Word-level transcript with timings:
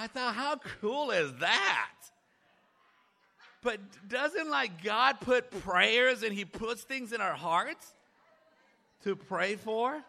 I 0.00 0.06
thought, 0.06 0.34
how 0.36 0.56
cool 0.80 1.10
is 1.10 1.32
that? 1.40 1.90
But 3.62 3.80
doesn't 4.08 4.48
like 4.48 4.84
God 4.84 5.20
put 5.20 5.50
prayers 5.62 6.22
and 6.22 6.32
He 6.32 6.44
puts 6.44 6.82
things 6.82 7.12
in 7.12 7.20
our 7.20 7.34
hearts 7.34 7.94
to 9.02 9.16
pray 9.16 9.56
for? 9.56 10.00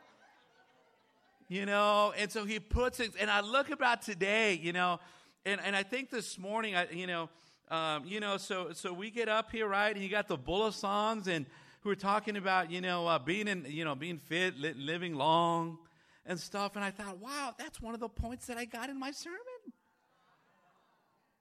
You 1.47 1.65
know, 1.65 2.13
and 2.15 2.31
so 2.31 2.46
He 2.46 2.60
puts 2.60 2.99
things, 2.99 3.15
and 3.20 3.31
I 3.31 3.41
look 3.41 3.71
about 3.71 4.04
today, 4.04 4.54
you 4.62 4.74
know, 4.74 4.99
and, 5.44 5.60
and 5.65 5.76
I 5.76 5.81
think 5.81 6.12
this 6.12 6.37
morning, 6.37 6.76
I, 6.76 6.87
you 6.92 7.08
know, 7.08 7.29
um, 7.71 8.03
you 8.06 8.19
know, 8.19 8.37
so 8.37 8.71
so 8.74 8.94
we 8.94 9.10
get 9.10 9.28
up 9.28 9.51
here, 9.51 9.67
right, 9.67 9.96
and 9.96 10.03
you 10.03 10.10
got 10.10 10.28
the 10.28 10.37
Bulla 10.37 10.71
songs, 10.71 11.28
and 11.28 11.47
who 11.81 11.90
are 11.90 11.96
talking 11.96 12.37
about, 12.37 12.69
you 12.69 12.81
know, 12.81 13.08
uh, 13.08 13.17
being 13.17 13.47
in, 13.47 13.65
you 13.67 13.85
know, 13.85 13.96
being 13.96 14.19
fit, 14.19 14.60
li- 14.60 14.74
living 14.78 15.15
long, 15.15 15.79
and 16.27 16.40
stuff. 16.40 16.76
And 16.76 16.85
I 16.85 16.91
thought, 16.91 17.17
wow, 17.17 17.55
that's 17.58 17.81
one 17.81 17.95
of 17.95 17.99
the 17.99 18.09
points 18.09 18.45
that 18.45 18.58
I 18.58 18.66
got 18.66 18.91
in 18.91 18.99
my 18.99 19.09
sermon. 19.09 19.40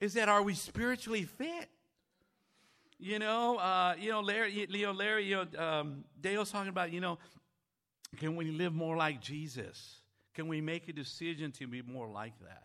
Is 0.00 0.14
that 0.14 0.28
are 0.28 0.42
we 0.42 0.54
spiritually 0.54 1.24
fit? 1.24 1.68
You 3.00 3.18
know, 3.18 3.58
uh, 3.58 3.94
you 3.98 4.10
know, 4.10 4.20
Larry, 4.20 4.66
Leo, 4.68 4.92
Larry, 4.92 5.24
you 5.24 5.36
know, 5.36 5.62
um, 5.62 6.04
Dale's 6.20 6.50
talking 6.50 6.68
about, 6.68 6.92
you 6.92 7.00
know, 7.00 7.18
can 8.16 8.36
we 8.36 8.50
live 8.50 8.74
more 8.74 8.96
like 8.96 9.20
Jesus? 9.20 10.00
Can 10.34 10.48
we 10.48 10.60
make 10.60 10.88
a 10.88 10.92
decision 10.92 11.52
to 11.52 11.66
be 11.66 11.82
more 11.82 12.08
like 12.08 12.38
that? 12.40 12.64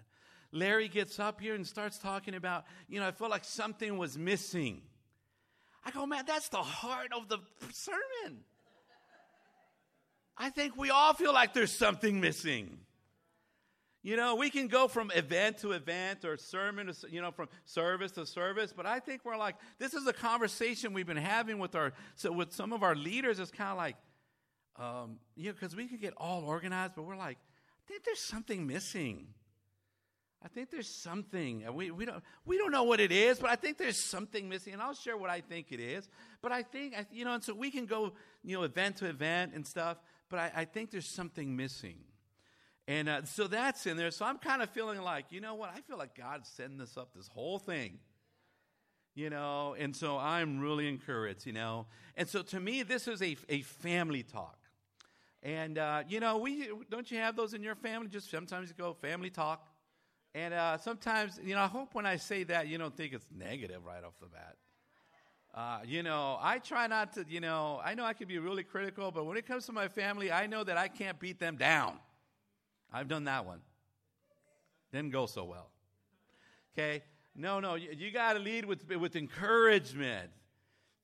Larry 0.51 0.87
gets 0.87 1.19
up 1.19 1.41
here 1.41 1.55
and 1.55 1.65
starts 1.65 1.97
talking 1.97 2.35
about, 2.35 2.65
you 2.87 2.99
know, 2.99 3.07
I 3.07 3.11
felt 3.11 3.31
like 3.31 3.43
something 3.43 3.97
was 3.97 4.17
missing. 4.17 4.81
I 5.83 5.91
go, 5.91 6.05
man, 6.05 6.23
that's 6.25 6.49
the 6.49 6.57
heart 6.57 7.11
of 7.15 7.27
the 7.27 7.39
sermon. 7.71 8.39
I 10.37 10.49
think 10.49 10.77
we 10.77 10.89
all 10.89 11.13
feel 11.13 11.33
like 11.33 11.53
there's 11.53 11.71
something 11.71 12.21
missing. 12.21 12.79
You 14.05 14.17
know, 14.17 14.35
we 14.35 14.49
can 14.49 14.67
go 14.67 14.89
from 14.89 15.11
event 15.15 15.59
to 15.59 15.71
event 15.71 16.25
or 16.25 16.35
sermon 16.35 16.87
to, 16.87 17.09
you 17.09 17.21
know, 17.21 17.31
from 17.31 17.47
service 17.63 18.11
to 18.11 18.25
service, 18.25 18.73
but 18.75 18.85
I 18.85 18.99
think 18.99 19.21
we're 19.23 19.37
like, 19.37 19.55
this 19.79 19.93
is 19.93 20.05
a 20.05 20.11
conversation 20.11 20.91
we've 20.91 21.07
been 21.07 21.15
having 21.15 21.57
with 21.57 21.73
our, 21.73 21.93
so 22.15 22.29
with 22.33 22.51
some 22.51 22.73
of 22.73 22.83
our 22.83 22.95
leaders. 22.95 23.39
It's 23.39 23.49
kind 23.49 23.71
of 23.71 23.77
like, 23.77 23.95
um, 24.75 25.19
you 25.37 25.45
know, 25.45 25.53
because 25.53 25.73
we 25.73 25.87
can 25.87 25.99
get 25.99 26.13
all 26.17 26.43
organized, 26.43 26.95
but 26.97 27.03
we're 27.03 27.15
like, 27.15 27.37
I 27.37 27.87
think 27.87 28.03
there's 28.03 28.19
something 28.19 28.67
missing. 28.67 29.27
I 30.43 30.49
think 30.49 30.69
there's 30.69 30.89
something 30.89 31.63
we, 31.73 31.89
we 31.91 32.03
don't 32.03 32.21
we 32.43 32.57
don't 32.57 32.71
know 32.71 32.83
what 32.83 32.99
it 32.99 33.13
is, 33.13 33.39
but 33.39 33.49
I 33.49 33.55
think 33.55 33.77
there's 33.77 33.95
something 33.95 34.49
missing, 34.49 34.73
and 34.73 34.81
I'll 34.81 34.93
share 34.93 35.15
what 35.15 35.29
I 35.29 35.39
think 35.39 35.67
it 35.71 35.79
is. 35.79 36.09
But 36.41 36.51
I 36.51 36.63
think 36.63 36.95
you 37.13 37.23
know, 37.23 37.35
and 37.35 37.43
so 37.43 37.53
we 37.53 37.71
can 37.71 37.85
go 37.85 38.11
you 38.43 38.57
know 38.57 38.63
event 38.63 38.97
to 38.97 39.05
event 39.05 39.53
and 39.55 39.65
stuff, 39.65 39.97
but 40.29 40.39
I, 40.39 40.51
I 40.53 40.65
think 40.65 40.91
there's 40.91 41.07
something 41.07 41.55
missing. 41.55 41.99
And 42.87 43.07
uh, 43.07 43.23
so 43.23 43.47
that's 43.47 43.85
in 43.85 43.95
there. 43.97 44.11
So 44.11 44.25
I'm 44.25 44.37
kind 44.37 44.61
of 44.61 44.69
feeling 44.69 45.01
like, 45.01 45.25
you 45.29 45.39
know 45.39 45.55
what? 45.55 45.71
I 45.75 45.81
feel 45.81 45.97
like 45.97 46.17
God's 46.17 46.49
setting 46.49 46.77
this 46.77 46.97
up, 46.97 47.13
this 47.15 47.27
whole 47.27 47.59
thing. 47.59 47.99
You 49.15 49.29
know, 49.29 49.75
and 49.77 49.95
so 49.95 50.17
I'm 50.17 50.59
really 50.59 50.87
encouraged, 50.87 51.45
you 51.45 51.53
know. 51.53 51.85
And 52.17 52.27
so 52.27 52.41
to 52.41 52.59
me, 52.59 52.81
this 52.81 53.07
is 53.07 53.21
a, 53.21 53.37
a 53.47 53.61
family 53.61 54.23
talk. 54.23 54.57
And, 55.43 55.77
uh, 55.77 56.03
you 56.07 56.19
know, 56.19 56.37
we 56.37 56.69
don't 56.89 57.09
you 57.11 57.19
have 57.19 57.35
those 57.35 57.53
in 57.53 57.61
your 57.61 57.75
family? 57.75 58.07
Just 58.07 58.31
sometimes 58.31 58.69
you 58.69 58.75
go 58.75 58.93
family 58.93 59.29
talk. 59.29 59.67
And 60.33 60.53
uh, 60.53 60.79
sometimes, 60.79 61.39
you 61.43 61.53
know, 61.53 61.61
I 61.61 61.67
hope 61.67 61.93
when 61.93 62.07
I 62.07 62.15
say 62.15 62.43
that, 62.45 62.67
you 62.67 62.79
don't 62.79 62.95
think 62.97 63.13
it's 63.13 63.27
negative 63.37 63.85
right 63.85 64.03
off 64.03 64.13
the 64.19 64.27
bat. 64.27 64.55
Uh, 65.53 65.79
you 65.85 66.01
know, 66.01 66.39
I 66.41 66.57
try 66.57 66.87
not 66.87 67.13
to, 67.13 67.25
you 67.29 67.39
know, 67.39 67.79
I 67.85 67.93
know 67.93 68.05
I 68.05 68.13
can 68.13 68.27
be 68.27 68.39
really 68.39 68.63
critical, 68.63 69.11
but 69.11 69.25
when 69.25 69.37
it 69.37 69.45
comes 69.45 69.67
to 69.67 69.71
my 69.73 69.87
family, 69.87 70.31
I 70.31 70.47
know 70.47 70.63
that 70.63 70.77
I 70.77 70.87
can't 70.87 71.19
beat 71.19 71.39
them 71.39 71.57
down. 71.57 71.99
I've 72.93 73.07
done 73.07 73.23
that 73.25 73.45
one. 73.45 73.59
Didn't 74.91 75.11
go 75.11 75.25
so 75.25 75.43
well. 75.43 75.69
Okay? 76.73 77.03
No, 77.35 77.59
no, 77.59 77.75
you, 77.75 77.89
you 77.97 78.11
got 78.11 78.33
to 78.33 78.39
lead 78.39 78.65
with, 78.65 78.87
with 78.95 79.15
encouragement. 79.15 80.29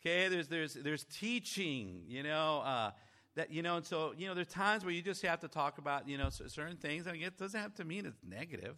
Okay? 0.02 0.28
There's, 0.28 0.48
there's, 0.48 0.74
there's 0.76 1.06
teaching, 1.06 2.04
you 2.08 2.24
know. 2.24 2.62
Uh, 2.62 2.92
that 3.36 3.54
you 3.54 3.62
know 3.62 3.78
and 3.78 3.86
so 3.86 4.14
you 4.18 4.28
know 4.28 4.34
there's 4.34 4.48
times 4.48 4.84
where 4.84 4.94
you 4.94 5.02
just 5.02 5.22
have 5.22 5.40
to 5.40 5.48
talk 5.48 5.78
about 5.78 6.08
you 6.10 6.18
know 6.18 6.30
certain 6.30 6.76
things 6.76 7.08
and 7.08 7.16
it 7.16 7.38
doesn't 7.38 7.60
have 7.62 7.74
to 7.74 7.86
mean 7.86 8.06
it's 8.06 8.20
negative 8.28 8.76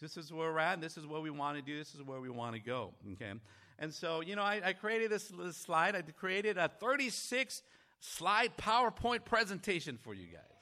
this 0.00 0.16
is 0.16 0.32
where 0.32 0.52
we're 0.52 0.58
at 0.58 0.80
this 0.80 0.96
is 0.96 1.06
what 1.06 1.22
we 1.22 1.30
want 1.30 1.56
to 1.56 1.62
do 1.62 1.76
this 1.76 1.94
is 1.94 2.02
where 2.02 2.20
we 2.20 2.30
want 2.30 2.54
to 2.54 2.60
go 2.60 2.94
okay 3.12 3.32
and 3.78 3.92
so 3.92 4.20
you 4.20 4.36
know 4.36 4.42
i, 4.42 4.60
I 4.64 4.72
created 4.72 5.10
this, 5.10 5.28
this, 5.28 5.56
slide 5.56 5.94
i 5.94 6.00
created 6.00 6.56
a 6.56 6.68
36 6.80 7.62
slide 8.00 8.56
powerpoint 8.56 9.24
presentation 9.24 9.98
for 10.00 10.14
you 10.14 10.26
guys 10.26 10.55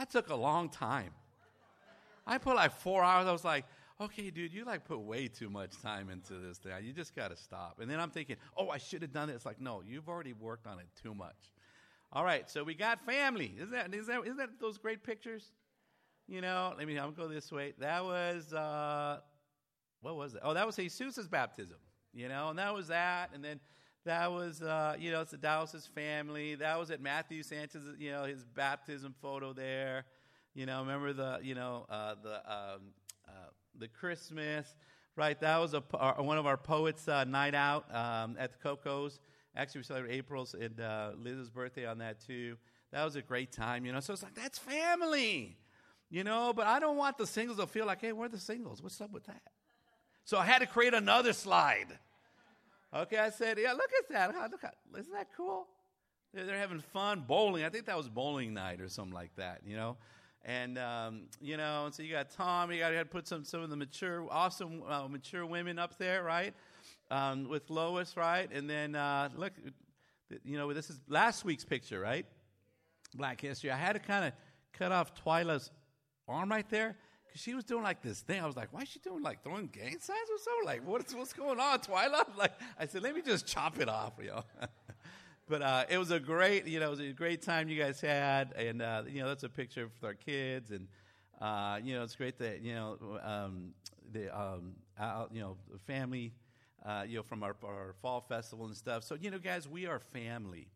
that 0.00 0.08
took 0.08 0.30
a 0.30 0.34
long 0.34 0.70
time. 0.70 1.10
I 2.26 2.38
put 2.38 2.56
like 2.56 2.72
four 2.72 3.04
hours. 3.04 3.26
I 3.26 3.32
was 3.32 3.44
like, 3.44 3.66
okay, 4.00 4.30
dude, 4.30 4.50
you 4.50 4.64
like 4.64 4.86
put 4.86 4.98
way 4.98 5.28
too 5.28 5.50
much 5.50 5.78
time 5.82 6.08
into 6.08 6.38
this 6.38 6.56
thing. 6.56 6.72
You 6.82 6.94
just 6.94 7.14
got 7.14 7.28
to 7.28 7.36
stop. 7.36 7.80
And 7.80 7.90
then 7.90 8.00
I'm 8.00 8.08
thinking, 8.08 8.36
oh, 8.56 8.70
I 8.70 8.78
should 8.78 9.02
have 9.02 9.12
done 9.12 9.28
it. 9.28 9.34
It's 9.34 9.44
like, 9.44 9.60
no, 9.60 9.82
you've 9.86 10.08
already 10.08 10.32
worked 10.32 10.66
on 10.66 10.78
it 10.78 10.86
too 11.02 11.14
much. 11.14 11.36
All 12.14 12.24
right, 12.24 12.48
so 12.48 12.64
we 12.64 12.74
got 12.74 13.04
family. 13.04 13.54
Is 13.60 13.70
that 13.72 13.94
is 13.94 14.06
that 14.06 14.26
is 14.26 14.38
that 14.38 14.58
those 14.58 14.78
great 14.78 15.04
pictures? 15.04 15.52
You 16.26 16.40
know, 16.40 16.72
let 16.78 16.86
me. 16.86 16.98
I'll 16.98 17.10
go 17.10 17.28
this 17.28 17.52
way. 17.52 17.74
That 17.78 18.02
was 18.02 18.54
uh, 18.54 19.18
what 20.00 20.16
was 20.16 20.34
it? 20.34 20.40
Oh, 20.42 20.54
that 20.54 20.66
was 20.66 20.76
Jesus's 20.76 21.28
baptism. 21.28 21.76
You 22.14 22.28
know, 22.28 22.48
and 22.48 22.58
that 22.58 22.72
was 22.74 22.88
that. 22.88 23.32
And 23.34 23.44
then 23.44 23.60
that 24.04 24.32
was, 24.32 24.62
uh, 24.62 24.96
you 24.98 25.10
know, 25.10 25.20
it's 25.20 25.30
the 25.30 25.36
Dows's 25.36 25.86
family. 25.86 26.54
That 26.54 26.78
was 26.78 26.90
at 26.90 27.02
Matthew 27.02 27.42
Sanchez, 27.42 27.82
you 27.98 28.10
know, 28.10 28.24
his 28.24 28.44
baptism 28.44 29.14
photo 29.20 29.52
there. 29.52 30.06
You 30.54 30.66
know, 30.66 30.80
remember 30.80 31.12
the, 31.12 31.38
you 31.42 31.54
know, 31.54 31.86
uh, 31.88 32.14
the 32.22 32.34
um, 32.50 32.80
uh, 33.28 33.50
the 33.78 33.88
Christmas, 33.88 34.74
right? 35.16 35.38
That 35.40 35.58
was 35.58 35.74
a, 35.74 35.80
one 35.80 36.38
of 36.38 36.46
our 36.46 36.56
poets' 36.56 37.06
uh, 37.08 37.24
night 37.24 37.54
out 37.54 37.84
um, 37.94 38.36
at 38.38 38.52
the 38.52 38.58
Coco's. 38.58 39.20
Actually, 39.54 39.80
we 39.80 39.84
celebrated 39.84 40.16
April's 40.16 40.54
and 40.54 40.80
uh, 40.80 41.10
Liz's 41.16 41.50
birthday 41.50 41.84
on 41.84 41.98
that 41.98 42.24
too. 42.24 42.56
That 42.92 43.04
was 43.04 43.16
a 43.16 43.22
great 43.22 43.52
time, 43.52 43.84
you 43.84 43.92
know. 43.92 44.00
So 44.00 44.14
it's 44.14 44.22
like 44.22 44.34
that's 44.34 44.58
family, 44.58 45.58
you 46.08 46.24
know. 46.24 46.52
But 46.54 46.66
I 46.66 46.80
don't 46.80 46.96
want 46.96 47.18
the 47.18 47.26
singles 47.26 47.58
to 47.58 47.66
feel 47.66 47.86
like, 47.86 48.00
hey, 48.00 48.12
where 48.12 48.26
are 48.26 48.30
the 48.30 48.38
singles. 48.38 48.82
What's 48.82 49.00
up 49.00 49.12
with 49.12 49.26
that? 49.26 49.42
So 50.24 50.38
I 50.38 50.46
had 50.46 50.60
to 50.60 50.66
create 50.66 50.94
another 50.94 51.32
slide 51.32 51.98
Okay, 52.94 53.18
I 53.18 53.30
said, 53.30 53.58
yeah, 53.60 53.72
look 53.72 53.90
at 53.98 54.08
that. 54.12 54.50
Look 54.50 54.64
at, 54.64 54.74
isn't 54.98 55.12
that 55.12 55.28
cool? 55.36 55.68
They're, 56.34 56.44
they're, 56.44 56.58
having 56.58 56.80
fun 56.80 57.24
bowling. 57.26 57.64
I 57.64 57.68
think 57.68 57.86
that 57.86 57.96
was 57.96 58.08
bowling 58.08 58.52
night 58.52 58.80
or 58.80 58.88
something 58.88 59.14
like 59.14 59.34
that, 59.36 59.60
you 59.64 59.76
know? 59.76 59.96
And, 60.44 60.78
um, 60.78 61.22
you 61.40 61.56
know, 61.56 61.86
and 61.86 61.94
so 61.94 62.02
you 62.02 62.12
got 62.12 62.30
Tom, 62.30 62.72
you 62.72 62.78
got 62.78 62.90
to 62.90 63.04
put 63.04 63.28
some, 63.28 63.44
some 63.44 63.62
of 63.62 63.70
the 63.70 63.76
mature, 63.76 64.26
awesome, 64.30 64.82
uh, 64.88 65.06
mature 65.06 65.46
women 65.46 65.78
up 65.78 65.98
there, 65.98 66.24
right? 66.24 66.54
Um, 67.10 67.48
with 67.48 67.70
Lois, 67.70 68.16
right? 68.16 68.50
And 68.52 68.68
then, 68.68 68.96
uh, 68.96 69.28
look, 69.36 69.52
you 70.44 70.58
know, 70.58 70.72
this 70.72 70.90
is 70.90 71.00
last 71.08 71.44
week's 71.44 71.64
picture, 71.64 72.00
right? 72.00 72.26
Black 73.14 73.40
History. 73.40 73.70
I 73.70 73.76
had 73.76 73.92
to 73.92 73.98
kind 73.98 74.24
of 74.24 74.32
cut 74.72 74.90
off 74.92 75.14
Twyla's 75.14 75.70
arm 76.26 76.50
right 76.50 76.68
there 76.70 76.96
because 77.30 77.42
she 77.42 77.54
was 77.54 77.64
doing 77.64 77.82
like 77.82 78.02
this 78.02 78.20
thing. 78.20 78.42
I 78.42 78.46
was 78.46 78.56
like, 78.56 78.72
why 78.72 78.82
is 78.82 78.88
she 78.88 78.98
doing 78.98 79.22
like 79.22 79.42
throwing 79.42 79.68
gang 79.68 79.98
signs 80.00 80.28
or 80.30 80.38
something? 80.38 80.66
Like, 80.66 80.86
what's, 80.86 81.14
what's 81.14 81.32
going 81.32 81.60
on, 81.60 81.78
Twyla? 81.78 82.24
Like, 82.36 82.52
I 82.78 82.86
said, 82.86 83.02
let 83.02 83.14
me 83.14 83.22
just 83.22 83.46
chop 83.46 83.78
it 83.80 83.88
off, 83.88 84.14
know. 84.18 84.42
but 85.48 85.62
uh, 85.62 85.84
it 85.88 85.98
was 85.98 86.10
a 86.10 86.18
great, 86.18 86.66
you 86.66 86.80
know, 86.80 86.86
it 86.86 86.90
was 86.90 87.00
a 87.00 87.12
great 87.12 87.42
time 87.42 87.68
you 87.68 87.80
guys 87.80 88.00
had. 88.00 88.52
And, 88.56 88.82
uh, 88.82 89.02
you 89.08 89.20
know, 89.20 89.28
that's 89.28 89.42
a 89.42 89.48
picture 89.48 89.84
with 89.84 90.04
our 90.04 90.14
kids. 90.14 90.70
And, 90.70 90.88
uh, 91.40 91.78
you 91.82 91.94
know, 91.94 92.02
it's 92.02 92.16
great 92.16 92.38
that, 92.38 92.62
you 92.62 92.74
know, 92.74 92.98
um, 93.22 93.74
the, 94.12 94.36
um, 94.36 94.74
you 95.32 95.40
know, 95.40 95.56
the 95.70 95.78
family, 95.78 96.32
uh, 96.84 97.04
you 97.06 97.16
know, 97.16 97.22
from 97.22 97.42
our, 97.42 97.54
our 97.64 97.94
fall 98.00 98.20
festival 98.20 98.66
and 98.66 98.76
stuff. 98.76 99.04
So, 99.04 99.16
you 99.20 99.30
know, 99.30 99.38
guys, 99.38 99.68
we 99.68 99.86
are 99.86 100.00
family. 100.00 100.68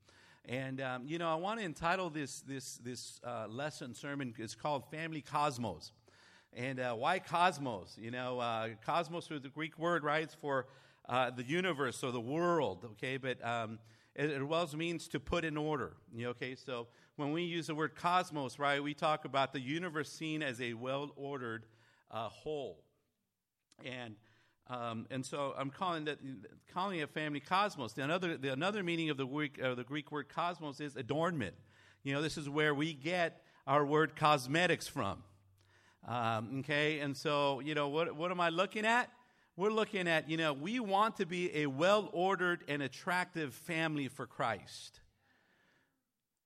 And 0.46 0.80
um, 0.82 1.04
you 1.06 1.16
know, 1.18 1.30
I 1.30 1.36
want 1.36 1.60
to 1.60 1.64
entitle 1.64 2.10
this 2.10 2.40
this 2.42 2.76
this 2.76 3.18
uh, 3.24 3.46
lesson 3.48 3.94
sermon. 3.94 4.34
It's 4.36 4.54
called 4.54 4.84
"Family 4.90 5.22
Cosmos." 5.22 5.92
And 6.56 6.78
uh, 6.78 6.94
why 6.94 7.18
cosmos? 7.18 7.96
You 8.00 8.10
know, 8.10 8.38
uh, 8.38 8.68
cosmos 8.86 9.28
is 9.30 9.42
the 9.42 9.48
Greek 9.48 9.78
word, 9.78 10.04
right? 10.04 10.22
It's 10.22 10.34
for 10.34 10.66
uh, 11.08 11.30
the 11.30 11.42
universe 11.42 12.02
or 12.04 12.12
the 12.12 12.20
world, 12.20 12.86
okay? 12.92 13.16
But 13.16 13.44
um, 13.44 13.78
it, 14.14 14.30
it 14.30 14.42
well 14.42 14.68
means 14.76 15.08
to 15.08 15.20
put 15.20 15.44
in 15.44 15.56
order, 15.56 15.94
you 16.14 16.24
know, 16.24 16.30
okay? 16.30 16.54
So 16.54 16.86
when 17.16 17.32
we 17.32 17.42
use 17.42 17.66
the 17.66 17.74
word 17.74 17.96
cosmos, 17.96 18.58
right, 18.58 18.82
we 18.82 18.94
talk 18.94 19.24
about 19.24 19.52
the 19.52 19.60
universe 19.60 20.10
seen 20.10 20.42
as 20.42 20.60
a 20.60 20.74
well 20.74 21.10
ordered 21.16 21.66
uh, 22.10 22.28
whole. 22.28 22.84
And 23.84 24.14
um, 24.70 25.06
and 25.10 25.26
so 25.26 25.54
I'm 25.58 25.68
calling 25.68 26.06
that 26.06 26.18
calling 26.72 27.00
it 27.00 27.10
family 27.10 27.40
cosmos. 27.40 27.92
The 27.92 28.02
another 28.02 28.38
the 28.38 28.52
another 28.52 28.82
meaning 28.82 29.10
of 29.10 29.18
the 29.18 29.26
Greek 29.26 29.60
uh, 29.62 29.74
the 29.74 29.84
Greek 29.84 30.10
word 30.10 30.28
cosmos 30.28 30.80
is 30.80 30.96
adornment. 30.96 31.54
You 32.02 32.14
know, 32.14 32.22
this 32.22 32.38
is 32.38 32.48
where 32.48 32.74
we 32.74 32.94
get 32.94 33.42
our 33.66 33.84
word 33.84 34.16
cosmetics 34.16 34.88
from. 34.88 35.22
Um, 36.06 36.60
okay, 36.60 37.00
and 37.00 37.16
so, 37.16 37.60
you 37.60 37.74
know, 37.74 37.88
what, 37.88 38.14
what 38.14 38.30
am 38.30 38.40
I 38.40 38.50
looking 38.50 38.84
at? 38.84 39.10
We're 39.56 39.70
looking 39.70 40.08
at, 40.08 40.28
you 40.28 40.36
know, 40.36 40.52
we 40.52 40.80
want 40.80 41.16
to 41.16 41.26
be 41.26 41.54
a 41.58 41.66
well 41.66 42.10
ordered 42.12 42.64
and 42.68 42.82
attractive 42.82 43.54
family 43.54 44.08
for 44.08 44.26
Christ. 44.26 45.00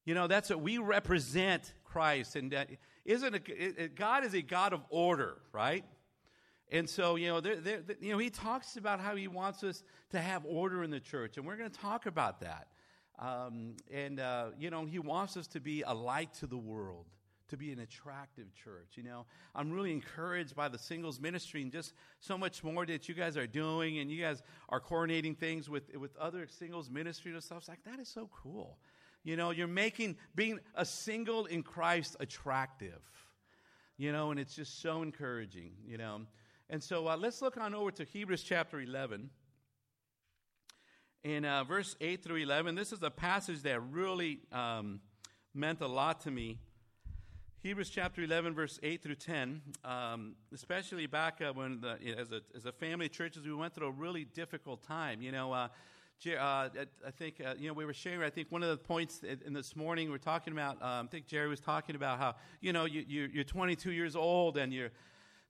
You 0.05 0.15
know, 0.15 0.27
that's 0.27 0.51
what 0.51 0.61
we 0.61 0.79
represent 0.79 1.73
Christ. 1.85 2.37
And 2.37 2.55
uh, 2.55 2.65
isn't 3.05 3.35
a, 3.35 3.41
it, 3.47 3.97
God 3.97 4.25
is 4.25 4.35
a 4.35 4.43
God 4.43 4.73
of 4.73 4.83
order, 4.91 5.39
right? 5.53 5.85
And 6.71 6.89
so, 6.89 7.17
you 7.17 7.29
know, 7.29 7.41
they're, 7.41 7.57
they're, 7.57 7.83
you 8.01 8.13
know, 8.13 8.19
he 8.19 8.31
talks 8.31 8.77
about 8.77 9.01
how 9.01 9.17
he 9.17 9.27
wants 9.27 9.65
us 9.65 9.83
to 10.11 10.21
have 10.21 10.45
order 10.45 10.85
in 10.85 10.91
the 10.91 11.01
church, 11.01 11.37
and 11.37 11.47
we're 11.47 11.57
going 11.57 11.71
to 11.71 11.79
talk 11.79 12.07
about 12.07 12.41
that. 12.41 12.69
Um, 13.19 13.77
and, 13.93 14.21
uh, 14.21 14.51
you 14.59 14.71
know, 14.71 14.85
he 14.85 14.99
wants 14.99 15.37
us 15.37 15.47
to 15.49 15.61
be 15.61 15.83
a 15.83 15.95
light 15.95 16.33
to 16.35 16.47
the 16.47 16.59
world, 16.59 17.07
to 17.49 17.57
be 17.57 17.73
an 17.73 17.81
attractive 17.81 18.47
church. 18.55 18.93
You 18.97 19.03
know, 19.03 19.27
I'm 19.55 19.71
really 19.71 19.93
encouraged 19.93 20.55
by 20.55 20.69
the 20.69 20.79
singles 20.79 21.21
ministry 21.21 21.63
and 21.63 21.73
just 21.73 21.93
so 22.21 22.39
much 22.39 22.63
more 22.63 22.87
that 22.87 23.09
you 23.09 23.15
guys 23.15 23.37
are 23.37 23.47
doing, 23.47 23.99
and 23.99 24.11
you 24.11 24.23
guys 24.23 24.43
are 24.69 24.81
coordinating 24.81 25.35
things 25.35 25.69
with, 25.69 25.95
with 25.97 26.17
other 26.17 26.47
singles 26.49 26.91
ministry 26.91 27.33
and 27.33 27.43
stuff. 27.43 27.59
It's 27.59 27.69
like, 27.69 27.85
that 27.85 27.99
is 27.99 28.09
so 28.09 28.29
cool. 28.43 28.79
You 29.25 29.37
know, 29.37 29.51
you're 29.51 29.67
making 29.67 30.17
being 30.35 30.61
a 30.75 30.85
single 30.85 31.47
in 31.47 31.63
Christ 31.63 32.17
attractive. 32.21 33.03
You 33.97 34.13
know, 34.13 34.31
and 34.31 34.39
it's 34.39 34.55
just 34.55 34.81
so 34.81 35.03
encouraging, 35.03 35.73
you 35.85 35.99
know. 35.99 36.21
And 36.71 36.83
so 36.83 37.09
uh, 37.09 37.17
let's 37.17 37.43
look 37.43 37.57
on 37.57 37.75
over 37.75 37.91
to 37.91 38.05
Hebrews 38.05 38.43
chapter 38.43 38.81
11. 38.81 39.31
In 41.25 41.45
uh, 41.45 41.65
verse 41.65 41.97
8 42.01 42.23
through 42.23 42.37
11, 42.37 42.77
this 42.77 42.93
is 42.93 43.03
a 43.03 43.11
passage 43.11 43.63
that 43.63 43.81
really 43.91 44.41
um, 44.53 45.01
meant 45.53 45.81
a 45.81 45.89
lot 45.89 46.21
to 46.21 46.31
me. 46.31 46.59
Hebrews 47.61 47.91
chapter 47.91 48.23
11, 48.23 48.55
verse 48.55 48.79
8 48.85 49.03
through 49.03 49.17
10, 49.17 49.61
um, 49.85 50.37
especially 50.55 51.09
back 51.09 51.41
uh, 51.43 51.53
when, 51.53 51.81
the, 51.81 51.99
as, 52.17 52.31
a, 52.31 52.41
as 52.55 52.67
a 52.67 52.73
family 52.73 53.09
churches, 53.09 53.45
we 53.45 53.53
went 53.53 53.75
through 53.75 53.89
a 53.89 53.91
really 53.91 54.25
difficult 54.25 54.85
time. 54.85 55.21
You 55.21 55.33
know, 55.33 55.53
uh, 55.53 55.67
uh, 56.39 56.39
I 56.39 57.11
think, 57.11 57.43
uh, 57.45 57.55
you 57.59 57.67
know, 57.67 57.75
we 57.75 57.85
were 57.85 57.93
sharing, 57.93 58.23
I 58.23 58.31
think 58.31 58.53
one 58.53 58.63
of 58.63 58.69
the 58.69 58.77
points 58.77 59.23
in 59.45 59.53
this 59.53 59.75
morning, 59.75 60.09
we 60.09 60.15
are 60.15 60.19
talking 60.19 60.53
about, 60.53 60.81
um, 60.81 61.07
I 61.07 61.09
think 61.11 61.27
Jerry 61.27 61.49
was 61.49 61.59
talking 61.59 61.97
about 61.97 62.21
how, 62.21 62.37
you 62.61 62.73
know, 62.73 62.85
you, 62.85 63.05
you, 63.09 63.29
you're 63.33 63.43
22 63.43 63.91
years 63.91 64.15
old 64.15 64.57
and 64.57 64.73
you're, 64.73 64.91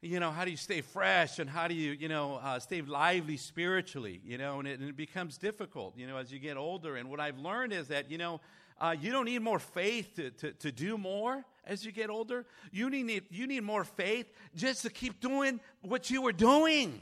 you 0.01 0.19
know, 0.19 0.31
how 0.31 0.47
do 0.47 0.51
you 0.51 0.57
stay 0.57 0.81
fresh 0.81 1.39
and 1.39 1.51
how 1.51 1.69
do 1.69 1.75
you, 1.75 1.93
you 1.93 2.09
know, 2.09 2.37
uh, 2.37 2.59
stay 2.59 2.81
lively 2.81 3.37
spiritually, 3.37 4.23
you 4.25 4.39
know, 4.39 4.61
and 4.61 4.69
it, 4.69 4.81
and 4.81 4.89
it, 4.89 4.97
becomes 4.97 5.37
difficult, 5.37 5.95
you 5.95 6.07
know, 6.07 6.17
as 6.17 6.33
you 6.33 6.39
get 6.39 6.57
older. 6.57 6.97
And 6.97 7.11
what 7.11 7.21
I've 7.21 7.39
learned 7.39 7.75
is 7.75 7.89
that, 7.89 8.11
you 8.11 8.17
know, 8.17 8.41
uh, 8.81 8.95
you 8.99 9.11
don't 9.11 9.25
need 9.25 9.43
more 9.43 9.59
faith 9.59 10.15
to, 10.17 10.31
to, 10.31 10.53
to 10.53 10.73
do 10.73 10.97
more 10.97 11.45
as 11.69 11.85
you 11.85 11.93
get 11.93 12.11
older. 12.11 12.47
You 12.73 12.91
need, 12.91 13.25
you 13.31 13.47
need 13.47 13.63
more 13.63 13.85
faith 13.85 14.27
just 14.57 14.83
to 14.83 14.91
keep 14.91 15.21
doing 15.21 15.61
what 15.83 16.11
you 16.11 16.23
were 16.23 16.33
doing. 16.33 17.01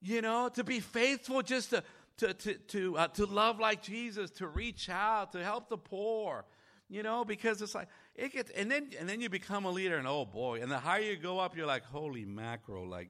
You 0.00 0.20
know, 0.20 0.48
to 0.50 0.62
be 0.62 0.80
faithful 0.80 1.42
just 1.42 1.70
to, 1.70 1.82
to, 2.18 2.34
to, 2.34 2.54
to, 2.54 2.98
uh, 2.98 3.08
to 3.08 3.26
love 3.26 3.58
like 3.58 3.82
Jesus, 3.82 4.30
to 4.32 4.46
reach 4.46 4.88
out, 4.88 5.32
to 5.32 5.42
help 5.42 5.68
the 5.68 5.78
poor, 5.78 6.44
you 6.88 7.02
know, 7.02 7.24
because 7.24 7.62
it's 7.62 7.74
like, 7.74 7.88
it 8.14 8.32
gets, 8.32 8.50
and 8.50 8.70
then, 8.70 8.90
and 8.98 9.08
then 9.08 9.20
you 9.20 9.28
become 9.30 9.64
a 9.64 9.70
leader, 9.70 9.96
and 9.96 10.06
oh 10.06 10.26
boy, 10.26 10.60
and 10.60 10.70
the 10.70 10.78
higher 10.78 11.02
you 11.02 11.16
go 11.16 11.38
up, 11.38 11.56
you're 11.56 11.66
like, 11.66 11.84
holy 11.84 12.24
mackerel, 12.24 12.86
like, 12.86 13.08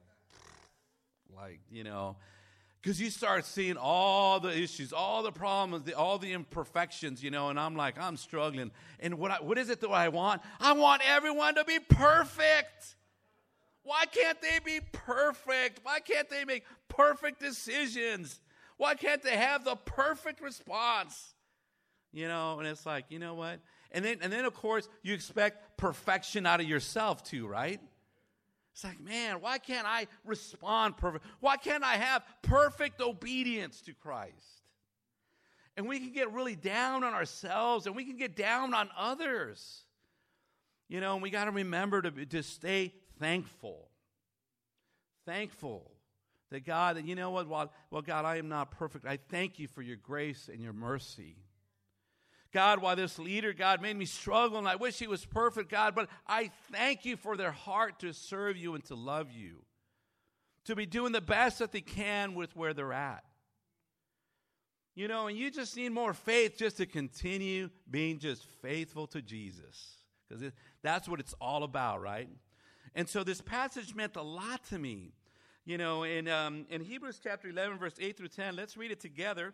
like, 1.35 1.59
you 1.69 1.83
know, 1.83 2.15
because 2.83 2.99
you 2.99 3.09
start 3.09 3.45
seeing 3.45 3.77
all 3.77 4.41
the 4.41 4.49
issues, 4.49 4.91
all 4.91 5.23
the 5.23 5.31
problems, 5.31 5.85
the, 5.85 5.93
all 5.93 6.17
the 6.17 6.33
imperfections, 6.33 7.23
you 7.23 7.31
know, 7.31 7.47
and 7.47 7.57
I'm 7.57 7.77
like, 7.77 7.97
I'm 7.97 8.17
struggling. 8.17 8.71
And 8.99 9.17
what, 9.17 9.31
I, 9.31 9.35
what 9.35 9.57
is 9.57 9.69
it 9.69 9.79
that 9.79 9.89
I 9.89 10.09
want? 10.09 10.41
I 10.59 10.73
want 10.73 11.01
everyone 11.07 11.55
to 11.55 11.63
be 11.63 11.79
perfect. 11.79 12.97
Why 13.83 14.03
can't 14.11 14.37
they 14.41 14.59
be 14.65 14.81
perfect? 14.91 15.79
Why 15.83 16.01
can't 16.01 16.29
they 16.29 16.43
make 16.43 16.65
perfect 16.89 17.39
decisions? 17.39 18.41
Why 18.75 18.95
can't 18.95 19.23
they 19.23 19.37
have 19.37 19.63
the 19.63 19.77
perfect 19.77 20.41
response? 20.41 21.35
You 22.11 22.27
know, 22.27 22.59
and 22.59 22.67
it's 22.67 22.85
like, 22.85 23.05
you 23.07 23.17
know 23.17 23.33
what? 23.33 23.61
And 23.91 24.03
then, 24.03 24.17
and 24.21 24.31
then, 24.31 24.43
of 24.43 24.55
course, 24.55 24.89
you 25.03 25.13
expect 25.13 25.77
perfection 25.77 26.45
out 26.45 26.59
of 26.59 26.67
yourself 26.67 27.23
too, 27.23 27.47
right? 27.47 27.79
It's 28.73 28.83
like, 28.83 28.99
man, 28.99 29.39
why 29.39 29.59
can't 29.59 29.87
I 29.87 30.07
respond 30.25 30.97
perfect? 30.97 31.25
Why 31.39 31.57
can't 31.57 31.83
I 31.83 31.93
have 31.95 32.23
perfect 32.41 33.01
obedience 33.01 33.81
to 33.81 33.93
Christ? 33.93 34.33
And 35.77 35.87
we 35.87 35.99
can 35.99 36.11
get 36.11 36.31
really 36.33 36.55
down 36.55 37.03
on 37.03 37.13
ourselves 37.13 37.85
and 37.85 37.95
we 37.95 38.03
can 38.03 38.17
get 38.17 38.35
down 38.35 38.73
on 38.73 38.89
others. 38.97 39.83
You 40.89 41.01
know, 41.01 41.13
and 41.13 41.21
we 41.21 41.29
got 41.29 41.45
to 41.45 41.51
remember 41.51 42.01
to, 42.01 42.25
to 42.25 42.43
stay 42.43 42.93
thankful. 43.19 43.89
Thankful 45.25 45.91
that 46.49 46.65
God, 46.65 46.97
that 46.97 47.05
you 47.05 47.15
know 47.15 47.31
what, 47.31 47.47
well, 47.47 47.71
well, 47.89 48.01
God, 48.01 48.25
I 48.25 48.37
am 48.37 48.49
not 48.49 48.71
perfect. 48.71 49.05
I 49.05 49.17
thank 49.17 49.59
you 49.59 49.67
for 49.67 49.81
your 49.81 49.95
grace 49.97 50.49
and 50.51 50.61
your 50.61 50.73
mercy. 50.73 51.35
God, 52.53 52.81
why 52.81 52.93
this 52.95 53.17
leader, 53.17 53.51
God, 53.51 53.81
made 53.81 53.97
me 53.97 54.05
struggle 54.05 54.59
and 54.59 54.67
I 54.67 54.75
wish 54.75 54.99
he 54.99 55.07
was 55.07 55.25
perfect, 55.25 55.69
God, 55.69 55.95
but 55.95 56.07
I 56.27 56.51
thank 56.71 57.03
you 57.03 57.17
for 57.17 57.35
their 57.35 57.51
heart 57.51 57.99
to 57.99 58.13
serve 58.13 58.55
you 58.55 58.75
and 58.75 58.85
to 58.85 58.95
love 58.95 59.31
you, 59.31 59.63
to 60.65 60.75
be 60.75 60.85
doing 60.85 61.11
the 61.11 61.21
best 61.21 61.59
that 61.59 61.71
they 61.71 61.81
can 61.81 62.35
with 62.35 62.55
where 62.55 62.73
they're 62.73 62.93
at. 62.93 63.23
You 64.95 65.07
know, 65.07 65.27
and 65.27 65.35
you 65.35 65.49
just 65.49 65.75
need 65.75 65.91
more 65.91 66.13
faith 66.13 66.55
just 66.55 66.77
to 66.77 66.85
continue 66.85 67.71
being 67.89 68.19
just 68.19 68.45
faithful 68.61 69.07
to 69.07 69.23
Jesus, 69.23 69.97
because 70.29 70.51
that's 70.83 71.09
what 71.09 71.19
it's 71.19 71.33
all 71.41 71.63
about, 71.63 72.01
right? 72.01 72.29
And 72.93 73.09
so 73.09 73.23
this 73.23 73.41
passage 73.41 73.95
meant 73.95 74.15
a 74.15 74.21
lot 74.21 74.63
to 74.65 74.77
me. 74.77 75.13
You 75.65 75.77
know, 75.77 76.03
in, 76.03 76.27
um, 76.27 76.65
in 76.69 76.81
Hebrews 76.81 77.19
chapter 77.23 77.49
11, 77.49 77.79
verse 77.79 77.95
8 77.99 78.17
through 78.17 78.27
10, 78.27 78.55
let's 78.55 78.77
read 78.77 78.91
it 78.91 78.99
together. 78.99 79.53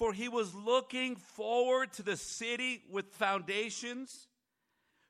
for 0.00 0.14
he 0.14 0.30
was 0.30 0.54
looking 0.54 1.14
forward 1.14 1.92
to 1.92 2.02
the 2.02 2.16
city 2.16 2.80
with 2.90 3.04
foundations, 3.12 4.28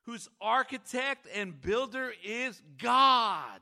whose 0.02 0.28
architect 0.40 1.28
and 1.32 1.60
builder 1.60 2.12
is 2.24 2.60
God. 2.76 3.60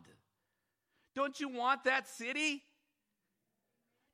Don't 1.14 1.38
you 1.38 1.50
want 1.50 1.84
that 1.84 2.08
city? 2.08 2.62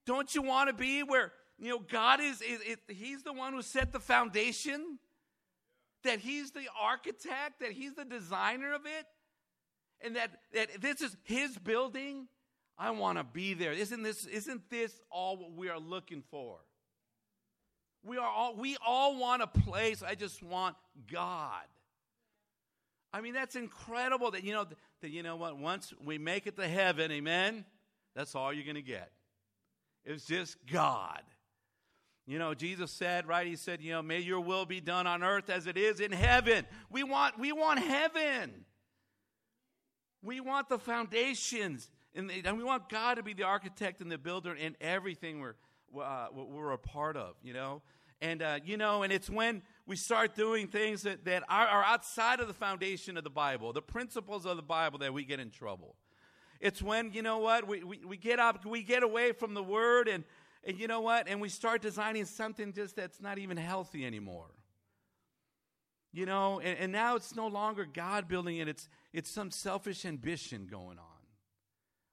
Don't 0.06 0.34
you 0.34 0.42
want 0.42 0.70
to 0.70 0.74
be 0.74 1.04
where, 1.04 1.32
you 1.56 1.68
know, 1.68 1.78
God 1.78 2.20
is, 2.20 2.42
is, 2.42 2.60
is 2.62 2.78
He's 2.88 3.22
the 3.22 3.32
one 3.32 3.52
who 3.52 3.62
set 3.62 3.92
the 3.92 4.00
foundation? 4.00 4.98
That 6.02 6.18
He's 6.18 6.50
the 6.50 6.66
architect, 6.80 7.60
that 7.60 7.70
He's 7.70 7.94
the 7.94 8.04
designer 8.04 8.74
of 8.74 8.86
it? 8.86 9.06
And 10.00 10.16
that, 10.16 10.32
that 10.52 10.80
this 10.80 11.00
is 11.00 11.16
His 11.22 11.56
building? 11.58 12.26
I 12.76 12.90
want 12.90 13.18
to 13.18 13.24
be 13.24 13.54
there. 13.54 13.70
Isn't 13.70 14.02
this, 14.02 14.26
isn't 14.26 14.68
this 14.68 15.00
all 15.12 15.36
what 15.36 15.52
we 15.52 15.68
are 15.68 15.78
looking 15.78 16.24
for? 16.28 16.58
We 18.04 18.18
are 18.18 18.28
all 18.28 18.54
we 18.56 18.76
all 18.86 19.18
want 19.18 19.42
a 19.42 19.46
place. 19.46 20.02
I 20.02 20.14
just 20.14 20.42
want 20.42 20.76
God. 21.10 21.64
I 23.12 23.20
mean, 23.20 23.32
that's 23.32 23.56
incredible 23.56 24.32
that 24.32 24.44
you 24.44 24.52
know 24.52 24.66
that 25.00 25.10
you 25.10 25.22
know 25.22 25.36
what, 25.36 25.58
once 25.58 25.92
we 26.04 26.18
make 26.18 26.46
it 26.46 26.56
to 26.56 26.68
heaven, 26.68 27.10
amen, 27.10 27.64
that's 28.14 28.34
all 28.34 28.52
you're 28.52 28.66
gonna 28.66 28.82
get. 28.82 29.10
It's 30.04 30.26
just 30.26 30.56
God. 30.70 31.22
You 32.26 32.38
know, 32.38 32.54
Jesus 32.54 32.90
said, 32.90 33.26
right? 33.28 33.46
He 33.46 33.56
said, 33.56 33.82
you 33.82 33.92
know, 33.92 34.02
may 34.02 34.20
your 34.20 34.40
will 34.40 34.64
be 34.64 34.80
done 34.80 35.06
on 35.06 35.22
earth 35.22 35.50
as 35.50 35.66
it 35.66 35.76
is 35.76 36.00
in 36.00 36.10
heaven. 36.10 36.64
We 36.90 37.04
want, 37.04 37.38
we 37.38 37.52
want 37.52 37.80
heaven. 37.80 38.64
We 40.22 40.40
want 40.40 40.70
the 40.70 40.78
foundations, 40.78 41.90
and 42.14 42.30
we 42.30 42.64
want 42.64 42.88
God 42.88 43.16
to 43.16 43.22
be 43.22 43.34
the 43.34 43.42
architect 43.42 44.00
and 44.00 44.10
the 44.10 44.16
builder 44.16 44.54
in 44.54 44.74
everything 44.80 45.40
we're, 45.40 45.54
uh, 46.00 46.28
we're 46.32 46.72
a 46.72 46.78
part 46.78 47.16
of, 47.16 47.34
you 47.42 47.52
know? 47.52 47.82
And, 48.20 48.42
uh, 48.42 48.60
you 48.64 48.76
know, 48.76 49.02
and 49.02 49.12
it's 49.12 49.28
when 49.28 49.62
we 49.86 49.96
start 49.96 50.34
doing 50.34 50.68
things 50.68 51.02
that, 51.02 51.24
that 51.26 51.42
are, 51.48 51.66
are 51.66 51.84
outside 51.84 52.40
of 52.40 52.48
the 52.48 52.54
foundation 52.54 53.16
of 53.16 53.24
the 53.24 53.30
Bible, 53.30 53.72
the 53.72 53.82
principles 53.82 54.46
of 54.46 54.56
the 54.56 54.62
Bible, 54.62 54.98
that 55.00 55.12
we 55.12 55.24
get 55.24 55.40
in 55.40 55.50
trouble. 55.50 55.96
It's 56.60 56.80
when, 56.80 57.12
you 57.12 57.20
know 57.20 57.38
what, 57.38 57.68
we, 57.68 57.84
we, 57.84 58.00
we 58.06 58.16
get 58.16 58.38
up, 58.38 58.64
we 58.64 58.82
get 58.82 59.02
away 59.02 59.32
from 59.32 59.52
the 59.52 59.62
Word, 59.62 60.08
and, 60.08 60.24
and 60.66 60.78
you 60.78 60.86
know 60.86 61.00
what, 61.00 61.28
and 61.28 61.40
we 61.40 61.50
start 61.50 61.82
designing 61.82 62.24
something 62.24 62.72
just 62.72 62.96
that's 62.96 63.20
not 63.20 63.38
even 63.38 63.58
healthy 63.58 64.06
anymore. 64.06 64.50
You 66.12 66.24
know, 66.24 66.60
and, 66.60 66.78
and 66.78 66.92
now 66.92 67.16
it's 67.16 67.34
no 67.34 67.48
longer 67.48 67.84
God 67.84 68.28
building 68.28 68.56
it, 68.58 68.68
it's, 68.68 68.88
it's 69.12 69.28
some 69.28 69.50
selfish 69.50 70.06
ambition 70.06 70.66
going 70.70 70.98
on. 70.98 71.04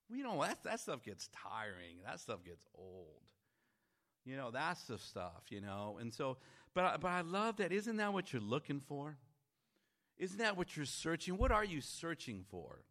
We 0.10 0.24
don't, 0.24 0.42
that, 0.42 0.64
that 0.64 0.82
stuff 0.82 1.04
gets 1.04 1.30
tiring, 1.30 2.00
that 2.06 2.20
stuff 2.20 2.44
gets 2.44 2.66
old. 2.76 3.31
You 4.26 4.38
know, 4.38 4.52
that's 4.52 4.84
the 4.84 4.98
stuff, 4.98 5.44
you 5.50 5.62
know. 5.62 5.98
And 6.00 6.14
so, 6.14 6.38
but, 6.74 7.02
but 7.02 7.08
I 7.10 7.22
love 7.22 7.58
that. 7.58 7.72
Isn't 7.72 7.98
that 7.98 8.14
what 8.14 8.32
you're 8.32 8.42
looking 8.42 8.80
for? 8.80 9.18
Isn't 10.18 10.38
that 10.38 10.58
what 10.58 10.78
you're 10.78 10.86
searching? 10.86 11.38
What 11.38 11.52
are 11.52 11.66
you 11.66 11.82
searching 11.82 12.46
for? 12.50 12.84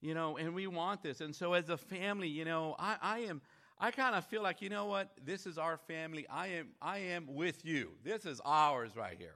You 0.00 0.14
know, 0.14 0.36
and 0.36 0.54
we 0.54 0.66
want 0.68 1.02
this. 1.02 1.20
And 1.20 1.34
so 1.34 1.54
as 1.54 1.68
a 1.68 1.76
family, 1.76 2.28
you 2.28 2.44
know, 2.44 2.76
I, 2.78 2.96
I 3.02 3.18
am 3.20 3.42
I 3.78 3.90
kind 3.90 4.14
of 4.14 4.24
feel 4.24 4.42
like, 4.42 4.62
you 4.62 4.70
know 4.70 4.86
what, 4.86 5.10
this 5.22 5.46
is 5.46 5.58
our 5.58 5.76
family. 5.76 6.26
I 6.30 6.46
am 6.48 6.68
I 6.80 6.98
am 6.98 7.34
with 7.34 7.64
you. 7.64 7.90
This 8.04 8.24
is 8.24 8.40
ours 8.44 8.92
right 8.96 9.16
here. 9.18 9.34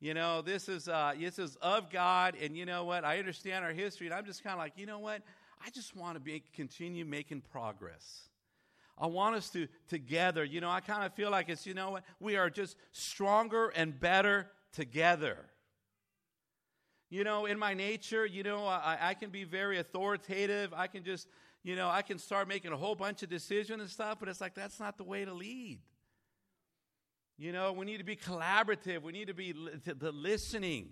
You 0.00 0.14
know, 0.14 0.42
this 0.42 0.68
is 0.68 0.86
uh, 0.88 1.14
this 1.18 1.38
is 1.38 1.56
of 1.62 1.90
God, 1.90 2.36
and 2.40 2.56
you 2.56 2.66
know 2.66 2.84
what? 2.84 3.04
I 3.04 3.18
understand 3.18 3.64
our 3.64 3.72
history, 3.72 4.06
and 4.06 4.14
I'm 4.14 4.26
just 4.26 4.44
kind 4.44 4.52
of 4.52 4.58
like, 4.58 4.74
you 4.76 4.86
know 4.86 4.98
what? 4.98 5.22
I 5.64 5.70
just 5.70 5.96
want 5.96 6.16
to 6.16 6.20
be 6.20 6.42
continue 6.52 7.04
making 7.04 7.40
progress. 7.40 8.28
I 8.96 9.06
want 9.06 9.36
us 9.36 9.50
to 9.50 9.66
together. 9.88 10.44
You 10.44 10.60
know, 10.60 10.70
I 10.70 10.80
kind 10.80 11.04
of 11.04 11.12
feel 11.14 11.30
like 11.30 11.48
it's, 11.48 11.66
you 11.66 11.74
know 11.74 11.90
what? 11.90 12.04
We 12.20 12.36
are 12.36 12.48
just 12.48 12.76
stronger 12.92 13.68
and 13.68 13.98
better 13.98 14.50
together. 14.72 15.38
You 17.10 17.24
know, 17.24 17.46
in 17.46 17.58
my 17.58 17.74
nature, 17.74 18.26
you 18.26 18.42
know, 18.42 18.66
I, 18.66 18.98
I 19.00 19.14
can 19.14 19.30
be 19.30 19.44
very 19.44 19.78
authoritative. 19.78 20.72
I 20.74 20.86
can 20.86 21.04
just, 21.04 21.28
you 21.62 21.76
know, 21.76 21.88
I 21.88 22.02
can 22.02 22.18
start 22.18 22.48
making 22.48 22.72
a 22.72 22.76
whole 22.76 22.94
bunch 22.94 23.22
of 23.22 23.28
decisions 23.28 23.80
and 23.80 23.90
stuff, 23.90 24.18
but 24.20 24.28
it's 24.28 24.40
like 24.40 24.54
that's 24.54 24.80
not 24.80 24.96
the 24.96 25.04
way 25.04 25.24
to 25.24 25.32
lead. 25.32 25.80
You 27.36 27.52
know, 27.52 27.72
we 27.72 27.84
need 27.84 27.98
to 27.98 28.04
be 28.04 28.16
collaborative. 28.16 29.02
We 29.02 29.12
need 29.12 29.26
to 29.26 29.34
be 29.34 29.52
the 29.52 30.12
listening. 30.12 30.90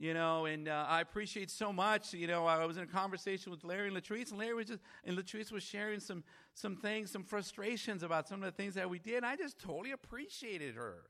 You 0.00 0.14
know, 0.14 0.46
and 0.46 0.66
uh, 0.66 0.86
I 0.88 1.02
appreciate 1.02 1.50
so 1.50 1.74
much. 1.74 2.14
You 2.14 2.26
know, 2.26 2.46
I 2.46 2.64
was 2.64 2.78
in 2.78 2.84
a 2.84 2.86
conversation 2.86 3.52
with 3.52 3.64
Larry 3.64 3.88
and 3.88 3.96
Latrice, 3.96 4.30
and 4.30 4.38
Larry 4.38 4.54
was 4.54 4.68
just, 4.68 4.80
and 5.04 5.14
Latrice 5.14 5.52
was 5.52 5.62
sharing 5.62 6.00
some 6.00 6.24
some 6.54 6.74
things, 6.74 7.10
some 7.10 7.22
frustrations 7.22 8.02
about 8.02 8.26
some 8.26 8.42
of 8.42 8.46
the 8.46 8.56
things 8.56 8.72
that 8.76 8.88
we 8.88 8.98
did. 8.98 9.24
I 9.24 9.36
just 9.36 9.58
totally 9.58 9.90
appreciated 9.92 10.74
her. 10.74 11.02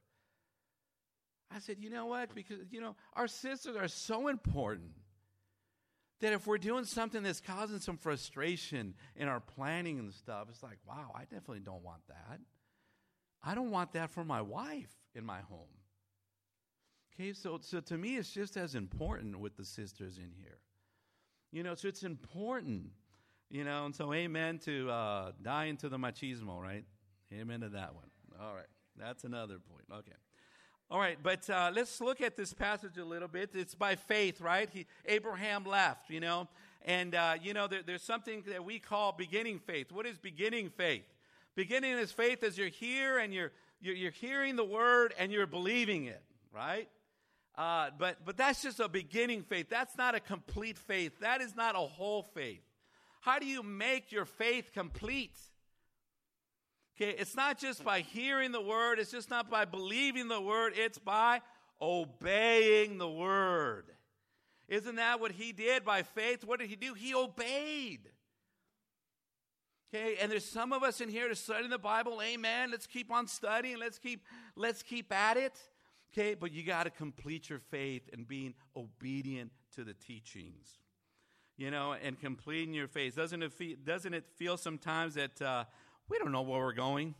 I 1.54 1.60
said, 1.60 1.76
you 1.78 1.88
know 1.88 2.06
what? 2.06 2.34
Because 2.34 2.58
you 2.72 2.80
know, 2.80 2.96
our 3.14 3.28
sisters 3.28 3.76
are 3.76 3.86
so 3.86 4.26
important 4.26 4.90
that 6.18 6.32
if 6.32 6.48
we're 6.48 6.58
doing 6.58 6.84
something 6.84 7.22
that's 7.22 7.40
causing 7.40 7.78
some 7.78 7.96
frustration 7.96 8.94
in 9.14 9.28
our 9.28 9.38
planning 9.38 10.00
and 10.00 10.12
stuff, 10.12 10.48
it's 10.50 10.64
like, 10.64 10.78
wow, 10.84 11.12
I 11.14 11.20
definitely 11.20 11.60
don't 11.60 11.84
want 11.84 12.02
that. 12.08 12.40
I 13.40 13.54
don't 13.54 13.70
want 13.70 13.92
that 13.92 14.10
for 14.10 14.24
my 14.24 14.42
wife 14.42 14.90
in 15.14 15.24
my 15.24 15.42
home. 15.42 15.79
Okay, 17.14 17.32
so, 17.32 17.58
so 17.60 17.80
to 17.80 17.98
me, 17.98 18.16
it's 18.16 18.32
just 18.32 18.56
as 18.56 18.74
important 18.74 19.38
with 19.38 19.56
the 19.56 19.64
sisters 19.64 20.18
in 20.18 20.30
here. 20.36 20.58
You 21.52 21.62
know, 21.62 21.74
so 21.74 21.88
it's 21.88 22.04
important, 22.04 22.90
you 23.50 23.64
know, 23.64 23.86
and 23.86 23.94
so 23.94 24.12
amen 24.12 24.58
to 24.60 24.88
uh, 24.90 25.32
dying 25.42 25.76
to 25.78 25.88
the 25.88 25.98
machismo, 25.98 26.60
right? 26.60 26.84
Amen 27.32 27.60
to 27.60 27.68
that 27.70 27.94
one. 27.94 28.06
All 28.40 28.54
right, 28.54 28.68
that's 28.96 29.24
another 29.24 29.58
point. 29.58 29.84
Okay. 29.92 30.16
All 30.90 30.98
right, 30.98 31.18
but 31.22 31.48
uh, 31.50 31.70
let's 31.74 32.00
look 32.00 32.20
at 32.20 32.36
this 32.36 32.52
passage 32.52 32.98
a 32.98 33.04
little 33.04 33.28
bit. 33.28 33.50
It's 33.54 33.74
by 33.74 33.94
faith, 33.94 34.40
right? 34.40 34.68
He, 34.72 34.86
Abraham 35.06 35.64
left, 35.64 36.10
you 36.10 36.18
know, 36.20 36.48
and, 36.82 37.14
uh, 37.14 37.34
you 37.40 37.54
know, 37.54 37.66
there, 37.66 37.82
there's 37.84 38.02
something 38.02 38.42
that 38.48 38.64
we 38.64 38.78
call 38.78 39.12
beginning 39.12 39.58
faith. 39.58 39.92
What 39.92 40.06
is 40.06 40.18
beginning 40.18 40.70
faith? 40.70 41.04
Beginning 41.54 41.92
is 41.92 42.10
faith 42.10 42.42
as 42.42 42.56
you're 42.56 42.68
here 42.68 43.18
and 43.18 43.34
you're, 43.34 43.52
you're, 43.80 43.94
you're 43.94 44.10
hearing 44.10 44.56
the 44.56 44.64
word 44.64 45.14
and 45.18 45.30
you're 45.30 45.46
believing 45.46 46.06
it, 46.06 46.22
right? 46.54 46.88
Uh, 47.56 47.90
but, 47.98 48.24
but 48.24 48.36
that's 48.36 48.62
just 48.62 48.80
a 48.80 48.88
beginning 48.88 49.42
faith. 49.42 49.68
That's 49.68 49.96
not 49.96 50.14
a 50.14 50.20
complete 50.20 50.78
faith. 50.78 51.20
That 51.20 51.40
is 51.40 51.54
not 51.54 51.74
a 51.74 51.78
whole 51.78 52.22
faith. 52.22 52.62
How 53.20 53.38
do 53.38 53.46
you 53.46 53.62
make 53.62 54.12
your 54.12 54.24
faith 54.24 54.70
complete? 54.72 55.36
Okay, 56.96 57.14
it's 57.18 57.34
not 57.34 57.58
just 57.58 57.84
by 57.84 58.00
hearing 58.00 58.52
the 58.52 58.60
word, 58.60 58.98
it's 58.98 59.10
just 59.10 59.30
not 59.30 59.50
by 59.50 59.64
believing 59.64 60.28
the 60.28 60.40
word, 60.40 60.74
it's 60.76 60.98
by 60.98 61.40
obeying 61.80 62.98
the 62.98 63.08
word. 63.08 63.86
Isn't 64.68 64.96
that 64.96 65.18
what 65.18 65.32
he 65.32 65.52
did 65.52 65.84
by 65.84 66.02
faith? 66.02 66.44
What 66.44 66.60
did 66.60 66.68
he 66.68 66.76
do? 66.76 66.94
He 66.94 67.14
obeyed. 67.14 68.00
Okay, 69.92 70.16
and 70.20 70.30
there's 70.30 70.44
some 70.44 70.72
of 70.72 70.84
us 70.84 71.00
in 71.00 71.08
here 71.08 71.26
to 71.26 71.34
study 71.34 71.66
the 71.66 71.78
Bible. 71.78 72.20
Amen. 72.22 72.70
Let's 72.70 72.86
keep 72.86 73.10
on 73.10 73.26
studying. 73.26 73.78
Let's 73.78 73.98
keep 73.98 74.24
let's 74.54 74.82
keep 74.82 75.12
at 75.12 75.36
it. 75.36 75.58
Okay, 76.12 76.34
but 76.34 76.52
you 76.52 76.64
got 76.64 76.84
to 76.84 76.90
complete 76.90 77.48
your 77.48 77.60
faith 77.60 78.02
and 78.12 78.26
being 78.26 78.54
obedient 78.76 79.52
to 79.76 79.84
the 79.84 79.94
teachings. 79.94 80.78
You 81.56 81.70
know, 81.70 81.92
and 81.92 82.18
completing 82.18 82.72
your 82.72 82.88
faith. 82.88 83.14
Doesn't 83.14 83.42
it 83.42 83.52
feel, 83.52 83.76
doesn't 83.84 84.14
it 84.14 84.24
feel 84.36 84.56
sometimes 84.56 85.14
that 85.14 85.40
uh, 85.42 85.64
we 86.08 86.18
don't 86.18 86.32
know 86.32 86.42
where 86.42 86.60
we're 86.60 86.72
going? 86.72 87.14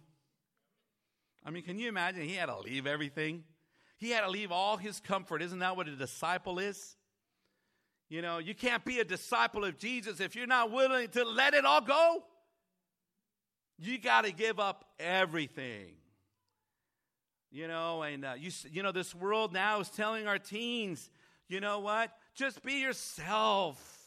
I 1.44 1.50
mean, 1.50 1.62
can 1.62 1.78
you 1.78 1.88
imagine? 1.88 2.22
He 2.22 2.34
had 2.34 2.46
to 2.46 2.58
leave 2.58 2.86
everything. 2.86 3.44
He 3.98 4.10
had 4.10 4.22
to 4.22 4.30
leave 4.30 4.50
all 4.50 4.78
his 4.78 4.98
comfort. 4.98 5.42
Isn't 5.42 5.58
that 5.58 5.76
what 5.76 5.88
a 5.88 5.94
disciple 5.94 6.58
is? 6.58 6.96
You 8.08 8.22
know, 8.22 8.38
you 8.38 8.54
can't 8.54 8.84
be 8.84 8.98
a 8.98 9.04
disciple 9.04 9.64
of 9.64 9.78
Jesus 9.78 10.20
if 10.20 10.34
you're 10.34 10.46
not 10.46 10.72
willing 10.72 11.08
to 11.10 11.24
let 11.24 11.54
it 11.54 11.64
all 11.64 11.80
go. 11.80 12.24
You 13.78 13.98
got 13.98 14.24
to 14.24 14.32
give 14.32 14.58
up 14.58 14.84
everything. 14.98 15.92
You 17.52 17.66
know, 17.66 18.02
and 18.02 18.24
uh, 18.24 18.34
you, 18.38 18.50
you 18.70 18.82
know, 18.82 18.92
this 18.92 19.14
world 19.14 19.52
now 19.52 19.80
is 19.80 19.88
telling 19.88 20.26
our 20.28 20.38
teens, 20.38 21.10
you 21.48 21.60
know 21.60 21.80
what? 21.80 22.12
Just 22.34 22.62
be 22.62 22.74
yourself. 22.74 23.98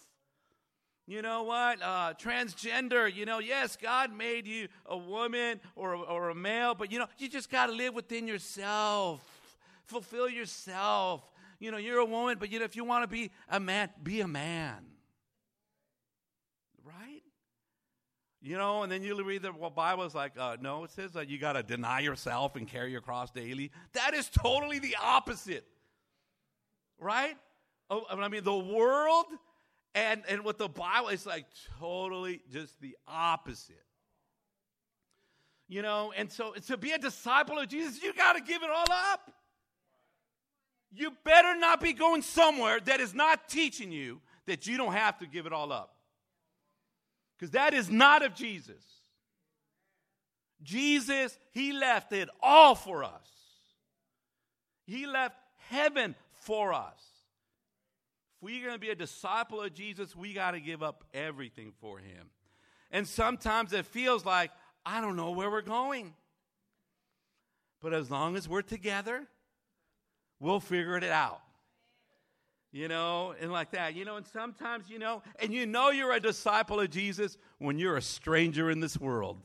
You 1.06 1.22
know 1.22 1.44
what? 1.44 1.82
Uh, 1.82 2.14
transgender, 2.14 3.14
you 3.14 3.26
know, 3.26 3.40
yes, 3.40 3.76
God 3.76 4.16
made 4.16 4.48
you 4.48 4.70
a 4.86 4.98
woman 4.98 5.60
or, 5.76 5.96
or 5.96 6.30
a 6.30 6.36
male, 6.36 6.74
but 6.74 6.90
you 6.90 7.00
know, 7.00 7.08
you 7.18 7.28
just 7.28 7.50
got 7.50 7.66
to 7.68 7.74
live 7.74 7.94
within 7.94 8.26
yourself, 8.26 9.22
fulfill 9.84 10.30
yourself. 10.30 11.22
You 11.60 11.72
know, 11.72 11.78
you're 11.78 12.00
a 12.00 12.06
woman, 12.06 12.38
but 12.40 12.50
you 12.50 12.60
know, 12.60 12.66
if 12.66 12.78
you 12.78 12.86
want 12.86 13.04
to 13.04 13.08
be 13.08 13.32
a 13.50 13.60
man, 13.60 13.90
be 14.02 14.22
a 14.22 14.28
man. 14.28 14.86
You 18.46 18.58
know, 18.58 18.84
and 18.84 18.92
then 18.92 19.04
you 19.04 19.24
read 19.24 19.42
the 19.42 19.54
Bible 19.54 20.04
is 20.04 20.14
like, 20.14 20.34
uh, 20.38 20.58
no, 20.60 20.84
it 20.84 20.92
says 20.92 21.14
that 21.14 21.30
you 21.30 21.38
got 21.38 21.54
to 21.54 21.64
deny 21.64 22.02
yourself 22.02 22.58
and 22.58 22.68
carry 22.68 22.92
your 22.92 23.00
cross 23.00 23.32
daily. 23.32 23.72
That 23.94 24.14
is 24.14 24.30
totally 24.30 24.80
the 24.80 24.98
opposite, 25.02 25.66
right? 27.00 27.38
Oh, 27.90 28.04
I 28.10 28.28
mean, 28.28 28.44
the 28.44 28.54
world 28.54 29.28
and 29.96 30.24
and 30.28 30.44
what 30.44 30.58
the 30.58 30.68
Bible 30.68 31.08
is 31.08 31.26
like 31.26 31.46
totally 31.80 32.42
just 32.52 32.82
the 32.82 32.98
opposite. 33.08 33.78
You 35.70 35.82
know, 35.82 36.12
and 36.16 36.30
so 36.30 36.52
to 36.68 36.76
be 36.76 36.92
a 36.92 36.98
disciple 36.98 37.58
of 37.58 37.70
Jesus, 37.70 38.04
you 38.04 38.14
got 38.14 38.34
to 38.34 38.42
give 38.42 38.62
it 38.62 38.70
all 38.70 38.92
up. 38.92 39.32
You 40.92 41.14
better 41.24 41.58
not 41.58 41.80
be 41.80 41.94
going 41.94 42.22
somewhere 42.22 42.82
that 42.82 43.00
is 43.00 43.14
not 43.14 43.48
teaching 43.48 43.94
you 43.94 44.20
that 44.48 44.68
you 44.68 44.76
don't 44.76 44.92
have 44.92 45.20
to 45.20 45.28
give 45.28 45.46
it 45.46 45.54
all 45.54 45.72
up. 45.72 45.93
Because 47.38 47.52
that 47.52 47.74
is 47.74 47.90
not 47.90 48.24
of 48.24 48.36
Jesus. 48.36 48.82
Jesus, 50.62 51.38
He 51.52 51.74
left 51.74 52.14
it 52.14 52.30
all 52.42 52.76
for 52.76 53.04
us. 53.04 53.12
He 54.86 55.06
left 55.06 55.36
heaven 55.70 56.16
for 56.34 56.74
us. 56.74 57.00
If 58.38 58.44
we're 58.44 58.66
going 58.66 58.76
to 58.76 58.80
be 58.80 58.90
a 58.90 58.96
disciple 58.96 59.62
of 59.62 59.74
Jesus, 59.74 60.16
we 60.16 60.34
got 60.34 60.52
to 60.52 60.60
give 60.60 60.82
up 60.82 61.04
everything 61.14 61.74
for 61.80 61.98
Him. 62.00 62.30
And 62.92 63.08
sometimes 63.08 63.74
it 63.74 63.86
feels 63.86 64.26
like, 64.26 64.52
I 64.86 65.02
don't 65.02 65.16
know 65.16 65.32
where 65.32 65.50
we're 65.50 65.62
going. 65.62 66.14
But 67.82 67.94
as 67.94 68.10
long 68.10 68.38
as 68.38 68.48
we're 68.48 68.62
together, 68.62 69.28
we'll 70.40 70.62
figure 70.62 70.96
it 70.98 71.04
out 71.04 71.43
you 72.74 72.88
know, 72.88 73.36
and 73.40 73.52
like 73.52 73.72
that, 73.72 73.96
you 73.96 74.04
know, 74.04 74.18
and 74.18 74.26
sometimes, 74.26 74.90
you 74.90 74.98
know, 74.98 75.22
and 75.40 75.54
you 75.54 75.68
know 75.68 75.92
you're 75.92 76.12
a 76.12 76.20
disciple 76.20 76.80
of 76.80 76.90
Jesus 76.90 77.38
when 77.60 77.78
you're 77.78 77.98
a 77.98 78.02
stranger 78.02 78.72
in 78.72 78.80
this 78.80 78.98
world. 79.00 79.40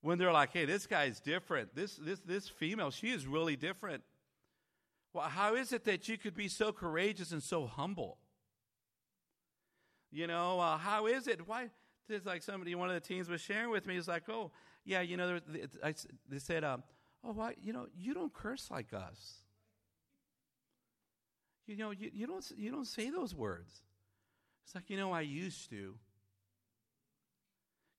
When 0.00 0.18
they're 0.18 0.32
like, 0.32 0.52
hey, 0.52 0.64
this 0.64 0.88
guy's 0.88 1.20
different. 1.20 1.76
This, 1.76 1.94
this, 1.94 2.18
this 2.26 2.48
female, 2.48 2.90
she 2.90 3.10
is 3.10 3.28
really 3.28 3.54
different. 3.54 4.02
Well, 5.12 5.28
how 5.28 5.54
is 5.54 5.72
it 5.72 5.84
that 5.84 6.08
you 6.08 6.18
could 6.18 6.34
be 6.34 6.48
so 6.48 6.72
courageous 6.72 7.30
and 7.30 7.40
so 7.40 7.66
humble? 7.66 8.18
You 10.10 10.26
know, 10.26 10.58
uh, 10.58 10.78
how 10.78 11.06
is 11.06 11.28
it? 11.28 11.46
Why? 11.46 11.70
It's 12.08 12.26
like 12.26 12.42
somebody, 12.42 12.74
one 12.74 12.88
of 12.88 12.94
the 12.94 13.00
teens 13.00 13.28
was 13.28 13.40
sharing 13.40 13.70
with 13.70 13.86
me. 13.86 13.94
He's 13.94 14.08
like, 14.08 14.28
oh, 14.28 14.50
yeah, 14.84 15.00
you 15.00 15.16
know, 15.16 15.38
they 16.28 16.38
said, 16.38 16.64
um, 16.64 16.82
oh, 17.22 17.32
why, 17.32 17.54
you 17.62 17.72
know, 17.72 17.86
you 17.96 18.14
don't 18.14 18.34
curse 18.34 18.68
like 18.68 18.92
us. 18.92 19.42
You 21.66 21.76
know, 21.76 21.90
you, 21.90 22.10
you, 22.12 22.26
don't, 22.26 22.44
you 22.56 22.70
don't 22.70 22.86
say 22.86 23.10
those 23.10 23.34
words. 23.34 23.82
It's 24.64 24.74
like, 24.74 24.90
you 24.90 24.96
know, 24.96 25.12
I 25.12 25.22
used 25.22 25.70
to. 25.70 25.94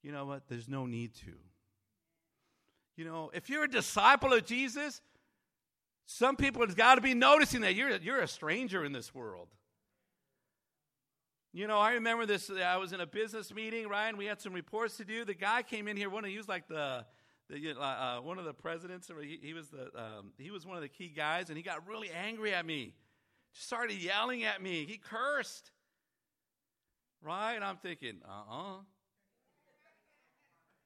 You 0.02 0.12
know 0.12 0.26
what? 0.26 0.44
There's 0.50 0.68
no 0.68 0.86
need 0.86 1.14
to. 1.26 1.34
You 2.96 3.06
know, 3.06 3.32
if 3.34 3.50
you're 3.50 3.64
a 3.64 3.70
disciple 3.70 4.34
of 4.34 4.46
Jesus, 4.46 5.02
some 6.06 6.36
people 6.36 6.62
have 6.62 6.76
got 6.76 6.96
to 6.96 7.02
be 7.02 7.14
noticing 7.14 7.62
that 7.62 7.76
you're, 7.76 7.96
you're 7.98 8.20
a 8.20 8.28
stranger 8.28 8.84
in 8.84 8.92
this 8.92 9.16
world. 9.16 9.48
You 11.54 11.68
know, 11.68 11.80
I 11.80 11.94
remember 11.94 12.26
this. 12.26 12.50
I 12.50 12.78
was 12.78 12.94
in 12.94 13.00
a 13.00 13.06
business 13.06 13.54
meeting, 13.54 13.88
Ryan. 13.88 14.18
We 14.18 14.26
had 14.26 14.42
some 14.42 14.54
reports 14.54 14.98
to 14.98 15.06
do. 15.06 15.24
The 15.24 15.36
guy 15.36 15.62
came 15.62 15.88
in 15.88 15.96
here, 15.96 16.10
one 16.10 16.26
of 16.26 16.32
you 16.32 16.38
was 16.38 16.48
like 16.48 16.68
the, 16.68 17.06
you 17.50 17.76
know, 17.76 17.80
uh, 17.80 18.18
one 18.22 18.40
of 18.40 18.46
the 18.46 18.54
presidents, 18.54 19.10
he, 19.22 19.40
he 19.42 19.54
was 19.54 19.70
the 19.70 19.84
um, 19.96 20.34
he 20.40 20.50
was 20.50 20.66
one 20.66 20.76
of 20.76 20.82
the 20.82 20.90
key 20.90 21.10
guys, 21.16 21.50
and 21.50 21.58
he 21.58 21.64
got 21.64 21.88
really 21.88 22.10
angry 22.10 22.54
at 22.54 22.66
me. 22.66 22.96
Just 23.54 23.68
started 23.68 23.98
yelling 23.98 24.44
at 24.44 24.62
me. 24.62 24.86
He 24.86 24.98
cursed. 24.98 25.72
Right? 27.22 27.60
I'm 27.62 27.78
thinking, 27.78 28.22
uh-uh. 28.26 28.80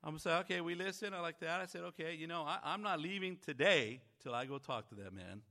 I'm 0.03 0.11
gonna 0.11 0.19
say, 0.19 0.35
okay, 0.37 0.61
we 0.61 0.75
listen. 0.75 1.13
I 1.13 1.19
like 1.19 1.39
that. 1.39 1.59
I 1.59 1.65
said, 1.65 1.81
okay, 1.81 2.13
you 2.13 2.27
know, 2.27 2.43
I, 2.43 2.59
I'm 2.63 2.81
not 2.81 2.99
leaving 2.99 3.37
today 3.43 3.99
till 4.21 4.33
I 4.33 4.45
go 4.45 4.57
talk 4.57 4.87
to 4.89 4.95
that 4.95 5.11
man. 5.13 5.41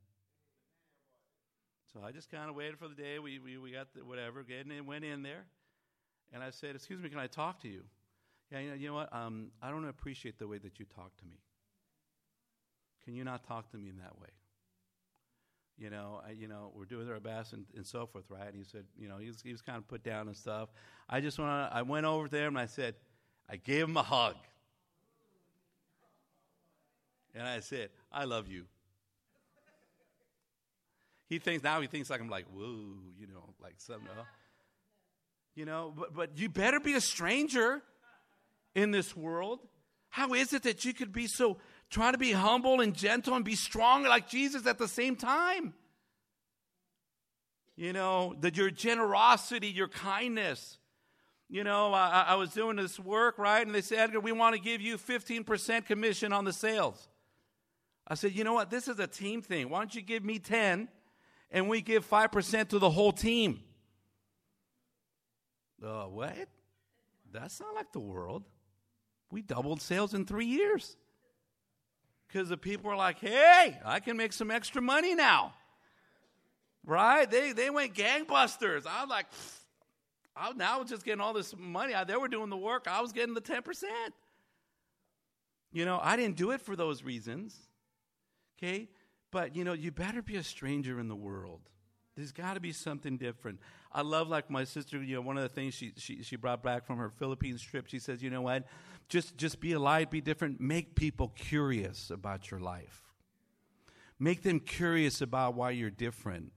So 1.93 2.01
I 2.05 2.13
just 2.13 2.31
kind 2.31 2.49
of 2.49 2.57
waited 2.57 2.79
for 2.79 2.89
the 2.89 2.95
day. 2.95 3.19
We, 3.19 3.39
we, 3.39 3.59
we 3.59 3.73
got 3.73 3.93
the 3.95 4.05
whatever, 4.05 4.43
getting 4.45 4.71
in, 4.71 4.87
went 4.87 5.05
in 5.05 5.23
there. 5.23 5.47
And 6.33 6.43
I 6.43 6.51
said, 6.51 6.75
Excuse 6.75 7.01
me, 7.01 7.09
can 7.09 7.19
I 7.19 7.27
talk 7.27 7.61
to 7.63 7.69
you? 7.69 7.83
Yeah, 8.51 8.61
you 8.61 8.69
know, 8.69 8.75
you 8.75 8.89
know 8.89 8.95
what? 8.95 9.13
Um, 9.13 9.49
I 9.61 9.71
don't 9.71 9.87
appreciate 9.87 10.39
the 10.39 10.47
way 10.47 10.59
that 10.59 10.79
you 10.79 10.87
talk 10.87 11.17
to 11.17 11.25
me. 11.25 11.39
Can 13.05 13.15
you 13.15 13.25
not 13.25 13.45
talk 13.45 13.71
to 13.73 13.77
me 13.77 13.89
in 13.89 13.99
that 13.99 14.19
way? 14.21 14.29
You 15.79 15.91
know, 15.91 16.23
I, 16.27 16.31
you 16.31 16.49
know, 16.49 16.73
we're 16.75 16.87
doing 16.87 17.11
our 17.11 17.21
best 17.21 17.53
and, 17.53 17.67
and 17.77 17.87
so 17.87 18.07
forth, 18.07 18.25
right? 18.31 18.49
And 18.49 18.57
he 18.57 18.65
said, 18.65 18.85
you 18.99 19.09
know, 19.09 19.19
he 19.19 19.27
was, 19.27 19.43
he 19.43 19.53
was 19.53 19.61
kind 19.61 19.77
of 19.77 19.87
put 19.87 20.03
down 20.03 20.27
and 20.27 20.37
stuff. 20.37 20.71
I 21.09 21.21
just 21.21 21.39
want 21.39 21.71
to, 21.71 21.77
I 21.77 21.83
went 21.83 22.07
over 22.07 22.29
there 22.29 22.49
and 22.49 22.59
I 22.59 22.67
said, 22.67 22.95
I 23.49 23.57
gave 23.57 23.85
him 23.85 23.97
a 23.97 24.03
hug. 24.03 24.37
And 27.35 27.47
I 27.47 27.61
said, 27.61 27.91
I 28.11 28.25
love 28.25 28.49
you. 28.49 28.65
He 31.29 31.39
thinks 31.39 31.63
now 31.63 31.81
he 31.81 31.87
thinks 31.89 32.09
like 32.09 32.21
I'm 32.21 32.31
like, 32.31 32.47
whoa, 32.55 32.95
you 33.19 33.27
know, 33.27 33.55
like 33.63 33.75
something. 33.77 34.09
Else. 34.17 34.27
You 35.55 35.67
know, 35.67 35.93
but, 35.95 36.15
but 36.15 36.39
you 36.39 36.49
better 36.49 36.81
be 36.81 36.95
a 36.95 37.01
stranger 37.01 37.83
in 38.75 38.93
this 38.93 39.15
world. 39.15 39.61
How 40.09 40.33
is 40.33 40.55
it 40.55 40.63
that 40.63 40.85
you 40.85 40.95
could 40.95 41.13
be 41.13 41.27
so, 41.27 41.59
try 41.91 42.13
to 42.13 42.19
be 42.19 42.33
humble 42.33 42.81
and 42.81 42.95
gentle 42.95 43.35
and 43.35 43.45
be 43.45 43.55
strong 43.55 44.05
like 44.05 44.29
Jesus 44.29 44.67
at 44.67 44.79
the 44.79 44.89
same 44.89 45.17
time? 45.17 45.75
You 47.77 47.93
know, 47.93 48.35
that 48.41 48.57
your 48.57 48.71
generosity, 48.71 49.69
your 49.69 49.89
kindness. 49.89 50.79
You 51.49 51.63
know, 51.63 51.93
I, 51.93 52.25
I 52.29 52.35
was 52.35 52.51
doing 52.51 52.77
this 52.77 52.99
work, 52.99 53.39
right? 53.39 53.65
And 53.65 53.75
they 53.75 53.83
said, 53.83 53.99
Edgar, 53.99 54.21
we 54.21 54.33
want 54.33 54.55
to 54.57 54.61
give 54.61 54.81
you 54.81 54.97
15% 54.97 55.85
commission 55.85 56.33
on 56.33 56.45
the 56.45 56.53
sales. 56.53 57.09
I 58.09 58.15
said, 58.15 58.33
you 58.33 58.45
know 58.45 58.55
what? 58.55 58.71
This 58.71 58.89
is 58.89 58.99
a 58.99 59.07
team 59.07 59.43
thing. 59.43 59.69
Why 59.69 59.79
don't 59.79 59.95
you 59.95 60.03
give 60.03 60.25
me 60.25 60.39
10 60.39 60.89
and 61.51 61.69
we 61.69 61.81
give 61.81 62.09
5% 62.09 62.69
to 62.69 62.79
the 62.79 62.91
whole 62.91 63.13
team? 63.13 63.61
Uh, 65.85 66.05
what? 66.05 66.49
That's 67.33 67.61
not 67.61 67.75
like 67.75 67.93
the 67.93 68.01
world. 68.01 68.45
We 69.31 69.43
doubled 69.43 69.83
sales 69.83 70.15
in 70.15 70.25
three 70.25 70.47
years. 70.47 70.97
Because 72.29 72.49
the 72.49 72.57
people 72.57 72.91
were 72.91 72.97
like, 72.97 73.19
hey, 73.21 73.79
I 73.85 74.01
can 74.01 74.17
make 74.17 74.33
some 74.33 74.51
extra 74.51 74.83
money 74.83 75.15
now. 75.15 75.55
Right? 76.85 77.31
They, 77.31 77.53
they 77.53 77.71
went 77.71 77.95
gangbusters. 77.95 78.87
I 78.87 79.03
was 79.03 79.11
like, 79.11 79.27
I, 80.37 80.53
now 80.53 80.77
I 80.77 80.81
was 80.81 80.91
just 80.91 81.05
getting 81.05 81.21
all 81.21 81.33
this 81.33 81.55
money. 81.57 81.95
I, 81.95 82.05
they 82.05 82.17
were 82.17 82.29
doing 82.29 82.51
the 82.51 82.57
work. 82.57 82.87
I 82.89 83.01
was 83.01 83.13
getting 83.13 83.35
the 83.35 83.41
10%. 83.41 83.63
You 85.73 85.85
know, 85.85 86.01
I 86.03 86.17
didn't 86.17 86.37
do 86.37 86.51
it 86.51 86.61
for 86.61 86.77
those 86.77 87.03
reasons. 87.03 87.57
Okay? 88.59 88.89
But, 89.31 89.57
you 89.57 89.65
know, 89.65 89.73
you 89.73 89.91
better 89.91 90.23
be 90.23 90.37
a 90.37 90.43
stranger 90.43 90.99
in 91.01 91.09
the 91.09 91.17
world. 91.17 91.61
There's 92.17 92.33
got 92.33 92.55
to 92.55 92.61
be 92.61 92.73
something 92.73 93.19
different. 93.19 93.61
I 93.93 94.01
love, 94.01 94.29
like 94.29 94.49
my 94.51 94.65
sister, 94.65 95.03
you 95.03 95.17
know, 95.17 95.21
one 95.21 95.37
of 95.37 95.43
the 95.43 95.51
things 95.51 95.75
she, 95.75 95.93
she, 95.97 96.23
she 96.23 96.37
brought 96.37 96.63
back 96.63 96.87
from 96.87 96.97
her 96.97 97.11
Philippines 97.11 97.61
trip, 97.63 97.87
she 97.89 97.99
says, 97.99 98.23
you 98.23 98.31
know 98.31 98.41
what? 98.43 98.65
Just, 99.09 99.37
just 99.37 99.61
be 99.61 99.73
a 99.73 99.79
light, 99.79 100.11
be 100.11 100.21
different. 100.21 100.61
Make 100.61 100.95
people 100.95 101.29
curious 101.29 102.11
about 102.11 102.51
your 102.51 102.61
life. 102.61 103.03
Make 104.19 104.43
them 104.43 104.61
curious 104.61 105.21
about 105.21 105.55
why 105.55 105.71
you're 105.71 105.91
different. 105.91 106.53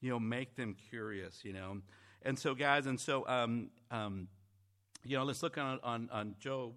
You 0.00 0.10
know, 0.10 0.18
make 0.18 0.56
them 0.56 0.74
curious, 0.88 1.44
you 1.44 1.52
know. 1.52 1.82
And 2.22 2.38
so, 2.38 2.54
guys, 2.54 2.86
and 2.86 2.98
so, 2.98 3.26
um, 3.28 3.70
um, 3.90 4.28
you 5.04 5.16
know, 5.16 5.24
let's 5.24 5.42
look 5.42 5.58
on, 5.58 5.78
on, 5.82 6.08
on 6.10 6.34
Job. 6.40 6.72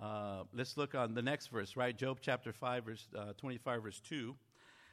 Uh, 0.00 0.44
let's 0.52 0.76
look 0.76 0.94
on 0.94 1.14
the 1.14 1.22
next 1.22 1.48
verse, 1.48 1.76
right? 1.76 1.96
Job 1.96 2.18
chapter 2.20 2.52
5, 2.52 2.84
verse 2.84 3.06
uh, 3.16 3.32
25, 3.38 3.82
verse 3.82 4.00
2. 4.08 4.34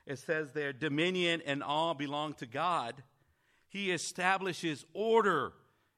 It 0.05 0.19
says 0.19 0.51
there, 0.51 0.73
dominion 0.73 1.41
and 1.45 1.61
all 1.61 1.93
belong 1.93 2.33
to 2.35 2.45
God. 2.45 2.95
He 3.67 3.91
establishes 3.91 4.85
order 4.93 5.53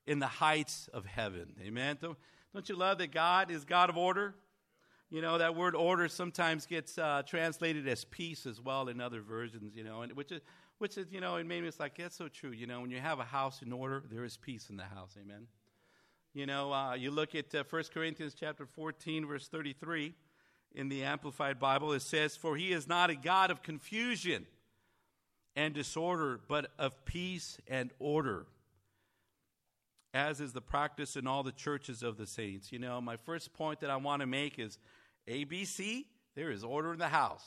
in 0.06 0.20
the 0.20 0.28
heights 0.28 0.90
of 0.94 1.06
heaven. 1.06 1.54
Amen. 1.62 1.98
Don't, 2.54 2.68
you 2.70 2.76
love 2.76 3.00
that 3.00 3.12
God 3.12 3.50
is 3.50 3.66
God 3.66 3.90
of 3.90 3.98
order? 3.98 4.36
You 5.10 5.22
know, 5.22 5.38
that 5.38 5.56
word 5.56 5.76
order 5.76 6.08
sometimes 6.08 6.66
gets 6.66 6.98
uh, 6.98 7.24
translated 7.26 7.88
as 7.88 8.06
peace 8.06 8.46
as 8.46 8.62
well 8.62 8.88
in 8.88 9.02
other 9.02 9.22
versions, 9.22 9.76
you 9.76 9.84
know, 9.84 10.02
and 10.02 10.12
which 10.14 10.32
is, 10.32 10.42
which 10.78 10.98
is, 10.98 11.12
you 11.12 11.22
know, 11.22 11.36
it 11.36 11.46
made 11.46 11.62
me, 11.62 11.68
it's 11.68 11.80
like, 11.80 11.98
that's 11.98 12.16
so 12.16 12.28
true. 12.28 12.52
You 12.52 12.68
know, 12.68 12.82
when 12.82 12.92
you 12.92 13.00
have 13.00 13.20
a 13.20 13.24
house 13.24 13.62
in 13.62 13.72
order, 13.72 14.04
there 14.12 14.24
is 14.24 14.38
peace 14.38 14.70
in 14.70 14.78
the 14.78 14.84
house. 14.84 15.16
Amen. 15.22 15.48
You 16.34 16.48
know, 16.48 16.74
uh, 16.74 16.96
you 16.96 17.12
look 17.12 17.36
at 17.36 17.54
uh, 17.54 17.64
1 17.70 17.84
Corinthians 17.94 18.34
chapter 18.34 18.66
14, 18.66 19.28
verse 19.28 19.48
33 19.48 20.16
in 20.74 20.90
the 20.90 21.04
Amplified 21.04 21.60
Bible, 21.60 21.94
it 21.94 22.02
says, 22.02 22.36
For 22.36 22.58
he 22.58 22.72
is 22.72 22.88
not 22.88 23.10
a 23.10 23.16
God 23.16 23.52
of 23.52 23.62
confusion 23.62 24.48
and 25.56 25.74
disorder, 25.74 26.40
but 26.48 26.72
of 26.80 27.06
peace 27.06 27.60
and 27.68 27.92
order, 28.00 28.48
as 30.14 30.40
is 30.40 30.54
the 30.54 30.62
practice 30.62 31.16
in 31.16 31.28
all 31.28 31.44
the 31.44 31.52
churches 31.52 32.04
of 32.04 32.18
the 32.18 32.28
saints. 32.28 32.72
You 32.72 32.80
know, 32.80 33.02
my 33.02 33.18
first 33.18 33.54
point 33.54 33.80
that 33.80 33.90
I 33.90 33.96
want 33.96 34.22
to 34.22 34.28
make 34.28 34.60
is 34.60 34.78
ABC, 35.28 36.06
there 36.36 36.52
is 36.52 36.64
order 36.64 36.94
in 36.94 37.00
the 37.00 37.08
house. 37.08 37.46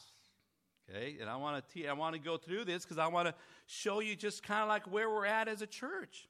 Okay, 0.88 1.16
and 1.20 1.29
I 1.29 1.37
want 1.37 1.66
to 1.66 1.74
te- 1.74 1.88
I 1.88 1.92
want 1.94 2.14
to 2.14 2.20
go 2.20 2.37
through 2.37 2.64
this 2.64 2.85
because 2.85 2.98
I 2.98 3.09
want 3.09 3.26
to 3.26 3.35
show 3.66 4.00
you 4.00 4.14
just 4.14 4.42
kind 4.42 4.62
of 4.62 4.68
like 4.68 4.90
where 4.90 5.11
we're 5.11 5.26
at 5.26 5.48
as 5.48 5.61
a 5.61 5.66
church 5.66 6.29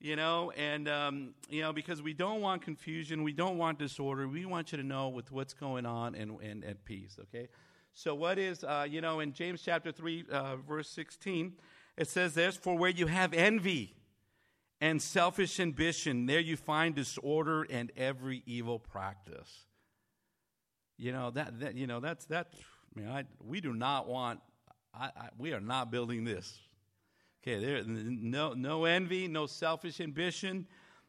you 0.00 0.14
know, 0.14 0.52
and, 0.52 0.88
um, 0.88 1.34
you 1.48 1.60
know, 1.60 1.72
because 1.72 2.00
we 2.00 2.12
don't 2.12 2.40
want 2.40 2.62
confusion, 2.62 3.24
we 3.24 3.32
don't 3.32 3.58
want 3.58 3.78
disorder, 3.78 4.28
we 4.28 4.44
want 4.46 4.70
you 4.70 4.78
to 4.78 4.84
know 4.84 5.08
with 5.08 5.32
what's 5.32 5.54
going 5.54 5.86
on 5.86 6.14
and, 6.14 6.40
and, 6.40 6.64
at 6.64 6.84
peace, 6.84 7.16
okay? 7.20 7.48
So, 7.94 8.14
what 8.14 8.38
is, 8.38 8.62
uh, 8.62 8.86
you 8.88 9.00
know, 9.00 9.18
in 9.20 9.32
James 9.32 9.60
chapter 9.60 9.90
3, 9.90 10.24
uh, 10.30 10.56
verse 10.56 10.88
16, 10.90 11.54
it 11.96 12.08
says 12.08 12.34
this 12.34 12.56
For 12.56 12.76
where 12.76 12.90
you 12.90 13.06
have 13.06 13.32
envy 13.32 13.96
and 14.80 15.00
selfish 15.02 15.58
ambition, 15.60 16.26
there 16.26 16.40
you 16.40 16.56
find 16.56 16.94
disorder 16.94 17.66
and 17.68 17.90
every 17.96 18.42
evil 18.46 18.78
practice. 18.78 19.66
You 20.96 21.12
know, 21.12 21.30
that, 21.30 21.60
that 21.60 21.74
you 21.76 21.86
know, 21.86 22.00
that's, 22.00 22.26
that, 22.26 22.48
I 22.96 23.00
mean, 23.00 23.08
I, 23.08 23.24
we 23.40 23.60
do 23.60 23.72
not 23.72 24.08
want, 24.08 24.40
I, 24.94 25.06
I, 25.06 25.28
we 25.36 25.52
are 25.52 25.60
not 25.60 25.90
building 25.90 26.24
this 26.24 26.58
Okay, 27.42 27.64
there 27.64 27.82
no 27.84 28.52
no 28.52 28.84
envy, 28.84 29.28
no 29.28 29.46
selfish 29.46 30.00
ambition. 30.00 30.66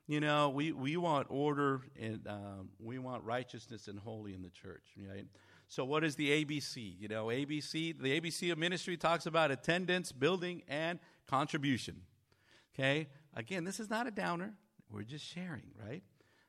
You 0.07 0.19
know, 0.19 0.49
we, 0.49 0.71
we 0.71 0.97
want 0.97 1.27
order 1.29 1.81
and 1.99 2.25
um, 2.27 2.69
we 2.79 2.97
want 2.97 3.23
righteousness 3.23 3.87
and 3.87 3.99
holy 3.99 4.33
in 4.33 4.41
the 4.41 4.49
church. 4.49 4.83
Right? 4.97 5.25
So, 5.67 5.85
what 5.85 6.03
is 6.03 6.15
the 6.15 6.29
ABC? 6.45 6.95
You 6.99 7.07
know, 7.07 7.25
ABC. 7.27 7.99
The 7.99 8.19
ABC 8.19 8.51
of 8.51 8.57
ministry 8.57 8.95
talks 8.95 9.25
about 9.25 9.51
attendance, 9.51 10.11
building, 10.11 10.63
and 10.67 10.99
contribution. 11.27 12.01
Okay. 12.73 13.07
Again, 13.35 13.63
this 13.63 13.79
is 13.79 13.89
not 13.89 14.07
a 14.07 14.11
downer. 14.11 14.53
We're 14.91 15.03
just 15.03 15.25
sharing, 15.25 15.71
right? 15.87 16.01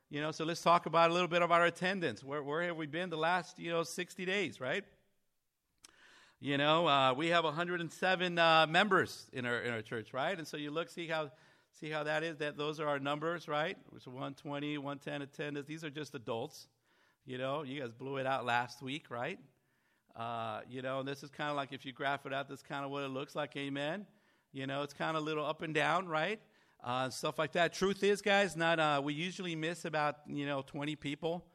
You 0.09 0.19
know, 0.19 0.31
so 0.31 0.43
let's 0.43 0.61
talk 0.61 0.87
about 0.87 1.09
a 1.09 1.13
little 1.13 1.27
bit 1.27 1.41
of 1.41 1.51
our 1.51 1.65
attendance. 1.65 2.23
Where, 2.23 2.43
where 2.43 2.63
have 2.63 2.75
we 2.75 2.85
been 2.85 3.09
the 3.09 3.17
last, 3.17 3.59
you 3.59 3.71
know, 3.71 3.83
60 3.83 4.25
days, 4.25 4.59
right? 4.59 4.83
You 6.39 6.57
know, 6.57 6.87
uh, 6.87 7.13
we 7.15 7.27
have 7.27 7.43
107 7.43 8.39
uh, 8.39 8.65
members 8.67 9.29
in 9.31 9.45
our 9.45 9.59
in 9.59 9.71
our 9.71 9.83
church, 9.83 10.11
right? 10.11 10.35
And 10.35 10.47
so 10.47 10.57
you 10.57 10.71
look, 10.71 10.89
see 10.89 11.07
how 11.07 11.29
see 11.79 11.91
how 11.91 12.03
that 12.03 12.23
is. 12.23 12.37
That 12.37 12.57
those 12.57 12.79
are 12.79 12.87
our 12.87 12.97
numbers, 12.97 13.47
right? 13.47 13.77
It's 13.95 14.07
120, 14.07 14.79
110 14.79 15.21
attendance. 15.21 15.67
These 15.67 15.83
are 15.83 15.91
just 15.91 16.15
adults. 16.15 16.67
You 17.27 17.37
know, 17.37 17.61
you 17.61 17.79
guys 17.79 17.91
blew 17.91 18.17
it 18.17 18.25
out 18.25 18.43
last 18.43 18.81
week, 18.81 19.11
right? 19.11 19.37
Uh, 20.15 20.61
you 20.67 20.81
know, 20.81 20.99
and 20.99 21.07
this 21.07 21.21
is 21.21 21.29
kind 21.29 21.51
of 21.51 21.55
like 21.55 21.73
if 21.73 21.85
you 21.85 21.93
graph 21.93 22.25
it 22.25 22.33
out, 22.33 22.49
this 22.49 22.63
kind 22.63 22.83
of 22.83 22.89
what 22.89 23.03
it 23.03 23.09
looks 23.09 23.35
like. 23.35 23.55
Amen. 23.55 24.07
You 24.51 24.65
know, 24.65 24.81
it's 24.81 24.93
kind 24.93 25.15
of 25.15 25.21
a 25.21 25.25
little 25.25 25.45
up 25.45 25.61
and 25.61 25.75
down, 25.75 26.07
right? 26.07 26.39
Uh, 26.83 27.09
stuff 27.09 27.37
like 27.37 27.51
that. 27.51 27.73
Truth 27.73 28.03
is, 28.03 28.21
guys, 28.21 28.55
not 28.55 28.79
uh, 28.79 29.01
we 29.03 29.13
usually 29.13 29.55
miss 29.55 29.85
about 29.85 30.17
you 30.27 30.45
know 30.45 30.63
20 30.63 30.95
people 30.95 31.45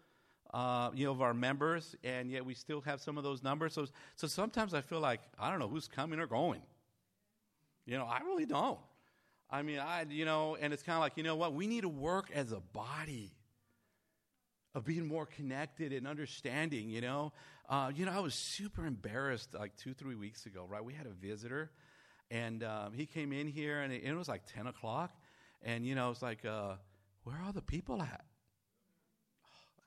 uh, 0.53 0.91
you 0.95 1.05
know, 1.05 1.13
of 1.13 1.23
our 1.23 1.35
members, 1.35 1.95
and 2.05 2.31
yet 2.31 2.45
we 2.45 2.55
still 2.55 2.81
have 2.83 3.01
some 3.01 3.19
of 3.19 3.25
those 3.25 3.43
numbers. 3.43 3.75
So, 3.75 3.87
so 4.15 4.27
sometimes 4.27 4.75
I 4.75 4.81
feel 4.81 5.01
like 5.01 5.21
I 5.39 5.51
don't 5.51 5.59
know 5.59 5.69
who's 5.69 5.89
coming 5.89 6.21
or 6.21 6.27
going. 6.27 6.63
You 7.85 7.99
know, 7.99 8.07
I 8.07 8.21
really 8.21 8.47
don't. 8.47 8.79
I 9.51 9.63
mean, 9.63 9.79
I, 9.79 10.07
you 10.09 10.25
know, 10.25 10.57
and 10.61 10.73
it's 10.73 10.83
kind 10.83 10.97
of 10.97 11.01
like, 11.01 11.17
you 11.17 11.23
know 11.23 11.37
what? 11.37 11.55
We 11.55 11.67
need 11.67 11.83
to 11.83 11.89
work 11.89 12.31
as 12.35 12.53
a 12.53 12.61
body 12.61 13.33
of 14.75 14.85
being 14.85 15.07
more 15.07 15.27
connected 15.27 15.93
and 15.93 16.07
understanding, 16.07 16.91
you 16.91 17.01
know. 17.01 17.33
Uh, 17.69 17.91
you 17.95 18.05
know, 18.05 18.13
I 18.13 18.21
was 18.21 18.35
super 18.35 18.87
embarrassed 18.87 19.55
like 19.55 19.77
two, 19.77 19.95
three 19.95 20.15
weeks 20.15 20.47
ago, 20.47 20.67
right? 20.69 20.85
We 20.85 20.95
had 20.95 21.07
a 21.07 21.11
visitor, 21.11 21.71
and 22.31 22.65
um, 22.65 22.93
he 22.93 23.07
came 23.07 23.33
in 23.33 23.47
here, 23.47 23.81
and 23.81 23.93
it, 23.93 24.03
it, 24.05 24.15
was 24.15 24.29
like 24.29 24.43
10 24.47 24.67
o'clock, 24.67 25.13
and, 25.63 25.87
you 25.87 25.95
know, 25.95 26.11
it's 26.11 26.23
like, 26.23 26.45
uh, 26.45 26.75
where 27.25 27.37
are 27.45 27.53
the 27.53 27.63
people 27.63 28.03
at? 28.03 28.25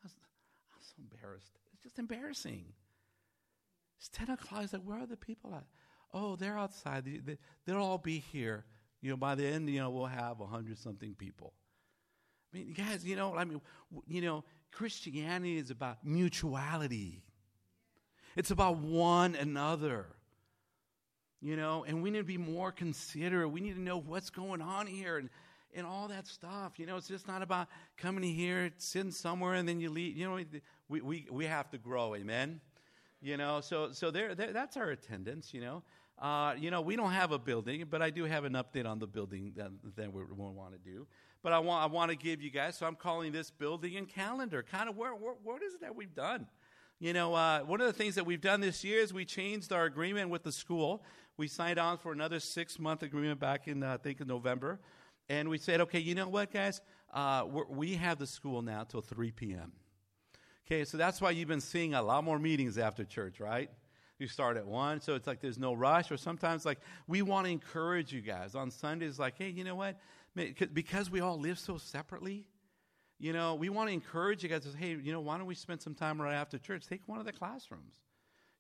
I'm 0.04 0.10
so 0.80 0.94
embarrassed. 1.00 1.52
It's 1.74 1.84
just 1.84 2.00
embarrassing. 2.00 2.66
It's 3.98 4.10
10 4.10 4.30
o'clock. 4.30 4.62
He's 4.62 4.74
like, 4.74 4.84
where 4.84 5.00
are 5.00 5.06
the 5.06 5.18
people 5.18 5.54
at? 5.54 5.66
Oh, 6.14 6.36
they're 6.36 6.58
outside. 6.58 7.06
They, 7.06 7.38
will 7.72 7.84
all 7.84 7.98
be 7.98 8.20
here. 8.20 8.66
You 9.02 9.12
know, 9.12 9.18
by 9.18 9.36
the 9.36 9.46
end, 9.46 9.70
you 9.70 9.80
know, 9.80 9.90
we'll 9.90 10.06
have 10.06 10.42
a 10.42 10.48
hundred 10.48 10.78
something 10.78 11.14
people. 11.16 11.54
I 12.54 12.58
mean, 12.58 12.74
guys, 12.74 13.06
you 13.06 13.16
know, 13.16 13.36
I 13.36 13.46
mean, 13.46 13.62
you 14.08 14.22
know, 14.22 14.44
Christianity 14.72 15.58
is 15.58 15.70
about 15.70 16.04
mutuality. 16.04 17.24
It's 18.36 18.52
about 18.52 18.78
one 18.78 19.36
another. 19.36 20.08
You 21.42 21.56
know, 21.56 21.86
and 21.88 22.04
we 22.04 22.12
need 22.12 22.20
to 22.20 22.24
be 22.26 22.38
more 22.38 22.72
considerate. 22.72 23.50
We 23.50 23.62
need 23.62 23.76
to 23.76 23.82
know 23.82 23.98
what's 23.98 24.30
going 24.30 24.62
on 24.62 24.88
here 24.88 25.18
and, 25.18 25.30
and 25.74 25.88
all 25.88 26.10
that 26.10 26.28
stuff. 26.28 26.74
You 26.78 26.86
know, 26.86 26.98
it's 26.98 27.08
just 27.08 27.28
not 27.28 27.42
about 27.42 27.68
coming 27.98 28.24
here, 28.24 28.72
sitting 28.78 29.12
somewhere, 29.12 29.54
and 29.54 29.68
then 29.68 29.80
you 29.80 29.90
leave. 29.90 30.18
You 30.18 30.28
know, 30.28 30.40
we, 30.90 31.02
we, 31.02 31.28
we 31.32 31.46
have 31.46 31.70
to 31.72 31.78
grow, 31.78 32.14
amen? 32.16 32.60
You 33.22 33.38
know, 33.38 33.62
so, 33.62 33.92
so 33.94 34.12
there, 34.12 34.36
there 34.36 34.52
that's 34.52 34.76
our 34.76 34.90
attendance, 34.90 35.54
you 35.54 35.62
know. 35.62 35.84
Uh, 36.22 36.54
you 36.58 36.70
know, 36.70 36.82
we 36.82 36.98
don't 36.98 37.12
have 37.12 37.32
a 37.32 37.40
building, 37.40 37.86
but 37.90 38.02
I 38.02 38.10
do 38.10 38.26
have 38.26 38.44
an 38.44 38.54
update 38.54 38.86
on 38.86 39.00
the 39.00 39.08
building 39.08 39.54
that, 39.56 39.72
that 39.96 40.12
we, 40.12 40.24
we 40.24 40.36
want 40.36 40.74
to 40.74 40.80
do. 40.80 41.08
But 41.42 41.54
I 41.54 41.60
want, 41.60 41.84
I 41.84 41.88
want 41.88 42.12
to 42.12 42.18
give 42.18 42.42
you 42.42 42.50
guys, 42.50 42.78
so 42.78 42.86
I'm 42.86 42.96
calling 42.96 43.32
this 43.32 43.50
building 43.50 43.96
and 43.96 44.10
calendar. 44.10 44.62
Kind 44.62 44.90
of 44.90 44.98
where, 44.98 45.14
where 45.14 45.36
what 45.42 45.64
is 45.64 45.76
it 45.76 45.82
that 45.82 45.96
we've 45.96 46.14
done? 46.14 46.48
You 47.00 47.14
know, 47.14 47.34
uh, 47.34 47.62
one 47.62 47.80
of 47.80 47.88
the 47.88 47.94
things 47.94 48.16
that 48.16 48.26
we've 48.26 48.42
done 48.42 48.60
this 48.60 48.84
year 48.84 49.00
is 49.00 49.14
we 49.14 49.24
changed 49.24 49.72
our 49.72 49.86
agreement 49.86 50.30
with 50.30 50.44
the 50.44 50.52
school. 50.52 51.02
We 51.40 51.48
signed 51.48 51.80
on 51.80 51.98
for 51.98 52.12
another 52.12 52.42
six 52.42 52.78
month 52.78 53.02
agreement 53.02 53.40
back 53.40 53.70
in, 53.70 53.82
uh, 53.82 53.94
I 53.94 53.98
think, 53.98 54.20
in 54.20 54.28
November. 54.28 54.78
And 55.30 55.48
we 55.48 55.58
said, 55.58 55.80
okay, 55.80 56.00
you 56.00 56.14
know 56.14 56.28
what, 56.28 56.52
guys? 56.52 56.82
Uh, 57.14 57.46
we 57.70 57.94
have 57.94 58.20
the 58.20 58.28
school 58.28 58.62
now 58.62 58.84
till 58.84 59.00
3 59.00 59.32
p.m. 59.32 59.72
Okay, 60.68 60.84
so 60.84 60.98
that's 60.98 61.22
why 61.22 61.32
you've 61.32 61.48
been 61.48 61.62
seeing 61.62 61.94
a 61.94 62.02
lot 62.02 62.26
more 62.26 62.38
meetings 62.38 62.78
after 62.78 63.06
church, 63.06 63.40
right? 63.40 63.72
You 64.18 64.28
start 64.28 64.58
at 64.58 64.68
one, 64.68 65.00
so 65.00 65.16
it's 65.16 65.28
like 65.28 65.40
there's 65.40 65.58
no 65.58 65.72
rush. 65.72 66.12
Or 66.12 66.18
sometimes, 66.18 66.66
like, 66.66 66.80
we 67.08 67.22
want 67.22 67.46
to 67.46 67.52
encourage 67.54 68.12
you 68.12 68.20
guys 68.20 68.54
on 68.54 68.70
Sundays, 68.70 69.18
like, 69.18 69.38
hey, 69.38 69.48
you 69.48 69.64
know 69.64 69.76
what? 69.76 69.98
Because 70.36 71.10
we 71.10 71.22
all 71.22 71.40
live 71.40 71.58
so 71.58 71.78
separately, 71.78 72.48
you 73.18 73.32
know, 73.32 73.56
we 73.56 73.70
want 73.70 73.88
to 73.88 73.94
encourage 73.94 74.44
you 74.44 74.50
guys 74.50 74.68
hey, 74.78 74.90
you 74.90 75.14
know, 75.14 75.22
why 75.22 75.38
don't 75.38 75.48
we 75.48 75.56
spend 75.56 75.82
some 75.82 75.96
time 75.96 76.22
right 76.22 76.36
after 76.36 76.58
church? 76.58 76.86
Take 76.86 77.02
one 77.06 77.18
of 77.18 77.26
the 77.26 77.32
classrooms. 77.32 77.96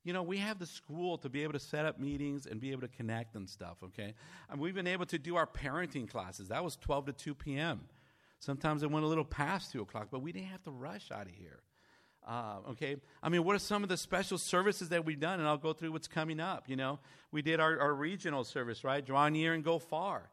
You 0.03 0.13
know, 0.13 0.23
we 0.23 0.38
have 0.38 0.59
the 0.59 0.65
school 0.65 1.17
to 1.19 1.29
be 1.29 1.43
able 1.43 1.53
to 1.53 1.59
set 1.59 1.85
up 1.85 1.99
meetings 1.99 2.45
and 2.45 2.59
be 2.59 2.71
able 2.71 2.81
to 2.81 2.88
connect 2.88 3.35
and 3.35 3.49
stuff, 3.49 3.77
okay? 3.83 4.13
And 4.49 4.59
we've 4.59 4.73
been 4.73 4.88
able 4.88 5.05
to 5.07 5.17
do 5.17 5.35
our 5.35 5.45
parenting 5.45 6.09
classes. 6.09 6.47
That 6.47 6.63
was 6.63 6.77
12 6.77 7.07
to 7.07 7.13
2 7.13 7.35
p.m. 7.35 7.81
Sometimes 8.39 8.83
it 8.83 8.89
went 8.89 9.05
a 9.05 9.09
little 9.09 9.25
past 9.25 9.73
2 9.73 9.81
o'clock, 9.81 10.07
but 10.09 10.21
we 10.21 10.31
didn't 10.31 10.47
have 10.47 10.63
to 10.63 10.71
rush 10.71 11.12
out 11.12 11.27
of 11.27 11.33
here. 11.33 11.62
Uh, 12.25 12.57
okay, 12.71 12.97
I 13.23 13.29
mean, 13.29 13.43
what 13.43 13.55
are 13.55 13.59
some 13.59 13.83
of 13.83 13.89
the 13.89 13.97
special 13.97 14.38
services 14.38 14.89
that 14.89 15.05
we've 15.05 15.19
done? 15.19 15.39
And 15.39 15.47
I'll 15.47 15.57
go 15.57 15.73
through 15.73 15.91
what's 15.91 16.07
coming 16.07 16.39
up. 16.39 16.69
You 16.69 16.75
know, 16.75 16.99
we 17.31 17.41
did 17.41 17.59
our, 17.59 17.79
our 17.79 17.93
regional 17.93 18.43
service, 18.43 18.83
right? 18.83 19.05
Draw 19.05 19.29
near 19.29 19.53
and 19.53 19.63
go 19.63 19.79
far. 19.79 20.29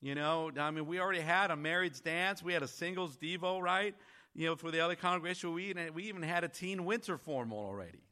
You 0.00 0.14
know, 0.14 0.50
I 0.58 0.70
mean, 0.70 0.86
we 0.86 1.00
already 1.00 1.20
had 1.20 1.50
a 1.50 1.56
marriage 1.56 2.02
dance, 2.02 2.42
we 2.42 2.52
had 2.52 2.62
a 2.62 2.68
singles 2.68 3.16
devo, 3.16 3.60
right? 3.60 3.94
You 4.34 4.46
know, 4.46 4.56
for 4.56 4.70
the 4.70 4.80
other 4.80 4.94
congregation, 4.94 5.54
we 5.54 5.74
we 5.94 6.04
even 6.04 6.22
had 6.22 6.44
a 6.44 6.48
teen 6.48 6.84
winter 6.84 7.16
formal 7.16 7.58
already. 7.58 8.02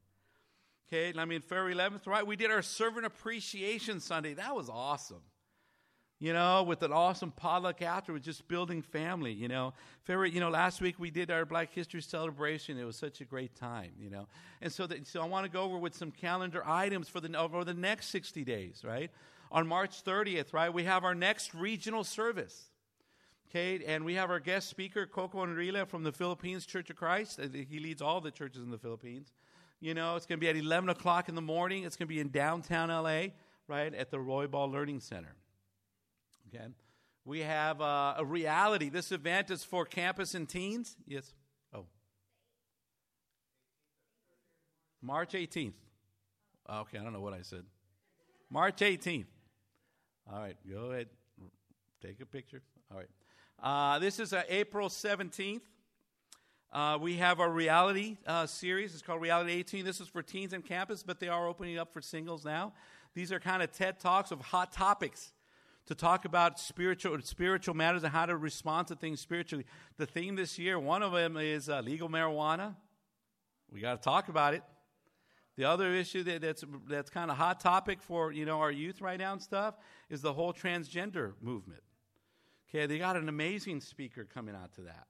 Okay, 0.95 1.13
I 1.19 1.25
mean, 1.25 1.41
February 1.41 1.75
11th, 1.75 2.07
right? 2.07 2.25
We 2.25 2.37
did 2.37 2.53
our 2.53 2.63
servant 2.63 3.05
appreciation 3.05 3.99
Sunday. 3.99 4.35
That 4.35 4.55
was 4.55 4.69
awesome 4.69 5.23
you 6.21 6.33
know, 6.33 6.63
with 6.63 6.83
an 6.83 6.93
awesome 6.93 7.33
potluck 7.33 7.83
afterwards, 7.83 8.25
just 8.25 8.47
building 8.49 8.81
family, 8.81 9.33
you 9.33 9.49
know. 9.49 9.75
February, 10.05 10.31
you 10.31 10.41
know, 10.41 10.49
last 10.49 10.81
week 10.81 10.99
we 10.99 11.11
did 11.11 11.31
our 11.31 11.45
Black 11.45 11.71
History 11.75 12.01
celebration. 12.01 12.79
It 12.79 12.85
was 12.85 12.97
such 12.97 13.21
a 13.21 13.25
great 13.25 13.55
time, 13.57 13.91
you 13.99 14.09
know. 14.09 14.27
And 14.63 14.73
so, 14.73 14.87
that, 14.87 15.07
so 15.07 15.21
I 15.21 15.27
want 15.27 15.45
to 15.45 15.51
go 15.51 15.63
over 15.63 15.77
with 15.77 15.95
some 15.95 16.11
calendar 16.11 16.63
items 16.65 17.09
for 17.09 17.21
the 17.21 17.37
over 17.37 17.65
the 17.65 17.75
next 17.75 18.07
60 18.07 18.45
days, 18.45 18.83
right? 18.85 19.11
On 19.51 19.67
March 19.67 20.03
30th, 20.03 20.55
right, 20.55 20.73
we 20.73 20.85
have 20.85 21.05
our 21.05 21.15
next 21.15 21.53
regional 21.53 22.05
service. 22.05 22.71
Okay, 23.51 23.85
and 23.85 24.05
we 24.05 24.15
have 24.15 24.31
our 24.31 24.41
guest 24.41 24.69
speaker, 24.71 25.07
Coco 25.07 25.45
Enrila 25.45 25.87
from 25.87 26.05
the 26.05 26.13
Philippines 26.13 26.65
Church 26.65 26.89
of 26.89 26.97
Christ. 26.97 27.39
Uh, 27.39 27.49
he 27.53 27.81
leads 27.81 28.01
all 28.01 28.21
the 28.21 28.31
churches 28.31 28.63
in 28.63 28.71
the 28.71 28.79
Philippines. 28.79 29.33
You 29.85 29.93
know, 29.93 30.17
it's 30.17 30.25
going 30.25 30.39
to 30.39 30.41
be 30.41 30.49
at 30.49 30.57
11 30.57 30.89
o'clock 30.89 31.29
in 31.29 31.35
the 31.35 31.43
morning. 31.43 31.85
It's 31.85 31.95
going 31.95 32.09
to 32.09 32.15
be 32.15 32.19
in 32.19 32.31
downtown 32.31 32.89
LA, 32.89 33.35
right, 33.69 33.95
at 33.95 34.11
the 34.11 34.17
Roybal 34.17 34.73
Learning 34.73 34.99
Center. 34.99 35.37
Okay. 36.49 36.65
We 37.27 37.41
have 37.41 37.83
uh, 37.83 38.15
a 38.17 38.25
reality. 38.25 38.89
This 38.89 39.13
event 39.13 39.51
is 39.51 39.63
for 39.63 39.85
campus 39.85 40.35
and 40.35 40.49
teens. 40.49 40.97
Yes. 41.07 41.35
Oh. 41.75 41.85
March 45.03 45.33
18th. 45.33 45.75
Okay, 46.67 46.97
I 46.97 47.03
don't 47.03 47.13
know 47.13 47.21
what 47.21 47.35
I 47.35 47.43
said. 47.43 47.65
March 48.49 48.79
18th. 48.79 49.27
All 50.33 50.39
right, 50.39 50.57
go 50.67 50.93
ahead. 50.93 51.09
Take 52.01 52.23
a 52.23 52.27
picture. 52.27 52.63
All 52.91 52.97
right. 52.97 53.09
Uh, 53.63 53.99
this 53.99 54.19
is 54.19 54.33
uh, 54.33 54.45
April 54.49 54.89
17th. 54.89 55.61
Uh, 56.75 56.99
we 57.01 57.15
have 57.19 57.39
our 57.39 57.51
reality 57.51 58.17
uh, 58.27 58.47
series. 58.47 58.95
It's 58.95 59.03
called 59.03 59.23
Reality 59.23 59.53
18. 59.53 59.85
This 59.85 60.01
is 60.01 60.09
for 60.09 60.23
teens 60.23 60.53
and 60.53 60.65
campus, 60.65 61.05
but 61.05 61.21
they 61.21 61.29
are 61.29 61.47
opening 61.47 61.79
up 61.79 61.93
for 61.93 62.01
singles 62.01 62.45
now. 62.45 62.73
These 63.15 63.31
are 63.31 63.39
kind 63.39 63.63
of 63.63 63.71
TED 63.71 64.01
Talks 64.01 64.33
of 64.33 64.41
hot 64.41 64.73
topics 64.73 65.35
to 65.87 65.95
talk 65.95 66.25
about 66.25 66.59
spiritual 66.59 67.21
spiritual 67.23 67.77
matters 67.77 68.03
and 68.03 68.11
how 68.11 68.27
to 68.27 68.37
respond 68.37 68.89
to 68.89 68.97
things 68.97 69.21
spiritually. 69.21 69.65
The 69.99 70.07
theme 70.07 70.35
this 70.35 70.59
year, 70.59 70.77
one 70.77 71.05
of 71.05 71.13
them 71.13 71.37
is 71.37 71.69
uh, 71.69 71.81
legal 71.81 72.09
marijuana. 72.09 72.75
We 73.71 73.81
got 73.81 74.03
to 74.03 74.05
talk 74.05 74.29
about 74.29 74.55
it. 74.55 74.65
The 75.57 75.67
other 75.67 75.95
issue 75.95 76.25
that, 76.25 76.41
that's 76.41 76.65
that's 76.89 77.09
kind 77.09 77.31
of 77.31 77.37
hot 77.37 77.61
topic 77.61 78.03
for 78.03 78.33
you 78.33 78.47
know 78.47 78.59
our 78.59 78.73
youth 78.73 79.01
right 79.01 79.21
now 79.21 79.33
and 79.33 79.41
stuff 79.41 79.77
is 80.11 80.23
the 80.23 80.33
whole 80.33 80.53
transgender 80.53 81.35
movement. 81.41 81.83
Okay, 82.69 82.87
they 82.87 82.99
got 82.99 83.17
an 83.17 83.29
amazing 83.29 83.81
speaker 83.81 84.25
coming 84.25 84.57
out 84.57 84.75
to 84.75 84.81
that. 84.81 85.07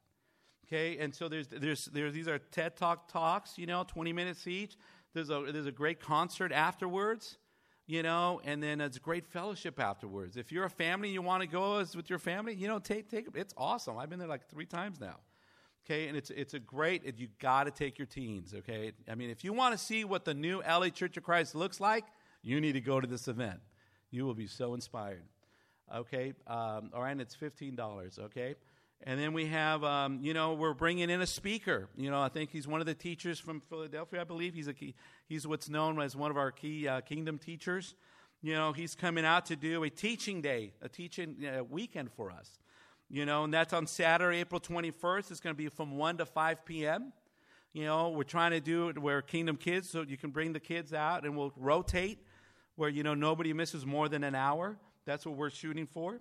Okay, 0.74 0.98
and 0.98 1.14
so 1.14 1.28
there's 1.28 1.46
there's 1.46 1.84
there's 1.86 2.12
these 2.12 2.26
are 2.26 2.38
TED 2.38 2.76
Talk 2.76 3.06
talks, 3.06 3.56
you 3.56 3.66
know, 3.66 3.84
20 3.86 4.12
minutes 4.12 4.44
each. 4.48 4.76
There's 5.12 5.30
a 5.30 5.44
there's 5.52 5.66
a 5.66 5.72
great 5.72 6.00
concert 6.00 6.50
afterwards 6.52 7.38
you 7.86 8.02
know, 8.02 8.40
and 8.44 8.62
then 8.62 8.80
it's 8.80 8.98
great 8.98 9.26
fellowship 9.26 9.78
afterwards. 9.78 10.38
If 10.38 10.50
you're 10.50 10.64
a 10.64 10.70
family 10.70 11.08
and 11.08 11.14
you 11.14 11.20
want 11.20 11.42
to 11.42 11.46
go 11.46 11.84
with 11.94 12.08
your 12.08 12.18
family, 12.18 12.54
you 12.54 12.66
know, 12.66 12.78
take 12.78 13.10
take 13.10 13.28
it's 13.34 13.52
awesome. 13.58 13.98
I've 13.98 14.08
been 14.08 14.18
there 14.18 14.26
like 14.26 14.48
three 14.48 14.64
times 14.64 15.00
now. 15.00 15.16
Okay, 15.84 16.08
and 16.08 16.16
it's 16.16 16.30
it's 16.30 16.54
a 16.54 16.58
great. 16.58 17.02
You 17.18 17.28
got 17.40 17.64
to 17.64 17.70
take 17.70 17.98
your 17.98 18.06
teens. 18.06 18.54
Okay, 18.56 18.92
I 19.06 19.14
mean, 19.14 19.28
if 19.28 19.44
you 19.44 19.52
want 19.52 19.78
to 19.78 19.78
see 19.78 20.04
what 20.04 20.24
the 20.24 20.32
new 20.32 20.62
LA 20.62 20.88
Church 20.88 21.18
of 21.18 21.24
Christ 21.24 21.54
looks 21.54 21.78
like, 21.78 22.06
you 22.42 22.58
need 22.58 22.72
to 22.72 22.80
go 22.80 23.00
to 23.00 23.06
this 23.06 23.28
event. 23.28 23.60
You 24.10 24.24
will 24.24 24.34
be 24.34 24.46
so 24.46 24.72
inspired. 24.72 25.24
Okay, 25.94 26.32
um, 26.46 26.90
all 26.94 27.02
right, 27.02 27.10
and 27.10 27.20
it's 27.20 27.34
fifteen 27.34 27.76
dollars. 27.76 28.18
Okay. 28.18 28.54
And 29.02 29.20
then 29.20 29.32
we 29.32 29.46
have, 29.46 29.84
um, 29.84 30.20
you 30.22 30.32
know, 30.32 30.54
we're 30.54 30.72
bringing 30.72 31.10
in 31.10 31.20
a 31.20 31.26
speaker. 31.26 31.88
You 31.96 32.10
know, 32.10 32.22
I 32.22 32.28
think 32.28 32.50
he's 32.50 32.66
one 32.66 32.80
of 32.80 32.86
the 32.86 32.94
teachers 32.94 33.38
from 33.38 33.60
Philadelphia, 33.60 34.22
I 34.22 34.24
believe. 34.24 34.54
He's, 34.54 34.68
a 34.68 34.72
key, 34.72 34.94
he's 35.26 35.46
what's 35.46 35.68
known 35.68 36.00
as 36.00 36.16
one 36.16 36.30
of 36.30 36.38
our 36.38 36.50
key 36.50 36.88
uh, 36.88 37.02
kingdom 37.02 37.38
teachers. 37.38 37.94
You 38.40 38.54
know, 38.54 38.72
he's 38.72 38.94
coming 38.94 39.24
out 39.24 39.46
to 39.46 39.56
do 39.56 39.84
a 39.84 39.90
teaching 39.90 40.40
day, 40.40 40.72
a 40.80 40.88
teaching 40.88 41.36
uh, 41.46 41.64
weekend 41.64 42.12
for 42.12 42.30
us. 42.30 42.58
You 43.10 43.26
know, 43.26 43.44
and 43.44 43.52
that's 43.52 43.72
on 43.72 43.86
Saturday, 43.86 44.38
April 44.38 44.60
21st. 44.60 45.30
It's 45.30 45.40
going 45.40 45.54
to 45.54 45.58
be 45.58 45.68
from 45.68 45.98
1 45.98 46.18
to 46.18 46.26
5 46.26 46.64
p.m. 46.64 47.12
You 47.74 47.84
know, 47.84 48.10
we're 48.10 48.22
trying 48.22 48.52
to 48.52 48.60
do 48.60 48.88
it 48.88 48.98
where 48.98 49.20
Kingdom 49.20 49.56
Kids, 49.56 49.90
so 49.90 50.02
you 50.02 50.16
can 50.16 50.30
bring 50.30 50.52
the 50.52 50.60
kids 50.60 50.94
out 50.94 51.24
and 51.24 51.36
we'll 51.36 51.52
rotate 51.56 52.20
where, 52.76 52.88
you 52.88 53.02
know, 53.02 53.14
nobody 53.14 53.52
misses 53.52 53.84
more 53.84 54.08
than 54.08 54.24
an 54.24 54.34
hour. 54.34 54.78
That's 55.04 55.26
what 55.26 55.36
we're 55.36 55.50
shooting 55.50 55.86
for. 55.86 56.20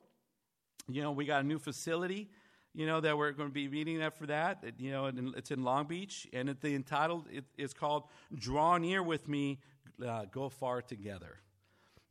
You 0.89 1.01
know, 1.01 1.12
we 1.12 1.25
got 1.25 1.43
a 1.43 1.47
new 1.47 1.59
facility 1.59 2.29
you 2.73 2.88
know, 2.88 2.99
that 3.01 3.17
we're 3.17 3.31
going 3.31 3.49
to 3.49 3.53
be 3.53 3.67
meeting 3.67 3.99
there 3.99 4.12
for 4.12 4.25
that. 4.27 4.63
You 4.77 4.91
know, 4.91 5.05
and 5.05 5.36
it's 5.36 5.51
in 5.51 5.63
Long 5.63 5.86
Beach, 5.86 6.27
and 6.33 6.49
it, 6.49 6.62
the 6.62 6.75
entitled 6.75 7.27
it, 7.31 7.45
it's 7.57 7.73
called 7.73 8.03
"Draw 8.36 8.77
Near 8.79 9.03
with 9.03 9.27
Me, 9.27 9.59
uh, 10.05 10.25
Go 10.31 10.49
Far 10.49 10.81
Together." 10.81 11.38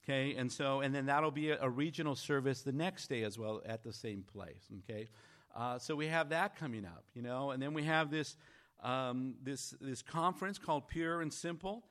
Okay, 0.04 0.34
and 0.36 0.50
so 0.50 0.80
and 0.80 0.94
then 0.94 1.06
that'll 1.06 1.30
be 1.30 1.50
a, 1.50 1.58
a, 1.60 1.70
regional 1.70 2.16
service 2.16 2.62
the 2.62 2.72
next 2.72 3.08
day 3.08 3.22
as 3.22 3.38
well 3.38 3.62
at 3.64 3.84
the 3.84 3.92
same 3.92 4.22
place. 4.22 4.68
Okay, 4.80 5.08
uh, 5.54 5.78
so 5.78 5.94
we 5.94 6.08
have 6.08 6.30
that 6.30 6.56
coming 6.56 6.84
up. 6.84 7.04
You 7.14 7.22
know, 7.22 7.50
and 7.50 7.62
then 7.62 7.72
we 7.74 7.84
have 7.84 8.10
this 8.10 8.36
um, 8.82 9.34
this 9.42 9.74
this 9.80 10.02
conference 10.02 10.58
called 10.58 10.88
Pure 10.88 11.22
and 11.22 11.32
Simple. 11.32 11.84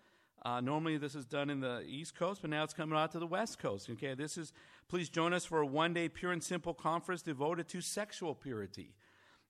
Uh, 0.43 0.59
normally, 0.59 0.97
this 0.97 1.13
is 1.13 1.25
done 1.25 1.49
in 1.49 1.59
the 1.59 1.83
East 1.87 2.15
Coast, 2.15 2.41
but 2.41 2.49
now 2.49 2.63
it's 2.63 2.73
coming 2.73 2.97
out 2.97 3.11
to 3.11 3.19
the 3.19 3.27
West 3.27 3.59
Coast. 3.59 3.89
Okay, 3.91 4.13
this 4.13 4.37
is 4.37 4.53
please 4.91 5.07
join 5.07 5.31
us 5.31 5.45
for 5.45 5.61
a 5.61 5.65
one-day 5.65 6.09
pure 6.09 6.33
and 6.33 6.43
simple 6.43 6.73
conference 6.73 7.21
devoted 7.21 7.65
to 7.69 7.79
sexual 7.79 8.35
purity. 8.35 8.93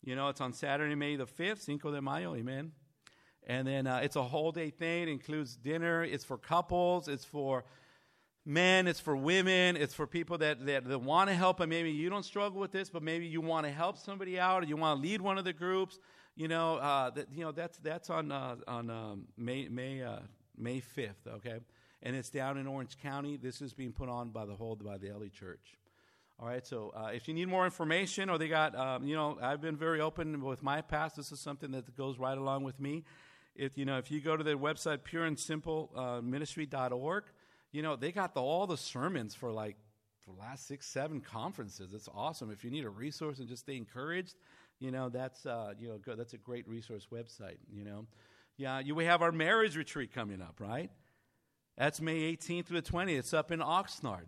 You 0.04 0.16
know, 0.16 0.30
it's 0.30 0.40
on 0.40 0.54
Saturday, 0.54 0.94
May 0.94 1.16
the 1.16 1.26
fifth, 1.26 1.64
Cinco 1.64 1.92
de 1.92 2.00
Mayo. 2.00 2.36
Amen. 2.36 2.74
And 3.48 3.68
then 3.68 3.88
uh, 3.88 4.02
it's 4.04 4.16
a 4.16 4.22
whole 4.22 4.52
day 4.52 4.70
thing. 4.70 5.08
It 5.08 5.10
includes 5.10 5.56
dinner. 5.56 6.04
It's 6.04 6.24
for 6.24 6.38
couples. 6.38 7.08
It's 7.08 7.26
for 7.26 7.66
men. 8.46 8.88
It's 8.88 9.00
for 9.00 9.16
women. 9.16 9.78
It's 9.78 9.96
for 9.96 10.06
people 10.06 10.38
that, 10.38 10.64
that, 10.68 10.86
that 10.86 11.00
want 11.00 11.28
to 11.32 11.36
help. 11.36 11.60
And 11.60 11.72
maybe 11.72 11.90
you 11.90 12.12
don't 12.12 12.24
struggle 12.24 12.60
with 12.60 12.72
this, 12.72 12.92
but 12.92 13.02
maybe 13.02 13.26
you 13.26 13.42
want 13.42 13.66
to 13.66 13.72
help 13.72 13.98
somebody 13.98 14.40
out 14.40 14.62
or 14.62 14.68
you 14.68 14.78
want 14.78 15.02
to 15.02 15.02
lead 15.02 15.22
one 15.22 15.40
of 15.40 15.44
the 15.44 15.54
groups 15.54 15.98
You 16.36 16.48
know, 16.48 16.78
uh, 16.78 17.10
that, 17.12 17.28
you 17.34 17.44
know 17.44 17.52
that's 17.52 17.78
that's 17.80 18.10
on 18.10 18.32
uh, 18.32 18.56
on 18.68 18.90
um, 18.90 19.28
May 19.38 19.68
May 19.68 20.02
uh, 20.02 20.20
May 20.58 20.80
fifth. 20.80 21.28
Okay, 21.28 21.60
and 22.04 22.16
it's 22.16 22.30
down 22.30 22.58
in 22.58 22.68
Orange 22.68 22.98
County. 22.98 23.38
This 23.38 23.62
is 23.62 23.74
being 23.74 23.92
put 23.92 24.10
on 24.10 24.30
by 24.30 24.46
the 24.46 24.56
whole 24.56 24.76
by 24.76 24.98
the 24.98 25.12
LA 25.12 25.28
Church. 25.28 25.78
All 26.40 26.48
right, 26.48 26.66
so 26.66 26.92
uh, 26.96 27.12
if 27.14 27.28
you 27.28 27.36
need 27.36 27.50
more 27.50 27.66
information, 27.66 28.28
or 28.28 28.40
they 28.40 28.48
got, 28.48 28.76
um, 28.76 29.06
you 29.06 29.16
know, 29.16 29.38
I've 29.40 29.62
been 29.62 29.78
very 29.78 30.02
open 30.02 30.42
with 30.42 30.64
my 30.64 30.82
past. 30.82 31.16
This 31.16 31.32
is 31.32 31.40
something 31.40 31.70
that 31.72 31.96
goes 31.96 32.18
right 32.18 32.36
along 32.36 32.64
with 32.64 32.80
me. 32.80 33.04
If 33.56 33.78
you 33.78 33.86
know, 33.86 34.00
if 34.00 34.10
you 34.10 34.22
go 34.22 34.36
to 34.36 34.44
their 34.44 34.58
website, 34.58 35.00
pureandsimpleministry.org, 35.00 37.24
uh, 37.24 37.28
you 37.72 37.84
know, 37.84 37.96
they 37.96 38.12
got 38.12 38.34
the, 38.34 38.42
all 38.42 38.66
the 38.66 38.78
sermons 38.78 39.36
for 39.36 39.52
like 39.52 39.76
the 40.26 40.32
last 40.32 40.68
six, 40.68 40.88
seven 40.88 41.22
conferences. 41.22 41.94
It's 41.94 42.10
awesome. 42.14 42.50
If 42.50 42.64
you 42.64 42.72
need 42.72 42.86
a 42.86 42.90
resource 42.90 43.38
and 43.38 43.48
just 43.48 43.62
stay 43.64 43.78
encouraged, 43.78 44.34
you 44.80 44.90
know, 44.90 45.10
that's 45.10 45.46
uh, 45.46 45.74
you 45.80 45.90
know, 45.90 46.00
good. 46.00 46.18
that's 46.18 46.34
a 46.34 46.38
great 46.38 46.68
resource 46.68 47.06
website. 47.12 47.58
You 47.72 47.84
know, 47.84 48.08
yeah, 48.58 48.80
you 48.80 48.96
we 48.96 49.06
have 49.06 49.22
our 49.22 49.32
marriage 49.32 49.78
retreat 49.78 50.12
coming 50.12 50.42
up, 50.42 50.56
right? 50.60 50.90
That's 51.82 52.00
May 52.00 52.32
18th 52.36 52.68
through 52.68 52.82
the 52.82 52.92
20th. 52.92 53.18
It's 53.18 53.34
up 53.34 53.52
in 53.52 53.60
Oxnard. 53.60 54.28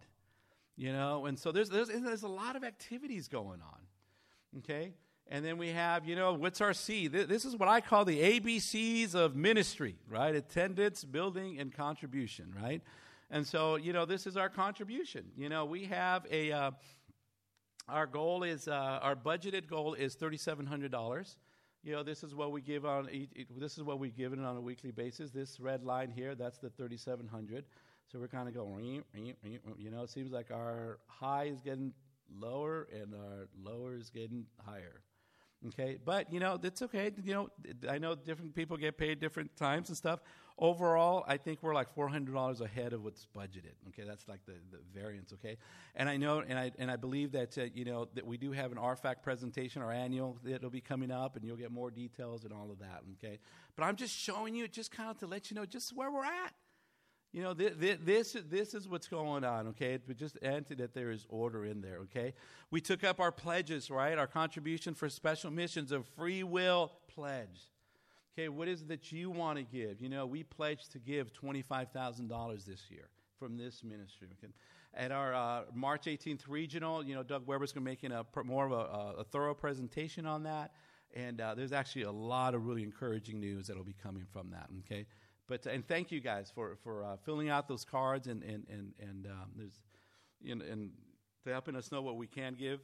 You 0.76 0.92
know, 0.92 1.28
and 1.28 1.38
so 1.38 1.52
there's, 1.52 1.70
there's, 1.70 1.88
there's 1.88 2.24
a 2.24 2.28
lot 2.28 2.56
of 2.56 2.64
activities 2.64 3.28
going 3.28 3.62
on. 3.62 4.58
Okay? 4.58 4.94
And 5.28 5.46
then 5.46 5.60
we 5.60 5.70
have, 5.70 6.08
you 6.08 6.16
know, 6.16 6.34
what's 6.34 6.62
our 6.62 6.74
C? 6.74 7.08
This 7.08 7.46
is 7.46 7.56
what 7.56 7.70
I 7.70 7.80
call 7.80 8.06
the 8.06 8.40
ABCs 8.40 9.14
of 9.14 9.36
ministry, 9.36 9.98
right? 10.10 10.34
Attendance, 10.34 11.04
building, 11.04 11.60
and 11.60 11.72
contribution, 11.72 12.52
right? 12.60 12.82
And 13.30 13.46
so, 13.46 13.76
you 13.76 13.94
know, 13.94 14.06
this 14.06 14.26
is 14.26 14.36
our 14.36 14.50
contribution. 14.50 15.26
You 15.38 15.50
know, 15.50 15.64
we 15.66 15.84
have 15.84 16.26
a, 16.32 16.52
uh, 16.52 16.72
our 17.88 18.08
goal 18.08 18.42
is, 18.42 18.68
uh, 18.68 18.98
our 19.00 19.16
budgeted 19.16 19.68
goal 19.68 19.94
is 19.94 20.16
$3,700. 20.16 21.36
You 21.84 21.92
know, 21.92 22.02
this 22.02 22.24
is 22.24 22.34
what 22.34 22.54
we 22.54 22.62
give 22.62 22.86
on, 22.86 23.10
this 23.58 23.78
is 23.78 23.84
what 23.84 24.00
we 24.00 24.10
give 24.10 24.32
on 24.32 24.40
a 24.56 24.62
weekly 24.62 24.92
basis. 24.92 25.32
This 25.32 25.60
red 25.60 25.84
line 25.84 26.10
here, 26.10 26.34
that's 26.34 26.58
the 26.58 26.70
3,700. 26.70 27.66
So 28.10 28.20
we're 28.20 28.30
kind 28.30 28.48
of 28.48 28.54
going, 28.54 29.04
you 29.14 29.92
know, 29.92 30.04
it 30.04 30.10
seems 30.10 30.32
like 30.32 30.50
our 30.50 31.00
high 31.08 31.46
is 31.46 31.60
getting 31.60 31.92
lower 32.34 32.88
and 32.94 33.14
our 33.14 33.48
lower 33.62 33.96
is 33.96 34.10
getting 34.10 34.46
higher. 34.66 35.02
Okay, 35.68 35.98
but 36.04 36.32
you 36.32 36.40
know, 36.40 36.60
it's 36.62 36.82
okay. 36.82 37.12
You 37.24 37.34
know, 37.34 37.50
I 37.90 37.98
know 37.98 38.16
different 38.16 38.54
people 38.54 38.76
get 38.76 38.98
paid 38.98 39.20
different 39.20 39.56
times 39.56 39.88
and 39.88 39.98
stuff. 39.98 40.20
Overall, 40.60 41.24
I 41.28 41.38
think 41.38 41.64
we're 41.64 41.74
like 41.74 41.94
four 41.94 42.10
hundred 42.10 42.36
dollars 42.36 42.60
ahead 42.60 42.92
of 42.92 43.04
what's 43.04 43.28
budgeted. 43.36 43.74
Okay, 43.90 44.04
that's 44.06 44.28
like 44.28 44.46
the, 44.46 44.54
the 44.72 44.80
variance. 44.94 45.32
Okay, 45.34 45.58
and 45.96 46.10
I 46.10 46.18
know, 46.18 46.40
and 46.40 46.60
I 46.60 46.72
and 46.78 46.92
I 46.92 46.98
believe 46.98 47.32
that 47.32 47.58
uh, 47.58 47.64
you 47.74 47.86
know 47.86 48.10
that 48.14 48.28
we 48.28 48.38
do 48.38 48.52
have 48.52 48.72
an 48.72 48.78
RFAC 48.78 49.22
presentation, 49.24 49.82
our 49.82 49.92
annual 49.92 50.38
that'll 50.44 50.70
be 50.70 50.82
coming 50.82 51.12
up, 51.12 51.38
and 51.38 51.46
you'll 51.46 51.58
get 51.58 51.72
more 51.72 51.92
details 51.92 52.44
and 52.44 52.54
all 52.54 52.70
of 52.70 52.80
that. 52.80 53.02
Okay, 53.14 53.40
but 53.76 53.84
I'm 53.84 53.96
just 53.96 54.16
showing 54.16 54.56
you, 54.56 54.68
just 54.68 54.92
kind 54.92 55.10
of 55.10 55.18
to 55.20 55.28
let 55.28 55.50
you 55.50 55.56
know, 55.56 55.66
just 55.66 55.96
where 55.96 56.12
we're 56.12 56.26
at. 56.26 56.54
You 57.34 57.42
know, 57.42 57.56
th- 57.56 57.80
th- 57.80 58.00
this, 58.04 58.38
this 58.48 58.76
is 58.76 58.88
what's 58.88 59.08
going 59.08 59.44
on, 59.44 59.70
okay? 59.70 59.98
But 60.06 60.18
just 60.18 60.38
enter 60.44 60.76
that 60.76 60.94
there 60.94 61.10
is 61.10 61.26
order 61.30 61.66
in 61.66 61.82
there, 61.82 61.98
okay? 62.04 62.36
We 62.70 62.80
took 62.80 63.04
up 63.04 63.20
our 63.20 63.32
pledges, 63.32 63.90
right? 63.90 64.16
Our 64.20 64.28
contribution 64.28 64.94
for 64.94 65.10
special 65.10 65.50
missions, 65.50 65.92
a 65.92 66.04
free 66.16 66.44
will 66.44 66.92
pledge. 67.08 67.72
Okay, 68.38 68.50
what 68.50 68.68
is 68.68 68.82
it 68.82 68.88
that 68.90 69.12
you 69.12 69.32
want 69.32 69.58
to 69.58 69.64
give? 69.64 70.00
You 70.00 70.10
know, 70.10 70.28
we 70.28 70.44
pledged 70.44 70.92
to 70.92 71.00
give 71.00 71.34
$25,000 71.34 72.66
this 72.66 72.84
year 72.90 73.10
from 73.40 73.58
this 73.58 73.84
ministry. 73.84 74.28
Okay? 74.38 74.54
At 74.94 75.12
our 75.12 75.34
uh, 75.34 75.64
March 75.74 76.06
18th 76.06 76.42
regional, 76.48 77.04
you 77.04 77.16
know, 77.16 77.24
Doug 77.24 77.48
Weber's 77.48 77.72
going 77.72 77.84
to 77.84 77.90
be 77.90 77.92
making 77.92 78.12
a, 78.12 78.26
more 78.44 78.66
of 78.68 78.72
a, 78.72 79.22
a 79.22 79.24
thorough 79.24 79.56
presentation 79.56 80.28
on 80.28 80.44
that. 80.44 80.72
And 81.16 81.42
uh, 81.42 81.54
there's 81.56 81.74
actually 81.74 82.04
a 82.04 82.12
lot 82.12 82.56
of 82.56 82.66
really 82.66 82.84
encouraging 82.84 83.40
news 83.40 83.68
that 83.68 83.78
will 83.78 83.84
be 83.84 83.96
coming 84.02 84.26
from 84.32 84.52
that, 84.52 84.68
okay? 84.80 85.06
But 85.54 85.68
and 85.68 85.88
thank 85.88 86.12
you 86.12 86.20
guys 86.20 86.52
for 86.56 86.78
for 86.84 87.04
uh, 87.04 87.18
filling 87.26 87.48
out 87.48 87.68
those 87.68 87.86
cards 87.86 88.26
and 88.26 88.42
and 88.42 88.66
and 88.72 88.92
and 89.00 89.28
um, 89.28 89.52
there's 89.56 89.80
you 90.42 90.56
know, 90.56 90.66
and 90.66 90.90
to 91.44 91.52
helping 91.52 91.76
us 91.76 91.92
know 91.92 92.02
what 92.02 92.18
we 92.18 92.26
can 92.26 92.56
give. 92.56 92.80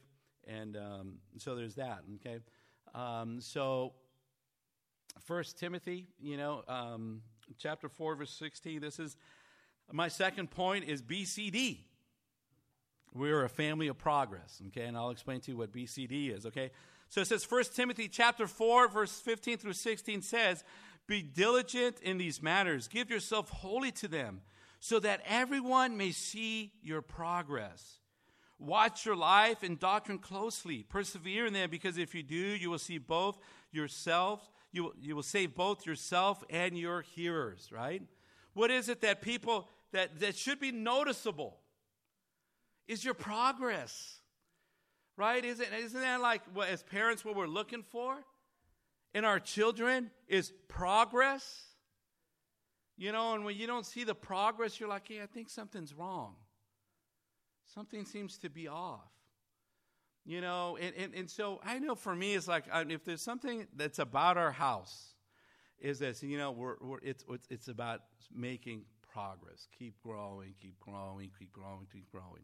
And 0.46 0.76
um, 0.76 1.14
so 1.38 1.56
there's 1.56 1.74
that. 1.74 2.04
Okay, 2.20 2.38
um, 2.94 3.40
so 3.40 3.94
First 5.18 5.58
Timothy, 5.58 6.06
you 6.20 6.36
know, 6.36 6.62
um, 6.68 7.22
chapter 7.58 7.88
four, 7.88 8.14
verse 8.14 8.30
sixteen. 8.30 8.80
This 8.80 9.00
is 9.00 9.16
my 9.90 10.06
second 10.06 10.52
point 10.52 10.84
is 10.84 11.02
BCD. 11.02 11.78
We're 13.12 13.42
a 13.42 13.48
family 13.48 13.88
of 13.88 13.98
progress. 13.98 14.62
Okay, 14.68 14.84
and 14.84 14.96
I'll 14.96 15.10
explain 15.10 15.40
to 15.40 15.50
you 15.50 15.56
what 15.56 15.72
BCD 15.72 16.32
is. 16.32 16.46
Okay, 16.46 16.70
so 17.08 17.20
it 17.20 17.26
says 17.26 17.42
First 17.42 17.74
Timothy 17.74 18.06
chapter 18.06 18.46
four, 18.46 18.86
verse 18.86 19.18
fifteen 19.18 19.58
through 19.58 19.72
sixteen 19.72 20.22
says 20.22 20.62
be 21.10 21.22
diligent 21.22 21.98
in 22.00 22.16
these 22.16 22.42
matters. 22.42 22.88
Give 22.88 23.10
yourself 23.10 23.50
wholly 23.50 23.92
to 23.92 24.08
them, 24.08 24.40
so 24.78 24.98
that 25.00 25.20
everyone 25.26 25.96
may 25.96 26.12
see 26.12 26.72
your 26.82 27.02
progress. 27.02 27.98
Watch 28.58 29.04
your 29.04 29.16
life 29.16 29.62
and 29.62 29.78
doctrine 29.78 30.18
closely. 30.18 30.82
Persevere 30.82 31.46
in 31.46 31.52
them, 31.52 31.68
because 31.68 31.98
if 31.98 32.14
you 32.14 32.22
do, 32.22 32.36
you 32.36 32.70
will 32.70 32.78
see 32.78 32.98
both 32.98 33.38
yourself, 33.72 34.50
you 34.72 34.94
you 35.00 35.16
will 35.16 35.22
save 35.22 35.54
both 35.54 35.84
yourself 35.84 36.44
and 36.48 36.78
your 36.78 37.02
hearers, 37.02 37.70
right? 37.72 38.02
What 38.54 38.70
is 38.70 38.88
it 38.88 39.00
that 39.00 39.20
people 39.20 39.68
that, 39.92 40.20
that 40.20 40.36
should 40.36 40.60
be 40.60 40.72
noticeable? 40.72 41.58
Is 42.86 43.04
your 43.04 43.14
progress. 43.14 44.16
Right? 45.16 45.44
Isn't, 45.44 45.68
isn't 45.74 46.00
that 46.00 46.22
like 46.22 46.40
what, 46.54 46.70
as 46.70 46.82
parents 46.82 47.26
what 47.26 47.36
we're 47.36 47.46
looking 47.46 47.82
for? 47.82 48.16
In 49.14 49.24
our 49.24 49.40
children 49.40 50.10
is 50.28 50.52
progress. 50.68 51.62
You 52.96 53.12
know, 53.12 53.34
and 53.34 53.44
when 53.44 53.56
you 53.56 53.66
don't 53.66 53.86
see 53.86 54.04
the 54.04 54.14
progress, 54.14 54.78
you're 54.78 54.88
like, 54.88 55.08
hey, 55.08 55.22
I 55.22 55.26
think 55.26 55.48
something's 55.48 55.94
wrong. 55.94 56.34
Something 57.74 58.04
seems 58.04 58.36
to 58.38 58.50
be 58.50 58.68
off. 58.68 59.08
You 60.26 60.42
know, 60.42 60.76
and, 60.80 60.94
and, 60.96 61.14
and 61.14 61.30
so 61.30 61.60
I 61.64 61.78
know 61.78 61.94
for 61.94 62.14
me, 62.14 62.34
it's 62.34 62.46
like 62.46 62.64
if 62.72 63.04
there's 63.04 63.22
something 63.22 63.66
that's 63.74 63.98
about 63.98 64.36
our 64.36 64.52
house, 64.52 65.14
is 65.80 65.98
this, 65.98 66.22
you 66.22 66.36
know, 66.36 66.50
we're, 66.50 66.76
we're, 66.80 66.98
it's, 67.02 67.24
it's, 67.30 67.46
it's 67.50 67.68
about 67.68 68.02
making 68.34 68.82
progress. 69.12 69.66
Keep 69.78 69.94
growing, 70.02 70.54
keep 70.60 70.78
growing, 70.78 71.30
keep 71.38 71.52
growing, 71.52 71.86
keep 71.90 72.10
growing. 72.10 72.42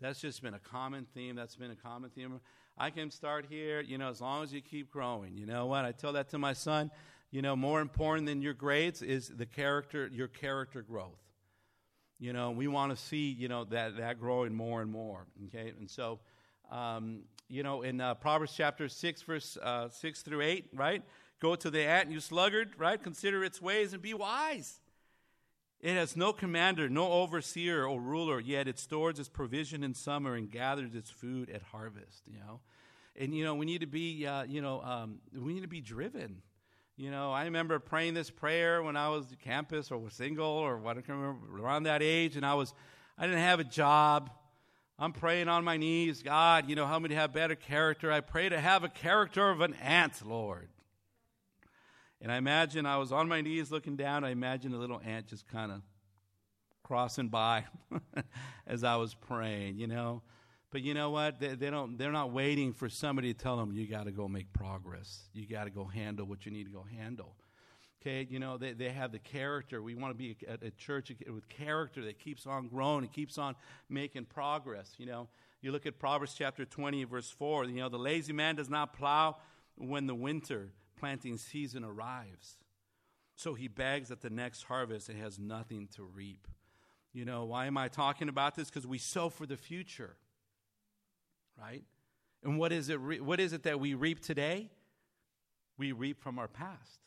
That's 0.00 0.20
just 0.20 0.42
been 0.42 0.54
a 0.54 0.58
common 0.58 1.06
theme. 1.14 1.36
That's 1.36 1.54
been 1.54 1.70
a 1.70 1.76
common 1.76 2.10
theme. 2.10 2.40
I 2.76 2.90
can 2.90 3.10
start 3.10 3.46
here, 3.48 3.80
you 3.80 3.98
know, 3.98 4.08
as 4.08 4.20
long 4.20 4.42
as 4.42 4.52
you 4.52 4.60
keep 4.60 4.90
growing. 4.90 5.36
You 5.36 5.46
know 5.46 5.66
what? 5.66 5.84
I 5.84 5.92
tell 5.92 6.12
that 6.14 6.30
to 6.30 6.38
my 6.38 6.52
son. 6.52 6.90
You 7.30 7.42
know, 7.42 7.56
more 7.56 7.80
important 7.80 8.26
than 8.26 8.42
your 8.42 8.54
grades 8.54 9.02
is 9.02 9.28
the 9.28 9.46
character, 9.46 10.10
your 10.12 10.28
character 10.28 10.82
growth. 10.82 11.18
You 12.18 12.32
know, 12.32 12.50
we 12.50 12.68
want 12.68 12.96
to 12.96 13.02
see, 13.02 13.30
you 13.30 13.48
know, 13.48 13.64
that, 13.64 13.96
that 13.96 14.20
growing 14.20 14.54
more 14.54 14.82
and 14.82 14.90
more. 14.90 15.26
Okay? 15.46 15.72
And 15.78 15.90
so, 15.90 16.20
um, 16.70 17.22
you 17.48 17.62
know, 17.62 17.82
in 17.82 18.00
uh, 18.00 18.14
Proverbs 18.14 18.54
chapter 18.56 18.88
6, 18.88 19.22
verse 19.22 19.56
uh, 19.62 19.88
6 19.88 20.22
through 20.22 20.42
8, 20.42 20.68
right? 20.74 21.02
Go 21.40 21.56
to 21.56 21.70
the 21.70 21.82
ant, 21.82 22.10
you 22.10 22.20
sluggard, 22.20 22.74
right? 22.78 23.02
Consider 23.02 23.44
its 23.44 23.60
ways 23.60 23.92
and 23.92 24.00
be 24.00 24.14
wise. 24.14 24.80
It 25.82 25.96
has 25.96 26.16
no 26.16 26.32
commander, 26.32 26.88
no 26.88 27.10
overseer 27.10 27.84
or 27.84 28.00
ruler, 28.00 28.38
yet 28.38 28.68
it 28.68 28.78
stores 28.78 29.18
its 29.18 29.28
provision 29.28 29.82
in 29.82 29.94
summer 29.94 30.36
and 30.36 30.48
gathers 30.48 30.94
its 30.94 31.10
food 31.10 31.50
at 31.50 31.60
harvest, 31.60 32.22
you 32.24 32.38
know. 32.38 32.60
And, 33.16 33.34
you 33.34 33.44
know, 33.44 33.56
we 33.56 33.66
need 33.66 33.80
to 33.80 33.86
be, 33.88 34.24
uh, 34.24 34.44
you 34.44 34.62
know, 34.62 34.80
um, 34.82 35.18
we 35.36 35.52
need 35.52 35.62
to 35.62 35.68
be 35.68 35.80
driven. 35.80 36.40
You 36.96 37.10
know, 37.10 37.32
I 37.32 37.44
remember 37.44 37.80
praying 37.80 38.14
this 38.14 38.30
prayer 38.30 38.80
when 38.80 38.96
I 38.96 39.08
was 39.08 39.26
campus 39.42 39.90
or 39.90 39.98
was 39.98 40.12
single 40.14 40.46
or 40.46 40.78
what 40.78 40.98
I 40.98 41.00
can 41.00 41.16
remember, 41.16 41.60
around 41.60 41.82
that 41.82 42.00
age, 42.00 42.36
and 42.36 42.46
I 42.46 42.54
was, 42.54 42.72
I 43.18 43.26
didn't 43.26 43.40
have 43.40 43.58
a 43.58 43.64
job. 43.64 44.30
I'm 45.00 45.12
praying 45.12 45.48
on 45.48 45.64
my 45.64 45.78
knees, 45.78 46.22
God, 46.22 46.68
you 46.68 46.76
know, 46.76 46.86
help 46.86 47.02
me 47.02 47.08
to 47.08 47.14
have 47.16 47.32
better 47.32 47.56
character. 47.56 48.12
I 48.12 48.20
pray 48.20 48.48
to 48.48 48.60
have 48.60 48.84
a 48.84 48.88
character 48.88 49.50
of 49.50 49.60
an 49.60 49.74
ant, 49.74 50.24
Lord. 50.24 50.68
And 52.22 52.30
I 52.30 52.36
imagine 52.36 52.86
I 52.86 52.98
was 52.98 53.10
on 53.10 53.28
my 53.28 53.40
knees 53.40 53.72
looking 53.72 53.96
down. 53.96 54.22
I 54.22 54.30
imagine 54.30 54.72
a 54.72 54.78
little 54.78 55.00
ant 55.04 55.26
just 55.26 55.48
kind 55.48 55.72
of 55.72 55.82
crossing 56.84 57.28
by 57.28 57.64
as 58.66 58.84
I 58.84 58.94
was 58.94 59.12
praying, 59.12 59.76
you 59.76 59.88
know. 59.88 60.22
But 60.70 60.82
you 60.82 60.94
know 60.94 61.10
what? 61.10 61.40
They, 61.40 61.48
they, 61.56 61.68
don't. 61.68 61.98
They're 61.98 62.12
not 62.12 62.32
waiting 62.32 62.72
for 62.72 62.88
somebody 62.88 63.34
to 63.34 63.38
tell 63.38 63.56
them 63.56 63.72
you 63.72 63.88
got 63.88 64.04
to 64.04 64.12
go 64.12 64.28
make 64.28 64.52
progress. 64.52 65.28
You 65.34 65.46
got 65.48 65.64
to 65.64 65.70
go 65.70 65.84
handle 65.84 66.24
what 66.24 66.46
you 66.46 66.52
need 66.52 66.64
to 66.64 66.70
go 66.70 66.86
handle. 66.96 67.34
Okay, 68.00 68.26
you 68.28 68.38
know 68.38 68.56
they, 68.56 68.72
they 68.72 68.88
have 68.88 69.12
the 69.12 69.18
character. 69.18 69.82
We 69.82 69.94
want 69.94 70.12
to 70.12 70.18
be 70.18 70.36
a, 70.48 70.66
a 70.66 70.70
church 70.70 71.12
with 71.28 71.48
character 71.48 72.04
that 72.04 72.18
keeps 72.18 72.46
on 72.46 72.68
growing 72.68 73.04
and 73.04 73.12
keeps 73.12 73.36
on 73.36 73.54
making 73.88 74.26
progress. 74.26 74.94
You 74.96 75.06
know, 75.06 75.28
you 75.60 75.72
look 75.72 75.86
at 75.86 75.98
Proverbs 75.98 76.34
chapter 76.34 76.64
twenty, 76.64 77.04
verse 77.04 77.30
four. 77.30 77.64
You 77.64 77.80
know, 77.80 77.88
the 77.88 77.98
lazy 77.98 78.32
man 78.32 78.56
does 78.56 78.70
not 78.70 78.92
plow 78.92 79.36
when 79.76 80.06
the 80.06 80.14
winter 80.14 80.70
planting 81.02 81.36
season 81.36 81.82
arrives. 81.82 82.58
So 83.34 83.54
he 83.54 83.66
begs 83.66 84.10
at 84.12 84.20
the 84.20 84.30
next 84.30 84.62
harvest 84.62 85.08
and 85.08 85.18
has 85.20 85.38
nothing 85.38 85.88
to 85.96 86.04
reap. 86.04 86.46
You 87.12 87.24
know, 87.24 87.44
why 87.44 87.66
am 87.66 87.76
I 87.76 87.88
talking 87.88 88.28
about 88.28 88.54
this? 88.54 88.70
Because 88.70 88.86
we 88.86 88.98
sow 88.98 89.28
for 89.28 89.44
the 89.44 89.56
future, 89.56 90.16
right? 91.60 91.82
And 92.44 92.58
what 92.58 92.70
is 92.72 92.88
it? 92.88 92.96
What 93.22 93.40
is 93.40 93.52
it 93.52 93.64
that 93.64 93.80
we 93.80 93.94
reap 93.94 94.20
today? 94.20 94.70
we 95.78 95.92
reap 95.92 96.22
from 96.22 96.38
our 96.38 96.48
past. 96.48 97.00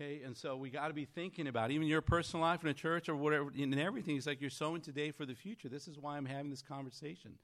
Okay, 0.00 0.22
and 0.24 0.36
so 0.36 0.56
we 0.56 0.70
got 0.70 0.88
to 0.88 0.94
be 0.94 1.04
thinking 1.04 1.46
about 1.46 1.70
even 1.70 1.86
your 1.86 2.00
personal 2.00 2.44
life 2.44 2.64
in 2.64 2.68
a 2.68 2.74
church 2.74 3.08
or 3.08 3.14
whatever, 3.14 3.52
in 3.54 3.78
everything. 3.78 4.16
It's 4.16 4.26
like 4.26 4.40
you're 4.40 4.50
sowing 4.50 4.80
today 4.80 5.10
for 5.10 5.26
the 5.26 5.34
future. 5.34 5.68
This 5.68 5.86
is 5.86 5.98
why 5.98 6.16
I'm 6.16 6.24
having 6.24 6.50
this 6.50 6.62
conversation, 6.62 7.34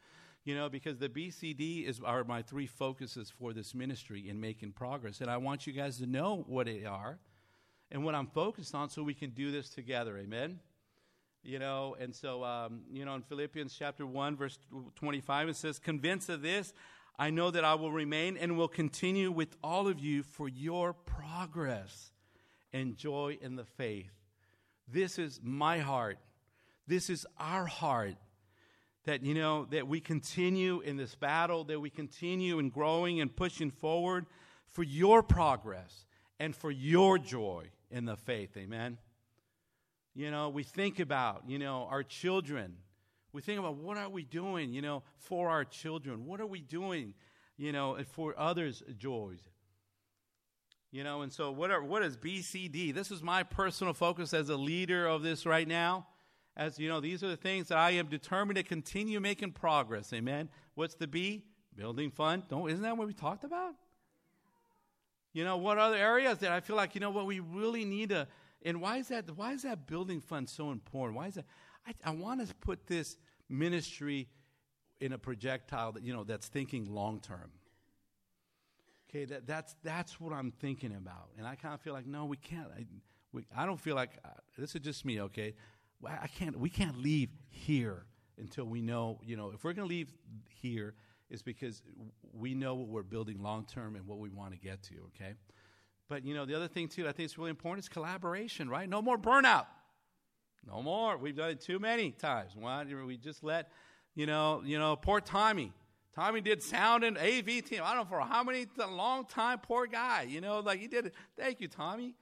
you 0.45 0.55
know, 0.55 0.69
because 0.69 0.99
the 0.99 1.09
BCD 1.09 1.87
is 1.87 2.01
are 2.05 2.25
my 2.25 2.43
three 2.43 2.67
focuses 2.67 3.31
for 3.31 3.53
this 3.53 3.75
ministry 3.75 4.29
in 4.29 4.41
making 4.41 4.73
progress, 4.73 5.21
and 5.21 5.31
I 5.31 5.37
want 5.37 5.67
you 5.67 5.73
guys 5.73 5.99
to 5.99 6.07
know 6.07 6.45
what 6.47 6.67
they 6.67 6.85
are 6.85 7.19
and 7.91 8.05
what 8.05 8.15
I'm 8.15 8.27
focused 8.29 8.75
on, 8.75 8.91
so 8.91 9.03
we 9.03 9.15
can 9.15 9.31
do 9.31 9.51
this 9.51 9.69
together. 9.71 10.17
Amen. 10.19 10.61
You 11.43 11.59
know, 11.59 11.97
and 11.99 12.15
so 12.15 12.45
um, 12.45 12.83
you 12.91 13.05
know, 13.05 13.15
in 13.15 13.23
Philippians 13.23 13.75
chapter 13.79 14.07
one, 14.07 14.37
verse 14.37 14.59
twenty-five, 14.97 15.49
it 15.49 15.57
says, 15.57 15.79
"Convinced 15.79 16.29
of 16.29 16.43
this." 16.43 16.73
I 17.21 17.31
know 17.31 17.51
that 17.51 17.65
I 17.65 17.75
will 17.75 17.91
remain 17.91 18.37
and 18.37 18.57
will 18.57 18.69
continue 18.69 19.33
with 19.33 19.57
all 19.63 19.89
of 19.89 19.99
you 19.99 20.23
for 20.23 20.49
your 20.49 20.93
progress 20.93 22.13
and 22.73 22.97
joy 22.97 23.39
in 23.41 23.57
the 23.57 23.65
faith. 23.65 24.13
This 24.87 25.19
is 25.19 25.41
my 25.43 25.81
heart. 25.81 26.19
This 26.87 27.11
is 27.11 27.27
our 27.39 27.67
heart. 27.67 28.15
That, 29.09 29.25
you 29.25 29.33
know, 29.33 29.65
that 29.71 29.89
we 29.89 30.01
continue 30.01 30.81
in 30.81 30.99
this 30.99 31.15
battle, 31.15 31.65
that 31.65 31.81
we 31.81 31.89
continue 31.89 32.59
in 32.59 32.69
growing 32.69 33.23
and 33.23 33.35
pushing 33.35 33.71
forward 33.71 34.27
for 34.67 34.83
your 34.83 35.23
progress 35.23 36.05
and 36.39 36.55
for 36.55 36.71
your 36.71 37.17
joy 37.17 37.71
in 37.91 38.05
the 38.05 38.19
faith. 38.19 38.55
Amen. 38.59 38.99
You 40.15 40.31
know, 40.31 40.51
we 40.51 40.63
think 40.63 41.01
about, 41.01 41.45
you 41.49 41.59
know, 41.59 41.89
our 41.91 42.03
children. 42.03 42.77
We 43.33 43.41
think 43.41 43.59
about 43.59 43.77
what 43.77 43.97
are 43.97 44.11
we 44.11 44.25
doing, 44.25 44.75
you 44.75 44.83
know, 44.83 45.03
for 45.17 45.49
our 45.49 45.65
children? 45.65 46.27
What 46.27 46.43
are 46.43 46.47
we 46.47 46.61
doing, 46.61 47.15
you 47.57 47.73
know, 47.73 47.97
for 48.13 48.39
others' 48.39 48.83
joys? 48.99 49.41
You 50.91 51.03
know, 51.03 51.23
and 51.23 51.33
so 51.33 51.51
what, 51.51 51.71
are, 51.71 51.83
what 51.83 52.03
is 52.03 52.19
BCD? 52.19 52.93
This 52.93 53.11
is 53.11 53.23
my 53.23 53.43
personal 53.43 53.95
focus 53.95 54.35
as 54.35 54.51
a 54.51 54.57
leader 54.59 55.07
of 55.07 55.23
this 55.23 55.47
right 55.47 55.67
now. 55.67 56.09
As 56.59 56.79
you 56.79 56.89
know, 56.89 57.01
these 57.01 57.23
are 57.23 57.29
the 57.29 57.37
things 57.37 57.69
that 57.69 57.79
I 57.79 57.93
am 57.93 58.09
determined 58.09 58.57
to 58.57 58.63
continue 58.63 59.21
making 59.21 59.53
progress. 59.53 60.13
Amen. 60.13 60.51
What's 60.75 60.97
the 60.97 61.07
B? 61.07 61.45
Building 61.75 62.11
fund. 62.11 62.43
Don't 62.49 62.69
isn't 62.69 62.83
that 62.83 62.97
what 62.97 63.07
we 63.07 63.15
talked 63.15 63.45
about? 63.45 63.75
You 65.33 65.45
know, 65.45 65.57
what 65.57 65.79
other 65.79 65.97
areas 65.97 66.39
that 66.39 66.51
I 66.51 66.61
feel 66.61 66.75
like, 66.75 66.95
you 66.95 67.01
know 67.01 67.11
what, 67.11 67.27
we 67.27 67.41
really 67.41 67.85
need 67.85 68.11
to 68.11 68.27
and 68.63 68.81
why 68.81 68.97
is 68.99 69.09
that 69.09 69.31
why 69.37 69.53
is 69.53 69.63
that 69.63 69.87
building 69.87 70.21
fund 70.21 70.49
so 70.49 70.73
important? 70.73 71.17
Why 71.17 71.29
is 71.29 71.35
that 71.35 71.47
I, 71.87 71.95
I 72.05 72.11
want 72.11 72.47
to 72.47 72.53
put 72.57 72.87
this 72.87 73.17
ministry 73.49 74.29
in 75.01 75.13
a 75.13 75.19
projectile 75.19 75.93
that 75.93 76.03
you 76.03 76.13
know 76.13 76.25
that's 76.25 76.49
thinking 76.49 76.93
long 76.93 77.21
term. 77.21 77.51
Okay, 79.11 79.25
that, 79.25 79.47
that's, 79.47 79.75
that's 79.83 80.21
what 80.21 80.35
I'm 80.35 80.51
thinking 80.51 80.95
about. 80.95 81.31
And 81.39 81.47
I 81.47 81.55
kind 81.55 81.73
of 81.73 81.81
feel 81.81 81.95
like, 81.95 82.07
no, 82.07 82.27
we 82.27 82.37
can't. 82.37 82.69
I, 82.77 82.85
we, 83.33 83.43
I 83.57 83.65
don't 83.65 83.81
feel 83.81 83.95
like, 83.95 84.19
uh, 84.23 84.29
this 84.59 84.75
is 84.75 84.83
just 84.83 85.07
me, 85.07 85.23
okay? 85.23 85.55
I 86.07 86.27
can't, 86.27 86.59
we 86.59 86.71
can't 86.71 86.99
leave 86.99 87.31
here 87.51 88.07
until 88.39 88.65
we 88.65 88.81
know, 88.81 89.21
you 89.25 89.37
know, 89.37 89.53
if 89.55 89.65
we're 89.65 89.73
going 89.73 89.89
to 89.89 89.95
leave 89.95 90.13
here, 90.49 90.95
it's 91.31 91.43
because 91.43 91.83
we 92.33 92.55
know 92.55 92.75
what 92.75 92.89
we're 92.89 93.03
building 93.03 93.43
long 93.43 93.67
term 93.67 93.97
and 93.97 94.07
what 94.07 94.19
we 94.19 94.29
want 94.29 94.53
to 94.53 94.59
get 94.59 94.83
to, 94.85 94.95
okay? 95.09 95.35
But, 96.09 96.25
you 96.25 96.35
know, 96.35 96.47
the 96.47 96.55
other 96.55 96.69
thing, 96.69 96.89
too, 96.89 97.03
I 97.03 97.13
think 97.13 97.27
it's 97.27 97.37
really 97.37 97.51
important 97.51 97.85
is 97.85 97.89
collaboration, 97.89 98.69
right? 98.69 98.89
No 98.89 99.03
more 99.03 99.19
burnout. 99.19 99.67
No 100.67 100.83
more. 100.83 101.17
We've 101.19 101.37
done 101.37 101.51
it 101.51 101.61
too 101.61 101.79
many 101.79 102.13
times. 102.13 102.53
Why? 102.55 102.85
We 102.85 103.17
just 103.17 103.45
let, 103.45 103.71
you 104.15 104.27
know, 104.27 104.63
you 104.65 104.79
know, 104.79 104.97
poor 104.97 105.21
Tommy 105.21 105.73
Tommy 106.19 106.41
did 106.41 106.61
sound 106.65 107.05
and 107.05 107.17
AV 107.17 107.47
team. 107.65 107.81
I 107.85 107.95
don't 107.95 107.99
know 107.99 108.05
for 108.17 108.21
how 108.21 108.43
many, 108.43 108.67
a 108.81 108.87
long 108.89 109.25
time, 109.25 109.61
poor 109.61 109.87
guy. 109.87 110.23
You 110.23 110.41
know, 110.41 110.59
like 110.59 110.81
he 110.81 110.89
did 110.89 111.07
it. 111.07 111.15
Thank 111.37 111.61
you, 111.61 111.69
Tommy. 111.69 112.17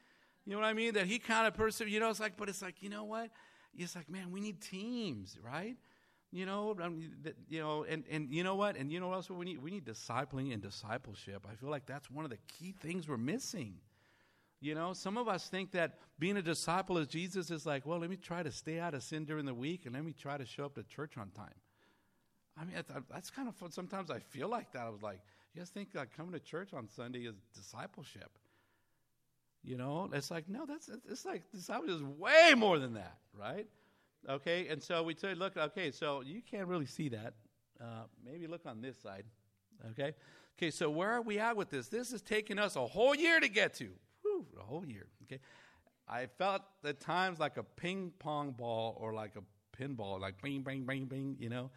You 0.45 0.53
know 0.53 0.61
what 0.61 0.67
I 0.67 0.75
mean? 0.75 0.93
That 0.93 1.07
he 1.07 1.19
kind 1.19 1.47
of 1.47 1.55
person, 1.55 1.89
you 1.89 1.99
know, 1.99 2.11
it's 2.11 2.21
like, 2.21 2.37
but 2.37 2.51
it's 2.51 2.61
like, 2.61 2.83
you 2.83 2.91
know 2.91 3.05
what? 3.05 3.31
It's 3.79 3.95
like, 3.95 4.09
man, 4.11 4.31
we 4.31 4.41
need 4.41 4.61
teams, 4.61 5.39
right? 5.43 5.77
You 6.33 6.45
know, 6.45 6.77
um, 6.83 7.11
that, 7.23 7.37
you 7.49 7.61
know, 7.61 7.85
and, 7.89 8.05
and 8.11 8.33
you 8.33 8.43
know 8.43 8.57
what? 8.57 8.77
And 8.77 8.91
you 8.91 9.01
know 9.01 9.09
what 9.09 9.15
else 9.15 9.31
we 9.31 9.45
need? 9.45 9.63
We 9.63 9.71
need 9.71 9.85
discipling 9.85 10.53
and 10.53 10.61
discipleship. 10.61 11.47
I 11.51 11.55
feel 11.55 11.71
like 11.71 11.87
that's 11.87 12.11
one 12.11 12.25
of 12.25 12.31
the 12.31 12.39
key 12.59 12.75
things 12.79 13.09
we're 13.09 13.17
missing. 13.17 13.77
You 14.61 14.75
know, 14.75 14.93
some 14.95 15.17
of 15.17 15.29
us 15.29 15.49
think 15.49 15.73
that 15.73 15.99
being 16.19 16.37
a 16.37 16.43
disciple 16.43 16.99
of 16.99 17.09
Jesus 17.09 17.51
is 17.51 17.67
like, 17.67 17.87
well, 17.87 17.99
let 17.99 18.11
me 18.11 18.17
try 18.17 18.43
to 18.43 18.51
stay 18.51 18.81
out 18.81 18.95
of 18.95 19.03
sin 19.03 19.25
during 19.25 19.45
the 19.45 19.55
week 19.55 19.87
and 19.87 19.95
let 19.95 20.05
me 20.05 20.13
try 20.13 20.37
to 20.37 20.47
show 20.47 20.65
up 20.65 20.75
to 20.75 20.83
church 20.83 21.17
on 21.19 21.31
time. 21.31 21.55
I 22.59 22.65
mean, 22.65 22.75
that's 23.11 23.31
kind 23.31 23.49
of 23.49 23.55
fun. 23.55 23.71
Sometimes 23.71 24.11
I 24.11 24.19
feel 24.19 24.49
like 24.49 24.73
that. 24.73 24.87
I 24.87 24.89
was 24.89 25.03
like, 25.03 25.21
you 25.55 25.61
guys 25.61 25.69
think 25.69 25.91
like 25.95 26.17
coming 26.17 26.33
to 26.33 26.41
church 26.41 26.73
on 26.73 26.89
Sunday 26.89 27.21
is 27.21 27.35
discipleship? 27.55 28.31
You 29.67 29.77
know, 29.77 30.09
it's 30.13 30.31
like 30.31 30.49
no, 30.49 30.65
that's 30.65 30.89
it's 31.11 31.25
like 31.25 31.43
discipleship 31.51 31.97
is 31.97 32.03
way 32.03 32.55
more 32.57 32.79
than 32.79 32.95
that, 32.95 33.19
right? 33.35 33.67
Okay, 34.29 34.69
and 34.69 34.83
so 34.83 35.03
we 35.03 35.15
said, 35.15 35.39
look, 35.39 35.57
okay, 35.57 35.91
so 35.91 36.23
you 36.23 36.41
can't 36.49 36.69
really 36.69 36.87
see 36.87 37.09
that. 37.11 37.35
Uh, 37.81 38.05
maybe 38.25 38.47
look 38.47 38.65
on 38.65 38.81
this 38.81 38.97
side. 38.97 39.25
Okay, 39.91 40.15
okay, 40.57 40.71
so 40.71 40.89
where 40.89 41.11
are 41.11 41.23
we 41.23 41.39
at 41.39 41.57
with 41.57 41.69
this? 41.69 41.89
This 41.89 42.13
is 42.13 42.23
taking 42.23 42.59
us 42.59 42.77
a 42.77 42.87
whole 42.87 43.15
year 43.15 43.41
to 43.41 43.49
get 43.49 43.75
to. 43.75 43.89
Whew, 44.23 44.47
a 44.59 44.63
whole 44.63 44.87
year. 44.87 45.09
Okay, 45.25 45.41
I 46.09 46.27
felt 46.39 46.63
at 46.85 47.01
times 47.01 47.41
like 47.41 47.57
a 47.57 47.65
ping 47.65 48.13
pong 48.19 48.53
ball 48.53 48.97
or 49.01 49.13
like 49.13 49.33
a 49.37 49.43
pinball, 49.77 50.21
like 50.21 50.41
bing, 50.41 50.63
bing, 50.63 50.85
bing, 50.85 51.07
bing. 51.07 51.37
You 51.39 51.51
know. 51.51 51.71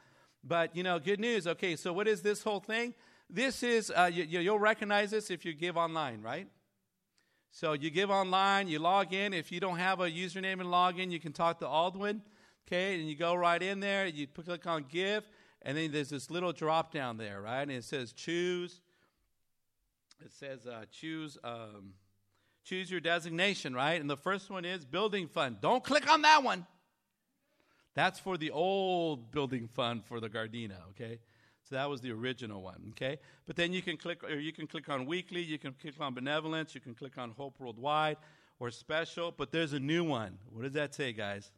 But, 0.44 0.76
you 0.76 0.84
know, 0.84 1.00
good 1.00 1.20
news. 1.20 1.48
Okay, 1.48 1.76
so 1.76 1.92
what 1.92 2.08
is 2.08 2.22
this 2.22 2.44
whole 2.44 2.62
thing? 2.62 2.94
This 3.30 3.62
is, 3.62 3.92
uh, 3.96 4.10
you, 4.12 4.24
you'll 4.24 4.60
recognize 4.60 5.12
this 5.12 5.30
if 5.30 5.46
you 5.46 5.54
give 5.54 5.76
online, 5.78 6.22
right? 6.22 6.48
So 7.52 7.74
you 7.74 7.90
give 7.90 8.10
online, 8.10 8.68
you 8.68 8.80
log 8.80 9.14
in. 9.14 9.34
If 9.34 9.52
you 9.52 9.60
don't 9.60 9.78
have 9.78 10.00
a 10.00 10.10
username 10.10 10.62
and 10.62 10.66
login, 10.66 11.12
you 11.12 11.20
can 11.20 11.34
talk 11.34 11.60
to 11.60 11.66
Aldwin. 11.66 12.22
Okay, 12.68 13.00
and 13.00 13.10
you 13.10 13.16
go 13.16 13.34
right 13.34 13.62
in 13.62 13.80
there, 13.80 14.06
you 14.06 14.28
click 14.28 14.68
on 14.68 14.86
give, 14.88 15.28
and 15.64 15.76
then 15.76 15.92
there's 15.92 16.10
this 16.10 16.30
little 16.30 16.54
drop 16.54 16.94
down 16.94 17.18
there, 17.18 17.42
right? 17.42 17.64
And 17.64 17.72
it 17.72 17.84
says 17.84 18.14
choose. 18.14 18.82
It 20.24 20.32
says 20.32 20.68
uh, 20.68 20.86
choose 20.92 21.38
um, 21.44 21.94
choose 22.64 22.92
your 22.92 23.00
designation, 23.00 23.74
right? 23.74 24.00
And 24.00 24.08
the 24.08 24.18
first 24.18 24.52
one 24.52 24.66
is 24.66 24.86
building 24.86 25.28
fund. 25.28 25.58
Don't 25.62 25.84
click 25.84 26.12
on 26.12 26.22
that 26.22 26.44
one. 26.44 26.68
That's 27.96 28.20
for 28.20 28.38
the 28.38 28.52
old 28.52 29.32
building 29.32 29.68
fund 29.68 30.06
for 30.06 30.20
the 30.20 30.30
Gardena, 30.30 30.78
okay? 30.92 31.20
So 31.70 31.76
that 31.76 31.88
was 31.88 32.02
the 32.02 32.12
original 32.12 32.64
one, 32.64 32.82
okay? 32.92 33.20
But 33.46 33.56
then 33.56 33.74
you 33.74 33.84
can 33.84 33.96
click 33.96 34.24
or 34.24 34.40
you 34.40 34.52
can 34.52 34.66
click 34.66 34.90
on 34.90 35.06
weekly, 35.06 35.42
you 35.44 35.60
can 35.60 35.74
click 35.74 35.94
on 36.00 36.16
benevolence, 36.16 36.74
you 36.74 36.82
can 36.82 36.96
click 36.96 37.20
on 37.20 37.32
hope 37.38 37.60
worldwide 37.60 38.18
or 38.60 38.72
special, 38.72 39.32
but 39.32 39.52
there's 39.52 39.74
a 39.74 39.80
new 39.80 40.04
one. 40.04 40.40
What 40.52 40.64
does 40.64 40.74
that 40.74 40.96
say, 40.96 41.14
guys? 41.14 41.52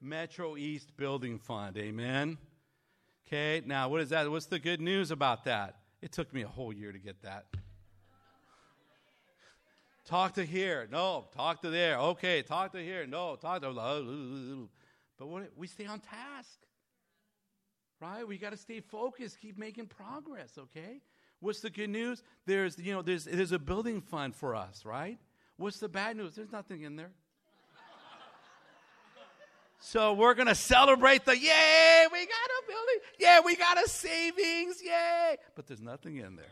Metro 0.00 0.56
East 0.56 0.96
Building 0.96 1.38
Fund. 1.38 1.76
Amen. 1.76 2.38
Okay, 3.26 3.62
now 3.66 3.90
what 3.90 4.00
is 4.00 4.08
that? 4.08 4.30
What's 4.30 4.46
the 4.46 4.58
good 4.58 4.80
news 4.80 5.10
about 5.10 5.44
that? 5.44 5.76
It 6.00 6.10
took 6.10 6.32
me 6.32 6.42
a 6.42 6.48
whole 6.48 6.72
year 6.72 6.92
to 6.92 6.98
get 6.98 7.20
that. 7.22 7.44
talk 10.06 10.32
to 10.34 10.46
here. 10.46 10.88
No, 10.90 11.26
talk 11.36 11.60
to 11.60 11.68
there. 11.68 11.98
Okay, 11.98 12.40
talk 12.40 12.72
to 12.72 12.82
here. 12.82 13.06
No, 13.06 13.36
talk 13.36 13.60
to 13.60 14.68
but 15.18 15.28
what, 15.28 15.50
we 15.56 15.66
stay 15.66 15.86
on 15.86 16.00
task. 16.00 16.58
Right? 18.02 18.26
We 18.26 18.36
got 18.36 18.50
to 18.50 18.56
stay 18.56 18.80
focused, 18.80 19.38
keep 19.40 19.56
making 19.56 19.86
progress, 19.86 20.58
okay? 20.58 21.00
What's 21.38 21.60
the 21.60 21.70
good 21.70 21.90
news? 21.90 22.24
There's, 22.46 22.76
you 22.76 22.92
know, 22.92 23.00
there's, 23.00 23.26
there's 23.26 23.52
a 23.52 23.60
building 23.60 24.00
fund 24.00 24.34
for 24.34 24.56
us, 24.56 24.84
right? 24.84 25.18
What's 25.56 25.78
the 25.78 25.88
bad 25.88 26.16
news? 26.16 26.34
There's 26.34 26.50
nothing 26.50 26.82
in 26.82 26.96
there. 26.96 27.12
So 29.78 30.14
we're 30.14 30.34
going 30.34 30.48
to 30.48 30.54
celebrate 30.56 31.24
the 31.24 31.38
yay, 31.38 32.06
we 32.12 32.18
got 32.18 32.26
a 32.26 32.66
building. 32.66 32.96
Yeah, 33.20 33.40
we 33.44 33.54
got 33.54 33.80
a 33.84 33.88
savings. 33.88 34.82
Yay. 34.84 35.36
But 35.54 35.68
there's 35.68 35.80
nothing 35.80 36.16
in 36.16 36.34
there. 36.34 36.46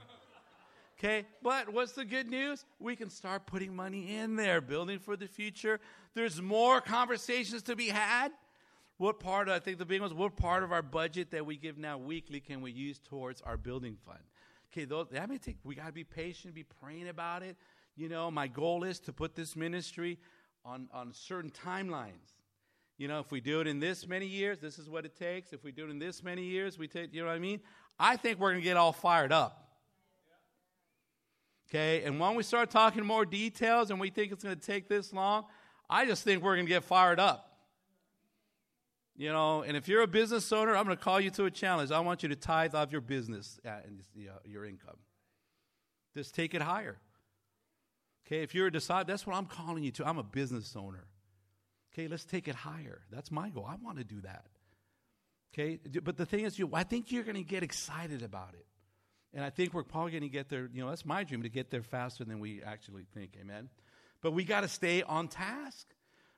Okay, 0.98 1.26
but 1.42 1.72
what's 1.72 1.92
the 1.92 2.04
good 2.04 2.30
news? 2.30 2.64
We 2.78 2.94
can 2.94 3.10
start 3.10 3.46
putting 3.46 3.74
money 3.74 4.16
in 4.16 4.36
there, 4.36 4.60
building 4.60 5.00
for 5.00 5.16
the 5.16 5.26
future. 5.26 5.80
There's 6.14 6.40
more 6.40 6.80
conversations 6.80 7.62
to 7.62 7.74
be 7.74 7.88
had. 7.88 8.30
What 9.00 9.18
part, 9.18 9.48
I 9.48 9.58
think 9.60 9.78
the 9.78 9.86
big 9.86 10.02
ones, 10.02 10.12
what 10.12 10.36
part 10.36 10.62
of 10.62 10.72
our 10.72 10.82
budget 10.82 11.30
that 11.30 11.46
we 11.46 11.56
give 11.56 11.78
now 11.78 11.96
weekly 11.96 12.38
can 12.38 12.60
we 12.60 12.70
use 12.70 12.98
towards 12.98 13.40
our 13.40 13.56
building 13.56 13.96
fund? 14.04 14.18
Okay, 14.70 14.84
those, 14.84 15.06
that 15.12 15.26
may 15.26 15.38
take, 15.38 15.56
we 15.64 15.74
got 15.74 15.86
to 15.86 15.92
be 15.92 16.04
patient, 16.04 16.52
be 16.54 16.64
praying 16.82 17.08
about 17.08 17.42
it. 17.42 17.56
You 17.96 18.10
know, 18.10 18.30
my 18.30 18.46
goal 18.46 18.84
is 18.84 19.00
to 19.00 19.12
put 19.14 19.34
this 19.34 19.56
ministry 19.56 20.18
on, 20.66 20.90
on 20.92 21.14
certain 21.14 21.50
timelines. 21.50 22.34
You 22.98 23.08
know, 23.08 23.20
if 23.20 23.32
we 23.32 23.40
do 23.40 23.62
it 23.62 23.66
in 23.66 23.80
this 23.80 24.06
many 24.06 24.26
years, 24.26 24.58
this 24.58 24.78
is 24.78 24.86
what 24.86 25.06
it 25.06 25.16
takes. 25.16 25.54
If 25.54 25.64
we 25.64 25.72
do 25.72 25.86
it 25.86 25.90
in 25.90 25.98
this 25.98 26.22
many 26.22 26.42
years, 26.42 26.78
we 26.78 26.86
take, 26.86 27.14
you 27.14 27.22
know 27.22 27.28
what 27.28 27.36
I 27.36 27.38
mean? 27.38 27.60
I 27.98 28.18
think 28.18 28.38
we're 28.38 28.50
going 28.50 28.60
to 28.60 28.68
get 28.68 28.76
all 28.76 28.92
fired 28.92 29.32
up. 29.32 29.78
Okay, 31.70 32.02
and 32.04 32.20
when 32.20 32.34
we 32.34 32.42
start 32.42 32.68
talking 32.70 33.06
more 33.06 33.24
details 33.24 33.90
and 33.90 33.98
we 33.98 34.10
think 34.10 34.30
it's 34.30 34.44
going 34.44 34.58
to 34.58 34.62
take 34.62 34.90
this 34.90 35.10
long, 35.10 35.46
I 35.88 36.04
just 36.04 36.22
think 36.22 36.42
we're 36.42 36.56
going 36.56 36.66
to 36.66 36.70
get 36.70 36.84
fired 36.84 37.18
up. 37.18 37.49
You 39.20 39.30
know, 39.30 39.60
and 39.60 39.76
if 39.76 39.86
you're 39.86 40.00
a 40.00 40.06
business 40.06 40.50
owner, 40.50 40.74
I'm 40.74 40.86
going 40.86 40.96
to 40.96 41.04
call 41.04 41.20
you 41.20 41.28
to 41.32 41.44
a 41.44 41.50
challenge. 41.50 41.90
I 41.90 42.00
want 42.00 42.22
you 42.22 42.30
to 42.30 42.36
tithe 42.36 42.74
of 42.74 42.90
your 42.90 43.02
business 43.02 43.60
uh, 43.66 43.72
and 43.86 44.02
your 44.46 44.64
income. 44.64 44.96
Just 46.16 46.34
take 46.34 46.54
it 46.54 46.62
higher. 46.62 46.96
Okay, 48.26 48.42
if 48.42 48.54
you're 48.54 48.68
a 48.68 48.72
disciple, 48.72 49.12
that's 49.12 49.26
what 49.26 49.36
I'm 49.36 49.44
calling 49.44 49.84
you 49.84 49.90
to. 49.90 50.08
I'm 50.08 50.16
a 50.16 50.22
business 50.22 50.74
owner. 50.74 51.04
Okay, 51.92 52.08
let's 52.08 52.24
take 52.24 52.48
it 52.48 52.54
higher. 52.54 53.02
That's 53.12 53.30
my 53.30 53.50
goal. 53.50 53.68
I 53.68 53.74
want 53.84 53.98
to 53.98 54.04
do 54.04 54.22
that. 54.22 54.46
Okay, 55.52 55.78
but 56.02 56.16
the 56.16 56.24
thing 56.24 56.46
is, 56.46 56.58
you, 56.58 56.70
I 56.72 56.84
think 56.84 57.12
you're 57.12 57.22
going 57.22 57.36
to 57.36 57.42
get 57.42 57.62
excited 57.62 58.22
about 58.22 58.54
it. 58.54 58.64
And 59.34 59.44
I 59.44 59.50
think 59.50 59.74
we're 59.74 59.82
probably 59.82 60.12
going 60.12 60.22
to 60.22 60.30
get 60.30 60.48
there. 60.48 60.70
You 60.72 60.82
know, 60.82 60.88
that's 60.88 61.04
my 61.04 61.24
dream 61.24 61.42
to 61.42 61.50
get 61.50 61.70
there 61.70 61.82
faster 61.82 62.24
than 62.24 62.40
we 62.40 62.62
actually 62.62 63.04
think. 63.12 63.32
Amen. 63.38 63.68
But 64.22 64.32
we 64.32 64.44
got 64.44 64.62
to 64.62 64.68
stay 64.68 65.02
on 65.02 65.28
task. 65.28 65.88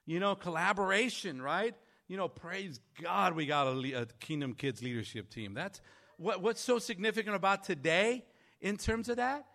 You 0.04 0.18
know, 0.18 0.34
collaboration, 0.34 1.40
right? 1.40 1.76
You 2.12 2.18
know, 2.18 2.28
praise 2.28 2.78
God, 3.00 3.34
we 3.34 3.46
got 3.46 3.68
a, 3.68 4.02
a 4.02 4.04
Kingdom 4.20 4.52
Kids 4.52 4.82
leadership 4.82 5.30
team. 5.30 5.54
That's 5.54 5.80
what, 6.18 6.42
what's 6.42 6.60
so 6.60 6.78
significant 6.78 7.34
about 7.34 7.64
today 7.64 8.26
in 8.60 8.76
terms 8.76 9.08
of 9.08 9.16
that 9.16 9.46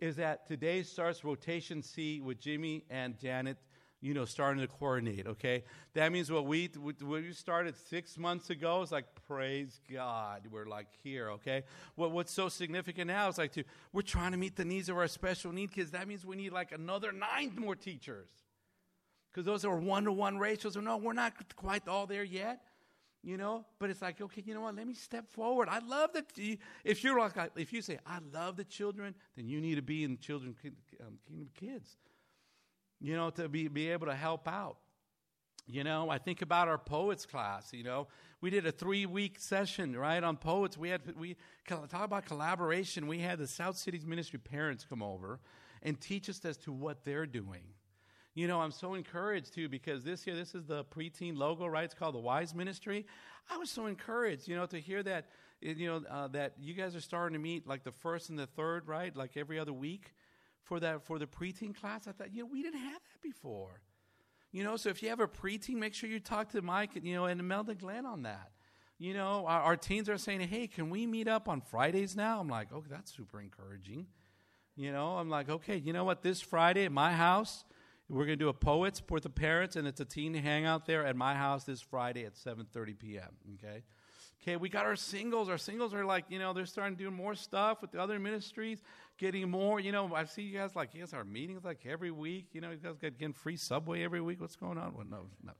is 0.00 0.16
that 0.16 0.46
today 0.46 0.82
starts 0.82 1.24
rotation 1.24 1.82
C 1.82 2.22
with 2.22 2.40
Jimmy 2.40 2.84
and 2.88 3.18
Janet 3.18 3.58
you 4.00 4.14
know, 4.14 4.24
starting 4.24 4.62
to 4.62 4.66
coordinate, 4.66 5.26
okay? 5.26 5.64
That 5.92 6.10
means 6.10 6.30
what 6.30 6.46
we, 6.46 6.70
what 6.76 7.02
we 7.02 7.32
started 7.32 7.74
six 7.76 8.16
months 8.16 8.48
ago 8.48 8.80
is 8.80 8.92
like, 8.92 9.04
praise 9.26 9.80
God, 9.92 10.42
we're 10.50 10.66
like 10.66 10.86
here, 11.02 11.30
okay? 11.32 11.64
What, 11.96 12.12
what's 12.12 12.32
so 12.32 12.48
significant 12.48 13.08
now 13.08 13.28
is 13.28 13.36
like, 13.36 13.52
to, 13.52 13.64
we're 13.92 14.02
trying 14.02 14.32
to 14.32 14.38
meet 14.38 14.56
the 14.56 14.64
needs 14.64 14.88
of 14.88 14.96
our 14.96 15.08
special 15.08 15.52
need 15.52 15.72
kids. 15.72 15.90
That 15.90 16.08
means 16.08 16.24
we 16.24 16.36
need 16.36 16.52
like 16.52 16.72
another 16.72 17.10
nine 17.12 17.56
more 17.58 17.74
teachers. 17.74 18.28
Because 19.36 19.44
those 19.44 19.66
are 19.66 19.76
one 19.76 20.04
to 20.04 20.12
one 20.12 20.38
ratios. 20.38 20.76
No, 20.76 20.96
we're 20.96 21.12
not 21.12 21.34
quite 21.56 21.86
all 21.86 22.06
there 22.06 22.24
yet, 22.24 22.62
you 23.22 23.36
know? 23.36 23.66
But 23.78 23.90
it's 23.90 24.00
like, 24.00 24.18
okay, 24.18 24.42
you 24.46 24.54
know 24.54 24.62
what? 24.62 24.74
Let 24.74 24.86
me 24.86 24.94
step 24.94 25.28
forward. 25.28 25.68
I 25.70 25.80
love 25.80 26.14
that. 26.14 26.24
If 26.84 27.04
you're 27.04 27.20
like, 27.20 27.34
if 27.54 27.70
you 27.70 27.82
say, 27.82 27.98
I 28.06 28.20
love 28.32 28.56
the 28.56 28.64
children, 28.64 29.14
then 29.36 29.46
you 29.46 29.60
need 29.60 29.74
to 29.74 29.82
be 29.82 30.04
in 30.04 30.12
the 30.12 30.16
children, 30.16 30.56
um, 31.00 31.18
kingdom 31.28 31.50
kids 31.54 31.96
you 33.00 33.14
know, 33.14 33.30
to 33.30 33.48
be, 33.48 33.68
be 33.68 33.90
able 33.90 34.06
to 34.06 34.14
help 34.14 34.48
out. 34.48 34.78
You 35.68 35.82
know, 35.82 36.08
I 36.10 36.18
think 36.18 36.42
about 36.42 36.68
our 36.68 36.78
poets 36.78 37.26
class. 37.26 37.72
You 37.72 37.82
know, 37.82 38.06
we 38.40 38.50
did 38.50 38.66
a 38.66 38.72
three 38.72 39.04
week 39.04 39.40
session 39.40 39.96
right 39.96 40.22
on 40.22 40.36
poets. 40.36 40.78
We 40.78 40.90
had 40.90 41.00
we 41.16 41.36
talk 41.68 42.04
about 42.04 42.24
collaboration. 42.24 43.08
We 43.08 43.18
had 43.18 43.38
the 43.38 43.48
South 43.48 43.76
Cities 43.76 44.06
Ministry 44.06 44.38
parents 44.38 44.86
come 44.88 45.02
over 45.02 45.40
and 45.82 46.00
teach 46.00 46.30
us 46.30 46.44
as 46.44 46.56
to 46.58 46.72
what 46.72 47.04
they're 47.04 47.26
doing. 47.26 47.64
You 48.36 48.46
know, 48.46 48.60
I'm 48.60 48.70
so 48.70 48.92
encouraged 48.92 49.54
too 49.54 49.70
because 49.70 50.04
this 50.04 50.26
year 50.26 50.36
this 50.36 50.54
is 50.54 50.66
the 50.66 50.84
preteen 50.84 51.38
logo, 51.38 51.66
right? 51.66 51.84
It's 51.84 51.94
called 51.94 52.14
the 52.14 52.20
Wise 52.20 52.54
Ministry. 52.54 53.06
I 53.50 53.56
was 53.56 53.70
so 53.70 53.86
encouraged, 53.86 54.46
you 54.46 54.54
know, 54.54 54.66
to 54.66 54.78
hear 54.78 55.02
that, 55.04 55.30
you 55.62 55.88
know, 55.88 56.02
uh, 56.10 56.28
that 56.28 56.52
you 56.60 56.74
guys 56.74 56.94
are 56.94 57.00
starting 57.00 57.32
to 57.32 57.42
meet 57.42 57.66
like 57.66 57.82
the 57.82 57.92
first 57.92 58.28
and 58.28 58.38
the 58.38 58.46
third, 58.46 58.88
right? 58.88 59.16
Like 59.16 59.38
every 59.38 59.58
other 59.58 59.72
week 59.72 60.12
for 60.64 60.78
that 60.80 61.06
for 61.06 61.18
the 61.18 61.26
preteen 61.26 61.74
class. 61.74 62.06
I 62.06 62.12
thought, 62.12 62.34
you 62.34 62.42
know, 62.42 62.48
we 62.52 62.62
didn't 62.62 62.80
have 62.80 63.00
that 63.00 63.22
before. 63.22 63.80
You 64.52 64.64
know, 64.64 64.76
so 64.76 64.90
if 64.90 65.02
you 65.02 65.08
have 65.08 65.20
a 65.20 65.26
preteen, 65.26 65.76
make 65.76 65.94
sure 65.94 66.10
you 66.10 66.20
talk 66.20 66.50
to 66.50 66.60
Mike, 66.60 66.90
you 67.02 67.14
know, 67.14 67.24
and 67.24 67.40
Imelda 67.40 67.74
Glenn 67.74 68.04
on 68.04 68.24
that. 68.24 68.50
You 68.98 69.14
know, 69.14 69.46
our, 69.46 69.62
our, 69.62 69.76
teens 69.76 70.10
are 70.10 70.18
saying, 70.18 70.40
hey, 70.40 70.66
can 70.66 70.90
we 70.90 71.06
meet 71.06 71.26
up 71.26 71.48
on 71.48 71.62
Fridays 71.62 72.14
now? 72.14 72.38
I'm 72.40 72.48
like, 72.48 72.68
oh, 72.74 72.84
that's 72.86 73.14
super 73.16 73.40
encouraging. 73.40 74.06
You 74.74 74.92
know, 74.92 75.16
I'm 75.16 75.30
like, 75.30 75.48
okay, 75.48 75.78
you 75.78 75.94
know 75.94 76.04
what? 76.04 76.22
This 76.22 76.42
Friday 76.42 76.84
at 76.84 76.92
my 76.92 77.12
house, 77.12 77.64
we're 78.08 78.26
going 78.26 78.38
to 78.38 78.44
do 78.44 78.48
a 78.48 78.54
poets 78.54 79.00
for 79.00 79.18
the 79.18 79.30
parents, 79.30 79.76
and 79.76 79.86
it's 79.86 80.00
a 80.00 80.04
teen 80.04 80.34
hangout 80.34 80.86
there 80.86 81.04
at 81.04 81.16
my 81.16 81.34
house 81.34 81.64
this 81.64 81.80
Friday 81.80 82.24
at 82.24 82.34
7:30 82.34 82.98
p.m. 82.98 83.28
Okay, 83.54 83.82
okay, 84.42 84.56
we 84.56 84.68
got 84.68 84.86
our 84.86 84.96
singles. 84.96 85.48
Our 85.48 85.58
singles 85.58 85.92
are 85.92 86.04
like, 86.04 86.24
you 86.28 86.38
know, 86.38 86.52
they're 86.52 86.66
starting 86.66 86.96
to 86.96 87.04
do 87.04 87.10
more 87.10 87.34
stuff 87.34 87.82
with 87.82 87.90
the 87.90 88.00
other 88.00 88.18
ministries 88.18 88.80
getting 89.18 89.50
more. 89.50 89.80
You 89.80 89.92
know, 89.92 90.14
I 90.14 90.24
see 90.24 90.42
you 90.42 90.58
guys 90.58 90.76
like 90.76 90.98
guys 90.98 91.12
are 91.12 91.24
meetings 91.24 91.64
like 91.64 91.84
every 91.86 92.10
week. 92.10 92.46
You 92.52 92.60
know, 92.60 92.70
you 92.70 92.76
guys 92.76 92.96
got 93.00 93.18
getting 93.18 93.32
free 93.32 93.56
subway 93.56 94.04
every 94.04 94.20
week. 94.20 94.40
What's 94.40 94.56
going 94.56 94.78
on? 94.78 94.94
Well, 94.94 95.06
no, 95.08 95.26
no. 95.42 95.52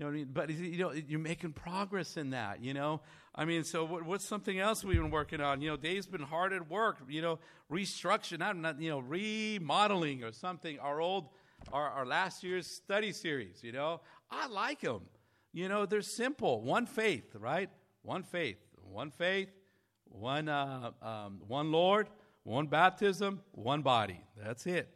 You 0.00 0.06
know 0.06 0.12
what 0.12 0.12
I 0.12 0.16
mean? 0.16 0.28
But 0.32 0.50
you 0.50 0.78
know, 0.78 0.92
you're 0.92 1.20
making 1.20 1.52
progress 1.52 2.16
in 2.16 2.30
that. 2.30 2.62
You 2.64 2.72
know, 2.72 3.02
I 3.34 3.44
mean, 3.44 3.64
so 3.64 3.84
what, 3.84 4.04
what's 4.04 4.24
something 4.24 4.58
else 4.58 4.82
we've 4.82 4.96
been 4.96 5.10
working 5.10 5.42
on? 5.42 5.60
You 5.60 5.70
know, 5.70 5.76
Dave's 5.76 6.06
been 6.06 6.22
hard 6.22 6.54
at 6.54 6.70
work. 6.70 6.98
You 7.06 7.20
know, 7.20 7.38
restructuring, 7.70 8.38
not 8.38 8.56
not 8.56 8.80
you 8.80 8.88
know, 8.88 9.00
remodeling 9.00 10.24
or 10.24 10.32
something. 10.32 10.78
Our 10.78 11.02
old, 11.02 11.28
our, 11.72 11.88
our 11.90 12.06
last 12.06 12.42
year's 12.42 12.66
study 12.66 13.12
series. 13.12 13.62
You 13.62 13.72
know, 13.72 14.00
I 14.30 14.46
like 14.48 14.80
them. 14.80 15.02
You 15.52 15.68
know, 15.68 15.86
they're 15.86 16.02
simple. 16.02 16.62
One 16.62 16.86
faith, 16.86 17.34
right? 17.34 17.70
One 18.02 18.22
faith. 18.22 18.58
One 18.90 19.10
faith. 19.10 19.50
One 20.04 20.48
uh, 20.48 20.90
um, 21.02 21.40
one 21.46 21.70
Lord 21.70 22.08
one 22.44 22.66
baptism, 22.66 23.40
one 23.52 23.82
body. 23.82 24.20
That's 24.36 24.66
it. 24.66 24.88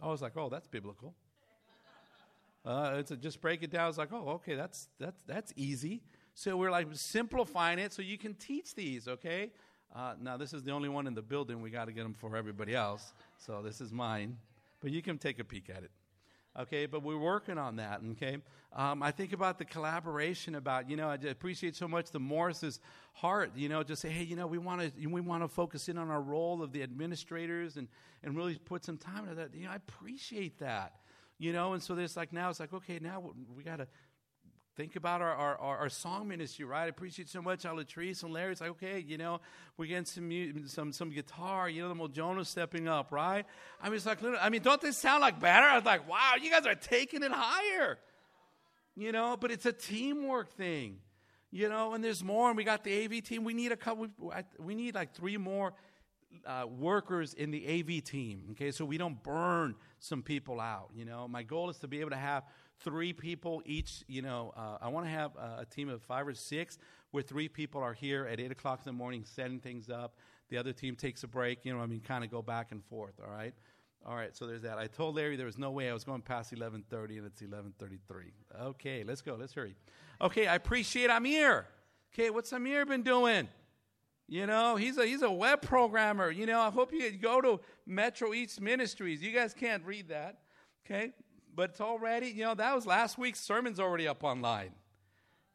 I 0.00 0.08
was 0.08 0.22
like, 0.22 0.36
oh, 0.36 0.48
that's 0.48 0.66
biblical. 0.66 1.14
Uh, 2.64 2.96
it's 2.98 3.12
a, 3.12 3.16
just 3.16 3.40
break 3.40 3.62
it 3.62 3.70
down. 3.70 3.88
It's 3.88 3.96
like, 3.96 4.12
oh, 4.12 4.28
okay, 4.28 4.56
that's 4.56 4.88
that's 4.98 5.22
that's 5.22 5.52
easy. 5.54 6.02
So 6.34 6.56
we're 6.56 6.72
like 6.72 6.88
simplifying 6.94 7.78
it 7.78 7.92
so 7.92 8.02
you 8.02 8.18
can 8.18 8.34
teach 8.34 8.74
these. 8.74 9.06
Okay. 9.06 9.52
Uh, 9.94 10.14
now 10.20 10.36
this 10.36 10.52
is 10.52 10.64
the 10.64 10.72
only 10.72 10.88
one 10.88 11.06
in 11.06 11.14
the 11.14 11.22
building. 11.22 11.62
We 11.62 11.70
got 11.70 11.84
to 11.84 11.92
get 11.92 12.02
them 12.02 12.12
for 12.12 12.36
everybody 12.36 12.74
else. 12.74 13.14
So 13.38 13.62
this 13.62 13.80
is 13.80 13.92
mine, 13.92 14.36
but 14.86 14.92
you 14.92 15.02
can 15.02 15.18
take 15.18 15.40
a 15.40 15.44
peek 15.44 15.68
at 15.68 15.82
it. 15.82 15.90
Okay 16.56 16.86
but 16.86 17.02
we're 17.02 17.18
working 17.18 17.58
on 17.58 17.74
that 17.74 18.02
okay? 18.12 18.38
Um, 18.72 19.02
i 19.02 19.10
think 19.10 19.32
about 19.32 19.58
the 19.58 19.64
collaboration 19.64 20.54
about 20.54 20.88
you 20.88 20.96
know 20.96 21.08
i 21.08 21.14
appreciate 21.14 21.74
so 21.74 21.88
much 21.88 22.12
the 22.12 22.20
morris's 22.20 22.78
heart 23.14 23.50
you 23.56 23.68
know 23.68 23.82
just 23.82 24.00
say 24.00 24.10
hey 24.10 24.22
you 24.22 24.36
know 24.36 24.46
we 24.46 24.58
want 24.58 24.80
to 24.80 25.08
we 25.08 25.20
want 25.20 25.42
to 25.42 25.48
focus 25.48 25.88
in 25.88 25.98
on 25.98 26.08
our 26.08 26.22
role 26.22 26.62
of 26.62 26.70
the 26.70 26.84
administrators 26.84 27.76
and 27.76 27.88
and 28.22 28.36
really 28.36 28.54
put 28.58 28.84
some 28.84 28.96
time 28.96 29.24
into 29.24 29.34
that. 29.34 29.52
You 29.56 29.64
know 29.64 29.72
i 29.72 29.74
appreciate 29.74 30.56
that 30.60 30.92
you 31.38 31.52
know? 31.52 31.74
And 31.74 31.82
so 31.82 31.94
there's 31.94 32.16
like 32.16 32.32
now 32.32 32.50
it's 32.50 32.60
like 32.60 32.72
okay 32.72 32.98
now 33.00 33.22
we 33.56 33.62
got 33.62 33.76
to 33.76 33.88
Think 34.76 34.94
about 34.94 35.22
our, 35.22 35.32
our, 35.32 35.78
our, 35.78 35.88
song 35.88 36.28
ministry, 36.28 36.66
right? 36.66 36.82
I 36.82 36.88
appreciate 36.88 37.30
so 37.30 37.40
much 37.40 37.62
how 37.62 37.74
Latrice 37.74 38.22
and 38.22 38.30
Larry's 38.30 38.60
like, 38.60 38.70
okay, 38.72 38.98
you 38.98 39.16
know, 39.16 39.40
we're 39.78 39.86
getting 39.86 40.04
some 40.04 40.68
some 40.68 40.92
some 40.92 41.08
guitar, 41.08 41.66
you 41.66 41.80
know, 41.80 41.88
the 41.88 41.94
Mojono 41.94 42.44
stepping 42.44 42.86
up, 42.86 43.10
right? 43.10 43.46
I 43.80 43.86
mean, 43.86 43.96
it's 43.96 44.04
like, 44.04 44.18
I 44.22 44.50
mean, 44.50 44.60
don't 44.60 44.78
they 44.78 44.90
sound 44.90 45.22
like 45.22 45.40
better? 45.40 45.66
I 45.66 45.76
was 45.76 45.86
like, 45.86 46.06
wow, 46.06 46.34
you 46.42 46.50
guys 46.50 46.66
are 46.66 46.74
taking 46.74 47.22
it 47.22 47.32
higher, 47.32 47.98
you 48.94 49.12
know. 49.12 49.38
But 49.40 49.50
it's 49.50 49.64
a 49.64 49.72
teamwork 49.72 50.52
thing, 50.52 50.98
you 51.50 51.70
know. 51.70 51.94
And 51.94 52.04
there's 52.04 52.22
more, 52.22 52.48
and 52.48 52.56
we 52.58 52.62
got 52.62 52.84
the 52.84 53.02
AV 53.02 53.24
team. 53.24 53.44
We 53.44 53.54
need 53.54 53.72
a 53.72 53.76
couple. 53.76 54.08
We 54.58 54.74
need 54.74 54.94
like 54.94 55.14
three 55.14 55.38
more 55.38 55.72
uh, 56.44 56.66
workers 56.66 57.32
in 57.32 57.50
the 57.50 57.66
AV 57.66 58.04
team, 58.04 58.48
okay, 58.50 58.70
so 58.72 58.84
we 58.84 58.98
don't 58.98 59.22
burn 59.22 59.74
some 60.00 60.22
people 60.22 60.60
out. 60.60 60.90
You 60.94 61.06
know, 61.06 61.26
my 61.28 61.44
goal 61.44 61.70
is 61.70 61.78
to 61.78 61.88
be 61.88 62.00
able 62.00 62.10
to 62.10 62.16
have 62.16 62.42
three 62.80 63.12
people 63.12 63.62
each. 63.64 64.04
You 64.06 64.22
know, 64.22 64.52
uh, 64.56 64.78
I 64.80 64.88
want 64.88 65.06
to 65.06 65.10
have 65.10 65.36
a, 65.36 65.60
a, 65.60 65.66
team 65.66 65.88
of 65.88 66.02
five 66.02 66.26
or 66.26 66.34
six 66.34 66.78
where 67.10 67.22
three 67.22 67.48
people 67.48 67.82
are 67.82 67.92
here 67.92 68.26
at 68.26 68.40
eight 68.40 68.50
o'clock 68.50 68.80
in 68.80 68.84
the 68.84 68.92
morning 68.92 69.24
setting 69.24 69.60
things 69.60 69.88
up. 69.90 70.16
The 70.48 70.58
other 70.58 70.72
team 70.72 70.96
takes 70.96 71.22
a 71.24 71.28
break. 71.28 71.64
You 71.64 71.74
know, 71.74 71.80
I 71.80 71.86
mean, 71.86 72.00
kind 72.00 72.24
of 72.24 72.30
go 72.30 72.42
back 72.42 72.72
and 72.72 72.84
forth. 72.84 73.14
All 73.24 73.32
right. 73.32 73.54
All 74.04 74.14
right, 74.14 74.36
so 74.36 74.46
there's 74.46 74.62
that. 74.62 74.78
I 74.78 74.86
told 74.86 75.16
Larry 75.16 75.34
there 75.34 75.46
was 75.46 75.58
no 75.58 75.72
way 75.72 75.90
I 75.90 75.92
was 75.92 76.04
going 76.04 76.22
past 76.22 76.52
11:30, 76.52 77.18
and 77.18 77.26
it's 77.26 77.42
11:33. 77.42 78.32
Okay, 78.60 79.02
let's 79.02 79.20
go. 79.20 79.34
Let's 79.34 79.52
hurry. 79.52 79.74
Okay, 80.20 80.46
I 80.46 80.54
appreciate 80.54 81.10
I'm 81.10 81.24
here. 81.24 81.66
Okay, 82.14 82.30
what's 82.30 82.52
Amir 82.52 82.86
been 82.86 83.02
doing? 83.02 83.48
You 84.28 84.46
know, 84.46 84.76
he's 84.76 84.96
a 84.96 85.06
he's 85.06 85.22
a 85.22 85.30
web 85.30 85.60
programmer. 85.60 86.30
You 86.30 86.46
know, 86.46 86.60
I 86.60 86.70
hope 86.70 86.92
you 86.92 87.10
go 87.12 87.40
to 87.40 87.60
Metro 87.84 88.32
East 88.32 88.60
Ministries. 88.60 89.22
You 89.22 89.32
guys 89.32 89.54
can't 89.54 89.84
read 89.84 90.08
that. 90.08 90.38
Okay? 90.84 91.12
But 91.56 91.70
it's 91.70 91.80
already, 91.80 92.28
you 92.28 92.44
know, 92.44 92.54
that 92.54 92.74
was 92.74 92.86
last 92.86 93.16
week's 93.16 93.40
sermon's 93.40 93.80
already 93.80 94.06
up 94.06 94.22
online. 94.22 94.72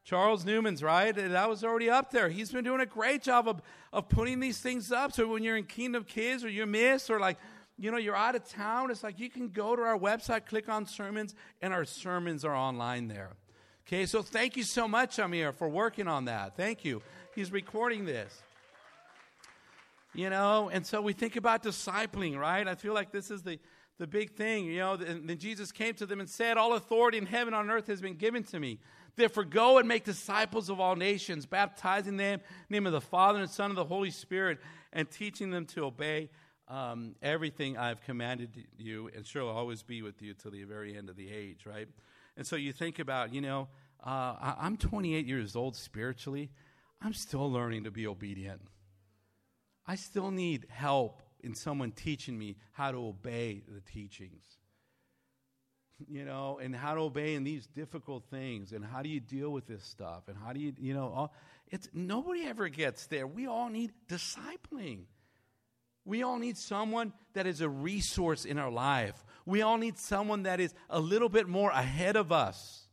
Charles 0.03 0.43
Newman's, 0.43 0.81
right? 0.81 1.15
That 1.15 1.47
was 1.47 1.63
already 1.63 1.89
up 1.89 2.09
there. 2.09 2.27
He's 2.27 2.51
been 2.51 2.63
doing 2.63 2.81
a 2.81 2.87
great 2.87 3.21
job 3.21 3.47
of, 3.47 3.61
of 3.93 4.09
putting 4.09 4.39
these 4.39 4.57
things 4.57 4.91
up. 4.91 5.13
So 5.13 5.27
when 5.27 5.43
you're 5.43 5.57
in 5.57 5.65
Kingdom 5.65 6.03
Kids 6.03 6.43
or 6.43 6.49
you 6.49 6.65
miss 6.65 7.09
or 7.09 7.19
like, 7.19 7.37
you 7.77 7.91
know, 7.91 7.97
you're 7.97 8.15
out 8.15 8.35
of 8.35 8.43
town, 8.49 8.89
it's 8.89 9.03
like 9.03 9.19
you 9.19 9.29
can 9.29 9.49
go 9.49 9.75
to 9.75 9.81
our 9.83 9.97
website, 9.97 10.47
click 10.47 10.69
on 10.69 10.87
sermons, 10.87 11.35
and 11.61 11.71
our 11.71 11.85
sermons 11.85 12.43
are 12.43 12.55
online 12.55 13.07
there. 13.07 13.33
Okay, 13.87 14.07
so 14.07 14.23
thank 14.23 14.57
you 14.57 14.63
so 14.63 14.87
much, 14.87 15.19
Amir, 15.19 15.51
for 15.51 15.69
working 15.69 16.07
on 16.07 16.25
that. 16.25 16.57
Thank 16.57 16.83
you. 16.83 17.01
He's 17.35 17.51
recording 17.51 18.05
this. 18.05 18.41
You 20.13 20.29
know, 20.29 20.69
and 20.73 20.85
so 20.85 21.01
we 21.01 21.13
think 21.13 21.35
about 21.35 21.63
discipling, 21.63 22.37
right? 22.37 22.67
I 22.67 22.75
feel 22.75 22.93
like 22.93 23.11
this 23.11 23.31
is 23.31 23.43
the 23.43 23.59
the 24.01 24.07
big 24.07 24.31
thing, 24.31 24.65
you 24.65 24.79
know. 24.79 24.93
And 24.93 25.29
then 25.29 25.37
Jesus 25.37 25.71
came 25.71 25.93
to 25.93 26.07
them 26.07 26.19
and 26.19 26.27
said, 26.27 26.57
All 26.57 26.73
authority 26.73 27.19
in 27.19 27.27
heaven 27.27 27.53
and 27.53 27.69
on 27.69 27.69
earth 27.69 27.85
has 27.85 28.01
been 28.01 28.15
given 28.15 28.43
to 28.45 28.59
me. 28.59 28.79
Therefore, 29.15 29.43
go 29.43 29.77
and 29.77 29.87
make 29.87 30.05
disciples 30.05 30.69
of 30.69 30.79
all 30.79 30.95
nations, 30.95 31.45
baptizing 31.45 32.17
them 32.17 32.41
the 32.67 32.73
name 32.73 32.87
of 32.87 32.93
the 32.93 33.01
Father 33.01 33.39
and 33.39 33.49
Son 33.49 33.69
and 33.69 33.77
the 33.77 33.85
Holy 33.85 34.09
Spirit, 34.09 34.57
and 34.91 35.09
teaching 35.09 35.51
them 35.51 35.67
to 35.67 35.85
obey 35.85 36.31
um, 36.67 37.15
everything 37.21 37.77
I've 37.77 38.01
commanded 38.01 38.65
you, 38.75 39.11
and 39.15 39.23
will 39.35 39.49
always 39.49 39.83
be 39.83 40.01
with 40.01 40.19
you 40.19 40.33
till 40.33 40.49
the 40.49 40.63
very 40.63 40.97
end 40.97 41.07
of 41.07 41.15
the 41.15 41.31
age, 41.31 41.67
right? 41.67 41.87
And 42.35 42.47
so 42.47 42.55
you 42.55 42.73
think 42.73 42.97
about, 42.97 43.31
you 43.31 43.41
know, 43.41 43.67
uh, 44.03 44.55
I'm 44.57 44.77
28 44.77 45.27
years 45.27 45.55
old 45.55 45.75
spiritually. 45.75 46.49
I'm 47.03 47.13
still 47.13 47.51
learning 47.51 47.83
to 47.83 47.91
be 47.91 48.07
obedient. 48.07 48.61
I 49.85 49.93
still 49.93 50.31
need 50.31 50.65
help 50.71 51.20
in 51.43 51.55
someone 51.55 51.91
teaching 51.91 52.37
me 52.37 52.55
how 52.71 52.91
to 52.91 52.97
obey 52.97 53.63
the 53.67 53.81
teachings. 53.81 54.45
You 56.09 56.25
know, 56.25 56.59
and 56.59 56.75
how 56.75 56.95
to 56.95 57.01
obey 57.01 57.35
in 57.35 57.43
these 57.43 57.67
difficult 57.67 58.23
things, 58.31 58.71
and 58.71 58.83
how 58.83 59.03
do 59.03 59.09
you 59.09 59.19
deal 59.19 59.51
with 59.51 59.67
this 59.67 59.83
stuff, 59.83 60.29
and 60.29 60.35
how 60.35 60.51
do 60.51 60.59
you, 60.59 60.73
you 60.79 60.95
know, 60.95 61.13
all, 61.15 61.33
it's 61.67 61.87
nobody 61.93 62.43
ever 62.45 62.69
gets 62.69 63.05
there. 63.05 63.27
We 63.27 63.45
all 63.45 63.69
need 63.69 63.91
discipling. 64.09 65.03
We 66.03 66.23
all 66.23 66.39
need 66.39 66.57
someone 66.57 67.13
that 67.33 67.45
is 67.45 67.61
a 67.61 67.69
resource 67.69 68.45
in 68.45 68.57
our 68.57 68.71
life. 68.71 69.23
We 69.45 69.61
all 69.61 69.77
need 69.77 69.99
someone 69.99 70.43
that 70.43 70.59
is 70.59 70.73
a 70.89 70.99
little 70.99 71.29
bit 71.29 71.47
more 71.47 71.69
ahead 71.69 72.15
of 72.15 72.31
us. 72.31 72.87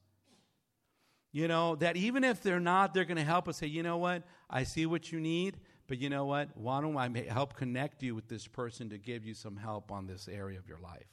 You 1.33 1.49
know, 1.49 1.77
that 1.77 1.97
even 1.97 2.25
if 2.25 2.43
they're 2.43 2.61
not, 2.61 2.95
they're 2.95 3.05
going 3.05 3.17
to 3.17 3.25
help 3.25 3.49
us 3.49 3.59
say, 3.59 3.67
you 3.67 3.83
know 3.83 3.99
what, 3.99 4.25
I 4.51 4.65
see 4.65 4.87
what 4.87 5.13
you 5.13 5.21
need, 5.21 5.59
but 5.89 5.99
you 5.99 6.11
know 6.11 6.27
what? 6.27 6.51
Why 6.55 6.81
don't 6.83 6.97
I 6.97 7.09
help 7.29 7.55
connect 7.55 8.03
you 8.03 8.15
with 8.15 8.29
this 8.29 8.47
person 8.47 8.91
to 8.91 8.99
give 8.99 9.25
you 9.25 9.35
some 9.35 9.57
help 9.57 9.91
on 9.91 10.07
this 10.07 10.29
area 10.29 10.59
of 10.59 10.69
your 10.69 10.79
life? 10.79 11.09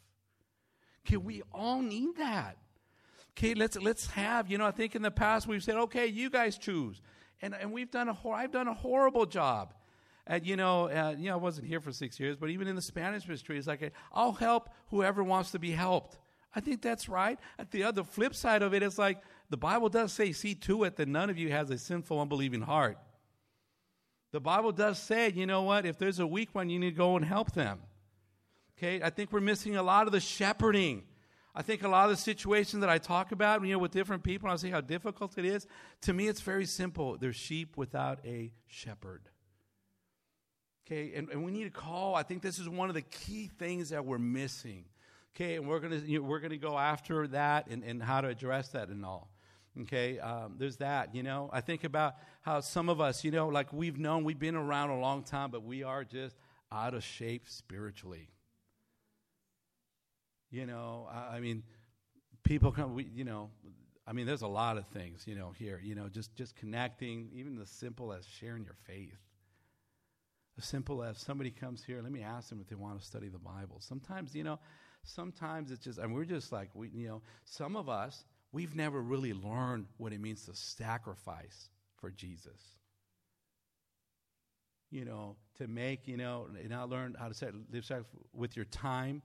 Okay, 1.07 1.17
we 1.17 1.41
all 1.53 1.81
need 1.81 2.17
that. 2.17 2.57
Okay, 3.37 3.53
let's 3.53 3.77
let's 3.77 4.07
have, 4.07 4.51
you 4.51 4.57
know, 4.57 4.65
I 4.65 4.71
think 4.71 4.95
in 4.95 5.01
the 5.01 5.11
past 5.11 5.47
we've 5.47 5.63
said, 5.63 5.75
okay, 5.75 6.07
you 6.07 6.29
guys 6.29 6.57
choose. 6.57 7.01
And 7.41 7.55
and 7.55 7.71
we've 7.71 7.89
done 7.89 8.09
a 8.09 8.13
hor- 8.13 8.35
I've 8.35 8.51
done 8.51 8.67
a 8.67 8.73
horrible 8.73 9.25
job. 9.25 9.73
And 10.27 10.45
you 10.45 10.57
know, 10.57 10.89
uh, 10.89 11.15
you 11.17 11.29
know, 11.29 11.33
I 11.33 11.37
wasn't 11.37 11.67
here 11.67 11.79
for 11.79 11.91
six 11.91 12.19
years, 12.19 12.35
but 12.35 12.49
even 12.49 12.67
in 12.67 12.75
the 12.75 12.81
Spanish 12.81 13.25
ministry, 13.27 13.57
it's 13.57 13.67
like 13.67 13.93
I'll 14.13 14.33
help 14.33 14.69
whoever 14.89 15.23
wants 15.23 15.51
to 15.51 15.59
be 15.59 15.71
helped. 15.71 16.17
I 16.53 16.59
think 16.61 16.81
that's 16.81 17.07
right. 17.07 17.37
At 17.59 17.71
the 17.71 17.83
other 17.83 18.03
flip 18.03 18.33
side 18.33 18.61
of 18.61 18.73
it, 18.73 18.81
it's 18.81 18.97
like 18.97 19.21
the 19.49 19.57
Bible 19.57 19.89
does 19.89 20.11
say, 20.11 20.31
"See 20.31 20.55
to 20.55 20.83
it 20.85 20.95
that 20.95 21.07
none 21.07 21.29
of 21.29 21.37
you 21.37 21.51
has 21.51 21.69
a 21.69 21.77
sinful, 21.77 22.19
unbelieving 22.19 22.61
heart." 22.61 22.97
The 24.35 24.41
Bible 24.41 24.73
does 24.73 24.99
say, 24.99 25.31
you 25.31 25.45
know 25.45 25.61
what? 25.61 25.85
If 25.85 25.97
there's 25.97 26.19
a 26.19 26.27
weak 26.27 26.49
one, 26.51 26.69
you 26.69 26.77
need 26.77 26.89
to 26.89 26.97
go 26.97 27.15
and 27.15 27.23
help 27.23 27.53
them. 27.53 27.79
Okay, 28.77 29.01
I 29.01 29.09
think 29.09 29.31
we're 29.31 29.39
missing 29.39 29.77
a 29.77 29.81
lot 29.81 30.07
of 30.07 30.11
the 30.11 30.19
shepherding. 30.19 31.03
I 31.55 31.61
think 31.61 31.83
a 31.83 31.87
lot 31.87 32.09
of 32.09 32.17
the 32.17 32.21
situations 32.21 32.81
that 32.81 32.89
I 32.89 32.97
talk 32.97 33.31
about, 33.31 33.65
you 33.65 33.71
know, 33.71 33.79
with 33.79 33.91
different 33.91 34.23
people, 34.23 34.49
I 34.49 34.57
see 34.57 34.69
how 34.69 34.81
difficult 34.81 35.37
it 35.37 35.45
is. 35.45 35.67
To 36.01 36.11
me, 36.11 36.27
it's 36.27 36.41
very 36.41 36.65
simple. 36.65 37.17
They're 37.17 37.31
sheep 37.31 37.77
without 37.77 38.19
a 38.25 38.51
shepherd. 38.67 39.29
Okay, 40.85 41.13
and, 41.15 41.29
and 41.29 41.45
we 41.45 41.53
need 41.53 41.63
to 41.63 41.69
call. 41.69 42.13
I 42.13 42.23
think 42.23 42.41
this 42.41 42.59
is 42.59 42.67
one 42.67 42.89
of 42.89 42.95
the 42.95 43.03
key 43.03 43.49
things 43.57 43.91
that 43.91 44.05
we're 44.05 44.17
missing. 44.17 44.83
Okay, 45.33 45.55
and 45.55 45.65
we're 45.65 45.79
gonna 45.79 46.01
you 46.05 46.19
know, 46.19 46.25
we're 46.25 46.41
gonna 46.41 46.57
go 46.57 46.77
after 46.77 47.25
that 47.27 47.67
and, 47.67 47.85
and 47.85 48.03
how 48.03 48.19
to 48.19 48.27
address 48.27 48.67
that 48.71 48.89
and 48.89 49.05
all. 49.05 49.29
Okay, 49.81 50.19
um, 50.19 50.55
there's 50.57 50.77
that, 50.77 51.13
you 51.13 51.21
know. 51.21 51.49
I 51.51 51.59
think 51.59 51.83
about 51.83 52.15
how 52.41 52.61
some 52.61 52.87
of 52.87 53.01
us, 53.01 53.25
you 53.25 53.31
know, 53.31 53.49
like 53.49 53.73
we've 53.73 53.97
known, 53.97 54.23
we've 54.23 54.39
been 54.39 54.55
around 54.55 54.89
a 54.89 54.99
long 54.99 55.23
time, 55.23 55.51
but 55.51 55.63
we 55.63 55.83
are 55.83 56.05
just 56.05 56.37
out 56.71 56.93
of 56.93 57.03
shape 57.03 57.49
spiritually. 57.49 58.29
You 60.49 60.65
know, 60.65 61.09
I, 61.11 61.35
I 61.35 61.39
mean, 61.41 61.63
people 62.43 62.71
come, 62.71 62.93
we, 62.93 63.03
you 63.13 63.25
know, 63.25 63.49
I 64.07 64.13
mean, 64.13 64.25
there's 64.25 64.43
a 64.43 64.47
lot 64.47 64.77
of 64.77 64.87
things, 64.87 65.23
you 65.25 65.35
know, 65.35 65.51
here, 65.57 65.81
you 65.83 65.95
know, 65.95 66.07
just, 66.07 66.33
just 66.35 66.55
connecting, 66.55 67.29
even 67.33 67.59
as 67.59 67.69
simple 67.69 68.13
as 68.13 68.25
sharing 68.25 68.63
your 68.63 68.77
faith. 68.87 69.19
As 70.57 70.63
simple 70.63 71.03
as 71.03 71.17
somebody 71.17 71.51
comes 71.51 71.83
here, 71.83 72.01
let 72.01 72.13
me 72.13 72.21
ask 72.21 72.47
them 72.47 72.61
if 72.61 72.69
they 72.69 72.75
want 72.75 72.97
to 72.97 73.05
study 73.05 73.27
the 73.27 73.39
Bible. 73.39 73.81
Sometimes, 73.81 74.33
you 74.33 74.43
know, 74.45 74.57
sometimes 75.03 75.69
it's 75.69 75.83
just, 75.83 75.99
and 75.99 76.13
we're 76.13 76.23
just 76.23 76.53
like, 76.53 76.69
we, 76.73 76.89
you 76.93 77.07
know, 77.09 77.21
some 77.43 77.75
of 77.75 77.89
us, 77.89 78.23
we've 78.55 78.73
never 78.73 79.01
really 79.01 79.33
learned 79.33 79.85
what 79.97 80.13
it 80.13 80.21
means 80.21 80.45
to 80.45 80.55
sacrifice 80.55 81.69
for 81.97 82.09
Jesus. 82.09 82.61
You 84.89 85.03
know, 85.03 85.35
to 85.57 85.67
make, 85.67 86.07
you 86.07 86.15
know, 86.15 86.47
not 86.69 86.89
learn 86.89 87.17
how 87.19 87.27
to 87.27 87.33
say, 87.33 87.49
live 87.69 88.05
with 88.33 88.55
your 88.55 88.63
time, 88.63 89.21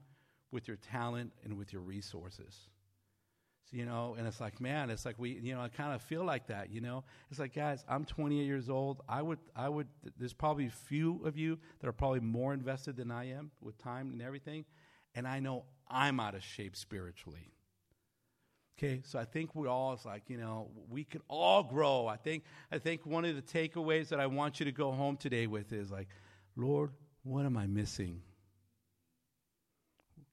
with 0.51 0.67
your 0.67 0.75
talent, 0.75 1.31
and 1.45 1.57
with 1.57 1.71
your 1.71 1.81
resources. 1.81 2.57
So, 3.69 3.77
you 3.77 3.85
know, 3.85 4.15
and 4.17 4.27
it's 4.27 4.41
like, 4.41 4.59
man, 4.59 4.89
it's 4.89 5.05
like 5.05 5.17
we, 5.17 5.39
you 5.41 5.55
know, 5.55 5.61
I 5.61 5.69
kind 5.69 5.93
of 5.93 6.01
feel 6.01 6.25
like 6.25 6.47
that, 6.47 6.69
you 6.69 6.81
know. 6.81 7.05
It's 7.29 7.39
like, 7.39 7.55
guys, 7.55 7.85
I'm 7.87 8.03
28 8.03 8.43
years 8.43 8.69
old. 8.69 8.99
I 9.07 9.21
would, 9.21 9.39
I 9.55 9.69
would, 9.69 9.87
there's 10.17 10.33
probably 10.33 10.67
few 10.67 11.21
of 11.23 11.37
you 11.37 11.57
that 11.79 11.87
are 11.87 11.93
probably 11.93 12.19
more 12.19 12.53
invested 12.53 12.97
than 12.97 13.11
I 13.11 13.29
am 13.29 13.51
with 13.61 13.77
time 13.77 14.11
and 14.11 14.21
everything. 14.21 14.65
And 15.15 15.25
I 15.25 15.39
know 15.39 15.63
I'm 15.89 16.19
out 16.19 16.35
of 16.35 16.43
shape 16.43 16.75
spiritually. 16.75 17.53
Okay, 18.83 19.01
so 19.05 19.19
I 19.19 19.25
think 19.25 19.53
we 19.53 19.67
all 19.67 19.93
it's 19.93 20.05
like, 20.05 20.23
you 20.27 20.37
know, 20.37 20.67
we 20.89 21.03
can 21.03 21.21
all 21.27 21.61
grow. 21.61 22.07
I 22.07 22.17
think 22.17 22.43
I 22.71 22.79
think 22.79 23.05
one 23.05 23.25
of 23.25 23.35
the 23.35 23.41
takeaways 23.43 24.09
that 24.09 24.19
I 24.19 24.25
want 24.25 24.59
you 24.59 24.65
to 24.65 24.71
go 24.71 24.91
home 24.91 25.17
today 25.17 25.45
with 25.45 25.71
is 25.71 25.91
like, 25.91 26.07
Lord, 26.55 26.89
what 27.21 27.45
am 27.45 27.57
I 27.57 27.67
missing? 27.67 28.23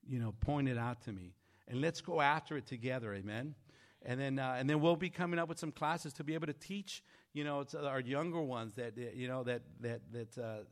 You 0.07 0.17
know, 0.17 0.33
point 0.41 0.67
it 0.67 0.79
out 0.79 1.03
to 1.03 1.11
me. 1.11 1.35
And 1.67 1.79
let's 1.79 2.01
go 2.01 2.21
after 2.21 2.57
it 2.57 2.65
together, 2.65 3.13
amen. 3.13 3.53
And 4.01 4.19
then 4.19 4.39
uh, 4.39 4.55
and 4.57 4.67
then 4.67 4.79
we'll 4.79 4.95
be 4.95 5.11
coming 5.11 5.37
up 5.37 5.47
with 5.47 5.59
some 5.59 5.71
classes 5.71 6.13
to 6.13 6.23
be 6.23 6.33
able 6.33 6.47
to 6.47 6.53
teach, 6.53 7.03
you 7.33 7.43
know, 7.43 7.63
our 7.83 7.99
younger 7.99 8.41
ones 8.41 8.73
that 8.77 8.97
you 8.97 9.27
know 9.27 9.43
that 9.43 9.61
that 9.81 10.01
that 10.11 10.37
uh, 10.39 10.63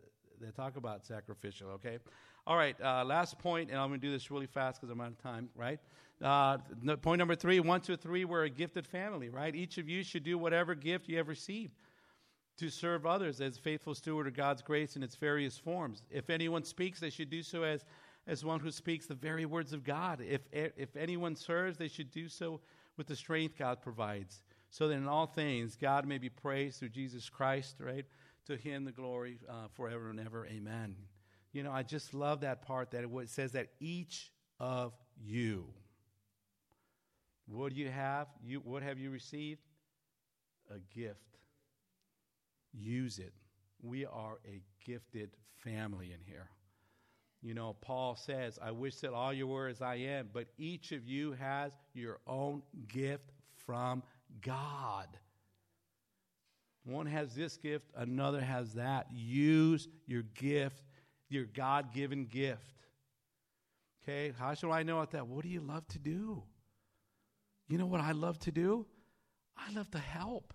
that 0.42 0.56
talk 0.56 0.78
about 0.78 1.06
sacrificial, 1.06 1.70
okay? 1.72 2.00
All 2.48 2.56
right, 2.56 2.80
uh, 2.82 3.04
last 3.04 3.38
point, 3.40 3.72
and 3.72 3.78
I'm 3.78 3.90
going 3.90 4.00
to 4.00 4.08
do 4.08 4.10
this 4.14 4.32
really 4.32 4.46
fast 4.46 4.80
because 4.80 4.90
I'm 4.90 5.02
out 5.02 5.10
of 5.10 5.22
time, 5.22 5.50
right? 5.54 5.82
Uh, 6.24 6.58
point 7.02 7.20
number 7.20 7.36
three 7.36 7.60
one, 7.60 7.82
two, 7.82 7.98
three, 7.98 8.24
we're 8.24 8.46
a 8.46 8.50
gifted 8.50 8.88
family, 8.88 9.28
right? 9.28 9.54
Each 9.54 9.78
of 9.78 9.90
you 9.90 10.02
should 10.02 10.24
do 10.24 10.38
whatever 10.38 10.74
gift 10.74 11.10
you 11.10 11.18
have 11.18 11.28
received 11.28 11.74
to 12.56 12.70
serve 12.70 13.06
others 13.06 13.42
as 13.42 13.58
faithful 13.58 13.94
steward 13.94 14.28
of 14.28 14.34
God's 14.34 14.62
grace 14.62 14.96
in 14.96 15.04
its 15.04 15.18
various 15.18 15.58
forms. 15.58 16.04
If 16.10 16.30
anyone 16.30 16.64
speaks, 16.64 17.02
they 17.02 17.10
should 17.10 17.30
do 17.30 17.44
so 17.44 17.64
as, 17.64 17.84
as 18.28 18.46
one 18.46 18.62
who 18.62 18.72
speaks 18.72 19.08
the 19.08 19.14
very 19.14 19.46
words 19.46 19.74
of 19.74 19.84
God. 19.84 20.22
If, 20.22 20.44
if 20.54 20.96
anyone 20.96 21.36
serves, 21.36 21.78
they 21.78 21.90
should 21.90 22.12
do 22.12 22.30
so 22.30 22.62
with 22.96 23.08
the 23.08 23.16
strength 23.18 23.58
God 23.60 23.82
provides, 23.82 24.42
so 24.70 24.88
that 24.88 24.94
in 24.94 25.06
all 25.06 25.28
things 25.28 25.76
God 25.76 26.08
may 26.08 26.18
be 26.18 26.30
praised 26.30 26.80
through 26.80 26.90
Jesus 26.90 27.28
Christ, 27.28 27.76
right? 27.82 28.06
To 28.46 28.56
him 28.56 28.86
the 28.86 28.94
glory 28.94 29.38
uh, 29.50 29.68
forever 29.76 30.10
and 30.10 30.20
ever. 30.22 30.48
Amen. 30.48 30.96
You 31.54 31.64
know, 31.64 31.72
I 31.72 31.84
just 31.84 32.14
love 32.14 32.42
that 32.42 32.62
part 32.62 32.92
that 32.92 33.04
it 33.04 33.30
says 33.30 33.54
that 33.54 33.68
each 33.80 34.32
of 34.60 34.94
you. 35.20 35.66
What 37.48 37.74
do 37.74 37.80
you 37.80 37.90
have? 37.90 38.28
You, 38.44 38.60
what 38.60 38.84
have 38.84 39.00
you 39.00 39.10
received? 39.10 39.62
A 40.70 40.80
gift. 40.94 41.40
Use 42.74 43.20
it. 43.20 43.34
We 43.82 44.06
are 44.06 44.40
a 44.46 44.62
gifted 44.86 45.32
family 45.64 46.12
in 46.12 46.20
here. 46.26 46.50
You 47.42 47.54
know, 47.54 47.76
Paul 47.82 48.16
says, 48.16 48.60
I 48.62 48.72
wish 48.72 48.96
that 48.98 49.14
all 49.14 49.32
you 49.32 49.48
were 49.48 49.68
as 49.68 49.82
I 49.82 49.96
am, 49.96 50.30
but 50.34 50.48
each 50.58 50.92
of 50.92 51.08
you 51.08 51.34
has 51.34 51.72
your 51.94 52.20
own 52.28 52.64
gift 52.88 53.32
from 53.66 54.04
God. 54.42 55.08
One 56.84 57.06
has 57.06 57.36
this 57.36 57.58
gift, 57.58 57.86
another 57.96 58.42
has 58.42 58.74
that. 58.74 59.08
Use 59.14 59.88
your 60.08 60.24
gift 60.36 60.82
your 61.30 61.46
God 61.46 61.94
given 61.94 62.26
gift. 62.26 62.74
Okay, 64.04 64.34
how 64.38 64.54
should 64.54 64.72
I 64.72 64.84
know 64.84 64.98
about 64.98 65.12
that? 65.12 65.28
What 65.28 65.44
do 65.44 65.50
you 65.50 65.60
love 65.60 65.88
to 65.90 66.00
do? 66.00 66.44
You 67.68 67.78
know 67.78 67.86
what 67.86 68.00
I 68.00 68.14
love 68.14 68.40
to 68.40 68.52
do? 68.52 68.86
I 69.58 69.74
love 69.74 69.92
to 69.92 70.00
help. 70.00 70.54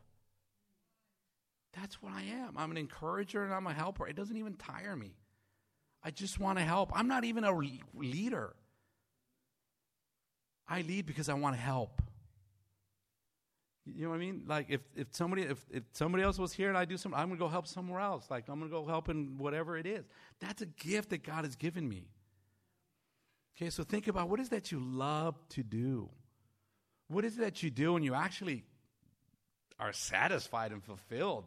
That's 1.79 2.03
what 2.03 2.13
I 2.13 2.23
am. 2.23 2.57
I'm 2.57 2.71
an 2.71 2.77
encourager 2.77 3.45
and 3.45 3.53
I'm 3.53 3.67
a 3.67 3.73
helper. 3.73 4.07
It 4.07 4.17
doesn't 4.17 4.37
even 4.37 4.55
tire 4.55 4.97
me. 4.97 5.17
I 6.05 6.11
just 6.11 6.39
want 6.39 6.59
to 6.59 6.65
help. 6.65 6.91
I'm 6.95 7.09
not 7.09 7.25
even 7.25 7.45
a 7.45 7.53
leader. 7.95 8.55
I 10.69 10.83
lead 10.83 11.07
because 11.07 11.29
I 11.29 11.35
want 11.35 11.57
to 11.57 11.61
help. 11.61 12.03
You 13.85 14.05
know 14.05 14.11
what 14.11 14.17
I 14.17 14.19
mean? 14.19 14.45
Like 14.47 14.67
if, 14.69 14.81
if 14.95 15.09
somebody 15.11 15.43
if, 15.43 15.65
if 15.71 15.83
somebody 15.93 16.23
else 16.23 16.39
was 16.39 16.53
here 16.53 16.69
and 16.69 16.79
I 16.79 16.85
do 16.85 16.97
something, 16.97 17.19
I'm 17.19 17.29
gonna 17.29 17.39
go 17.39 17.49
help 17.49 17.67
somewhere 17.67 18.01
else. 18.01 18.27
Like 18.31 18.49
I'm 18.49 18.59
gonna 18.59 18.71
go 18.71 18.87
help 18.87 19.09
in 19.09 19.39
whatever 19.39 19.77
it 19.77 19.87
is. 19.87 20.05
That's 20.41 20.63
a 20.63 20.67
gift 20.67 21.11
that 21.11 21.25
God 21.25 21.45
has 21.45 21.57
given 21.57 21.89
me. 21.89 22.07
Okay, 23.57 23.71
so 23.71 23.83
think 23.83 24.09
about 24.09 24.29
what 24.29 24.41
is 24.41 24.51
that 24.51 24.71
you 24.73 24.81
love 24.81 25.37
to 25.51 25.63
do? 25.63 26.09
What 27.09 27.25
is 27.25 27.37
it 27.37 27.41
that 27.41 27.63
you 27.63 27.71
do 27.71 27.97
and 27.97 28.05
you 28.05 28.15
actually 28.15 28.65
are 29.79 29.93
satisfied 29.93 30.73
and 30.73 30.83
fulfilled? 30.83 31.45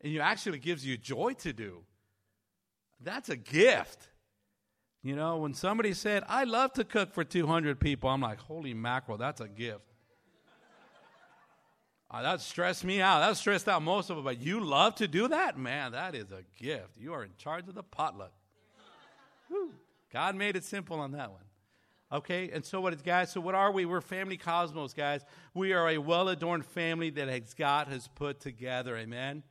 And 0.00 0.12
you 0.12 0.20
actually 0.20 0.58
gives 0.58 0.84
you 0.84 0.96
joy 0.96 1.34
to 1.40 1.52
do. 1.52 1.82
That's 3.00 3.28
a 3.28 3.36
gift. 3.36 4.08
You 5.02 5.16
know, 5.16 5.38
when 5.38 5.54
somebody 5.54 5.94
said, 5.94 6.24
I 6.28 6.44
love 6.44 6.74
to 6.74 6.84
cook 6.84 7.14
for 7.14 7.24
200 7.24 7.80
people, 7.80 8.10
I'm 8.10 8.20
like, 8.20 8.38
holy 8.40 8.74
mackerel, 8.74 9.16
that's 9.16 9.40
a 9.40 9.48
gift. 9.48 9.89
Uh, 12.10 12.22
that 12.22 12.40
stressed 12.40 12.84
me 12.84 13.00
out. 13.00 13.20
That 13.20 13.36
stressed 13.36 13.68
out 13.68 13.82
most 13.82 14.10
of 14.10 14.18
it. 14.18 14.24
But 14.24 14.40
you 14.40 14.60
love 14.60 14.96
to 14.96 15.06
do 15.06 15.28
that? 15.28 15.56
Man, 15.56 15.92
that 15.92 16.14
is 16.14 16.32
a 16.32 16.42
gift. 16.60 16.98
You 16.98 17.12
are 17.12 17.22
in 17.22 17.30
charge 17.38 17.68
of 17.68 17.74
the 17.74 17.84
potluck. 17.84 18.32
God 20.12 20.34
made 20.34 20.56
it 20.56 20.64
simple 20.64 20.98
on 20.98 21.12
that 21.12 21.30
one. 21.30 21.44
Okay, 22.12 22.50
and 22.52 22.64
so 22.64 22.80
what 22.80 22.92
is 22.92 23.02
guys? 23.02 23.30
So 23.30 23.40
what 23.40 23.54
are 23.54 23.70
we? 23.70 23.84
We're 23.84 24.00
family 24.00 24.36
cosmos, 24.36 24.92
guys. 24.92 25.24
We 25.54 25.72
are 25.72 25.88
a 25.88 25.98
well-adorned 25.98 26.66
family 26.66 27.10
that 27.10 27.28
has, 27.28 27.54
God 27.54 27.86
has 27.86 28.08
put 28.08 28.40
together. 28.40 28.96
Amen. 28.96 29.44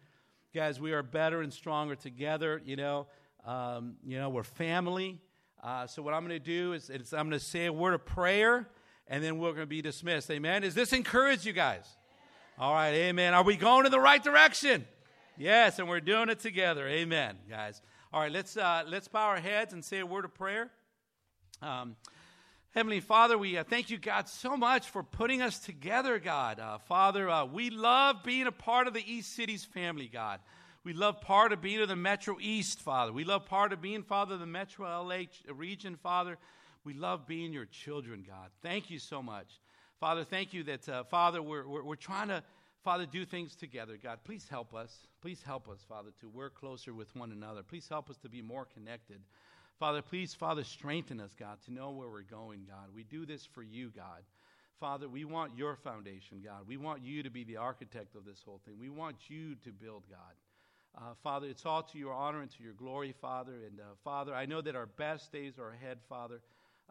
Guys, 0.53 0.81
we 0.81 0.91
are 0.91 1.01
better 1.01 1.41
and 1.41 1.53
stronger 1.53 1.95
together. 1.95 2.61
You 2.65 2.75
know, 2.75 3.07
Um, 3.45 3.95
you 4.05 4.19
know, 4.19 4.29
we're 4.29 4.43
family. 4.43 5.21
Uh, 5.63 5.87
so 5.87 6.01
what 6.01 6.13
I'm 6.13 6.27
going 6.27 6.37
to 6.37 6.45
do 6.45 6.73
is, 6.73 6.89
is 6.89 7.13
I'm 7.13 7.29
going 7.29 7.39
to 7.39 7.45
say 7.45 7.67
a 7.67 7.73
word 7.73 7.93
of 7.93 8.05
prayer, 8.05 8.67
and 9.07 9.23
then 9.23 9.39
we're 9.39 9.51
going 9.51 9.61
to 9.61 9.65
be 9.65 9.81
dismissed. 9.81 10.29
Amen. 10.29 10.61
Does 10.63 10.75
this 10.75 10.91
encourage 10.91 11.45
you 11.45 11.53
guys? 11.53 11.85
All 12.61 12.73
right. 12.73 12.93
Amen. 12.93 13.33
Are 13.33 13.43
we 13.43 13.55
going 13.55 13.85
in 13.85 13.91
the 13.93 14.01
right 14.01 14.21
direction? 14.21 14.85
Yes, 15.37 15.79
and 15.79 15.87
we're 15.87 16.01
doing 16.01 16.27
it 16.27 16.41
together. 16.41 16.85
Amen, 16.89 17.37
guys. 17.49 17.81
All 18.11 18.19
right. 18.19 18.29
Let's 18.29 18.57
uh, 18.57 18.83
let's 18.85 19.07
bow 19.07 19.27
our 19.27 19.39
heads 19.39 19.71
and 19.71 19.81
say 19.81 19.99
a 19.99 20.05
word 20.05 20.25
of 20.25 20.33
prayer. 20.33 20.69
Um, 21.61 21.95
Heavenly 22.71 22.99
Father, 22.99 23.37
we 23.37 23.57
uh, 23.57 23.63
thank 23.63 23.89
you, 23.89 23.97
God, 23.97 24.27
so 24.27 24.57
much 24.57 24.89
for 24.89 25.03
putting 25.03 25.41
us 25.41 25.59
together, 25.59 26.19
God. 26.19 26.59
Uh, 26.59 26.79
Father, 26.79 27.29
uh, 27.29 27.45
we 27.45 27.69
love 27.69 28.23
being 28.25 28.45
a 28.45 28.51
part 28.51 28.87
of 28.87 28.93
the 28.93 29.09
East 29.09 29.33
Cities 29.33 29.63
family, 29.63 30.09
God. 30.11 30.41
We 30.83 30.91
love 30.91 31.21
part 31.21 31.53
of 31.53 31.61
being 31.61 31.79
of 31.79 31.87
the 31.87 31.95
Metro 31.95 32.35
East, 32.41 32.81
Father. 32.81 33.13
We 33.13 33.23
love 33.23 33.45
part 33.45 33.71
of 33.71 33.81
being, 33.81 34.03
Father, 34.03 34.35
the 34.35 34.45
Metro 34.45 34.85
LA 34.85 35.27
region, 35.47 35.95
Father. 35.95 36.37
We 36.83 36.93
love 36.93 37.25
being 37.25 37.53
your 37.53 37.67
children, 37.67 38.25
God. 38.27 38.49
Thank 38.61 38.89
you 38.89 38.99
so 38.99 39.23
much. 39.23 39.47
Father, 39.99 40.23
thank 40.23 40.53
you 40.53 40.63
that, 40.63 40.87
uh, 40.87 41.03
Father, 41.03 41.41
we're, 41.41 41.67
we're, 41.67 41.83
we're 41.83 41.95
trying 41.95 42.29
to, 42.29 42.41
Father, 42.83 43.05
do 43.05 43.25
things 43.25 43.53
together. 43.55 43.97
God, 44.01 44.19
please 44.23 44.47
help 44.49 44.73
us. 44.73 44.95
Please 45.21 45.43
help 45.45 45.67
us, 45.67 45.79
Father, 45.89 46.11
to 46.21 46.29
work 46.29 46.55
closer 46.55 46.93
with 46.93 47.13
one 47.15 47.33
another. 47.33 47.63
Please 47.63 47.87
help 47.89 48.09
us 48.09 48.17
to 48.19 48.29
be 48.29 48.41
more 48.41 48.65
connected. 48.73 49.19
Father, 49.77 50.01
please, 50.01 50.33
Father, 50.33 50.63
strengthen 50.63 51.19
us, 51.19 51.31
God, 51.37 51.57
to 51.65 51.73
know 51.73 51.91
where 51.91 52.09
we're 52.09 52.21
going, 52.21 52.61
God. 52.67 52.89
We 52.95 53.03
do 53.03 53.25
this 53.25 53.45
for 53.45 53.61
you, 53.61 53.91
God. 53.93 54.23
Father, 54.79 55.09
we 55.09 55.25
want 55.25 55.57
your 55.57 55.75
foundation, 55.75 56.41
God. 56.43 56.61
We 56.65 56.77
want 56.77 57.03
you 57.03 57.21
to 57.23 57.29
be 57.29 57.43
the 57.43 57.57
architect 57.57 58.15
of 58.15 58.23
this 58.23 58.41
whole 58.45 58.61
thing. 58.65 58.75
We 58.79 58.89
want 58.89 59.17
you 59.27 59.55
to 59.65 59.71
build, 59.71 60.03
God. 60.09 60.97
Uh, 60.97 61.13
Father, 61.21 61.47
it's 61.47 61.65
all 61.65 61.83
to 61.83 61.97
your 61.97 62.13
honor 62.13 62.41
and 62.41 62.49
to 62.51 62.63
your 62.63 62.73
glory, 62.73 63.13
Father. 63.21 63.53
And 63.67 63.79
uh, 63.79 63.83
Father, 64.03 64.33
I 64.33 64.45
know 64.45 64.61
that 64.61 64.75
our 64.75 64.85
best 64.85 65.33
days 65.33 65.59
are 65.59 65.71
ahead, 65.71 65.99
Father, 66.07 66.41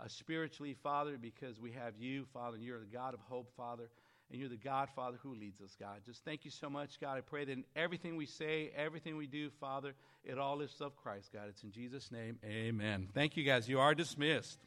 uh, 0.00 0.08
spiritually, 0.08 0.74
Father, 0.82 1.18
because 1.20 1.60
we 1.60 1.72
have 1.72 1.94
you, 1.98 2.24
Father, 2.32 2.56
and 2.56 2.64
you're 2.64 2.80
the 2.80 2.86
God 2.86 3.14
of 3.14 3.20
hope, 3.28 3.50
Father 3.56 3.88
and 4.30 4.38
you're 4.38 4.48
the 4.48 4.56
God, 4.56 4.88
Father, 4.94 5.18
who 5.22 5.34
leads 5.34 5.60
us, 5.60 5.74
God. 5.78 6.00
Just 6.04 6.24
thank 6.24 6.44
you 6.44 6.50
so 6.50 6.68
much, 6.68 7.00
God. 7.00 7.16
I 7.16 7.22
pray 7.22 7.44
that 7.44 7.52
in 7.52 7.64
everything 7.74 8.16
we 8.16 8.26
say, 8.26 8.70
everything 8.76 9.16
we 9.16 9.26
do, 9.26 9.50
Father, 9.60 9.94
it 10.24 10.38
all 10.38 10.58
lifts 10.58 10.80
up 10.80 10.96
Christ, 10.96 11.30
God. 11.32 11.44
It's 11.48 11.62
in 11.62 11.72
Jesus' 11.72 12.12
name, 12.12 12.38
amen. 12.44 13.08
Thank 13.14 13.36
you, 13.36 13.44
guys. 13.44 13.68
You 13.68 13.80
are 13.80 13.94
dismissed. 13.94 14.58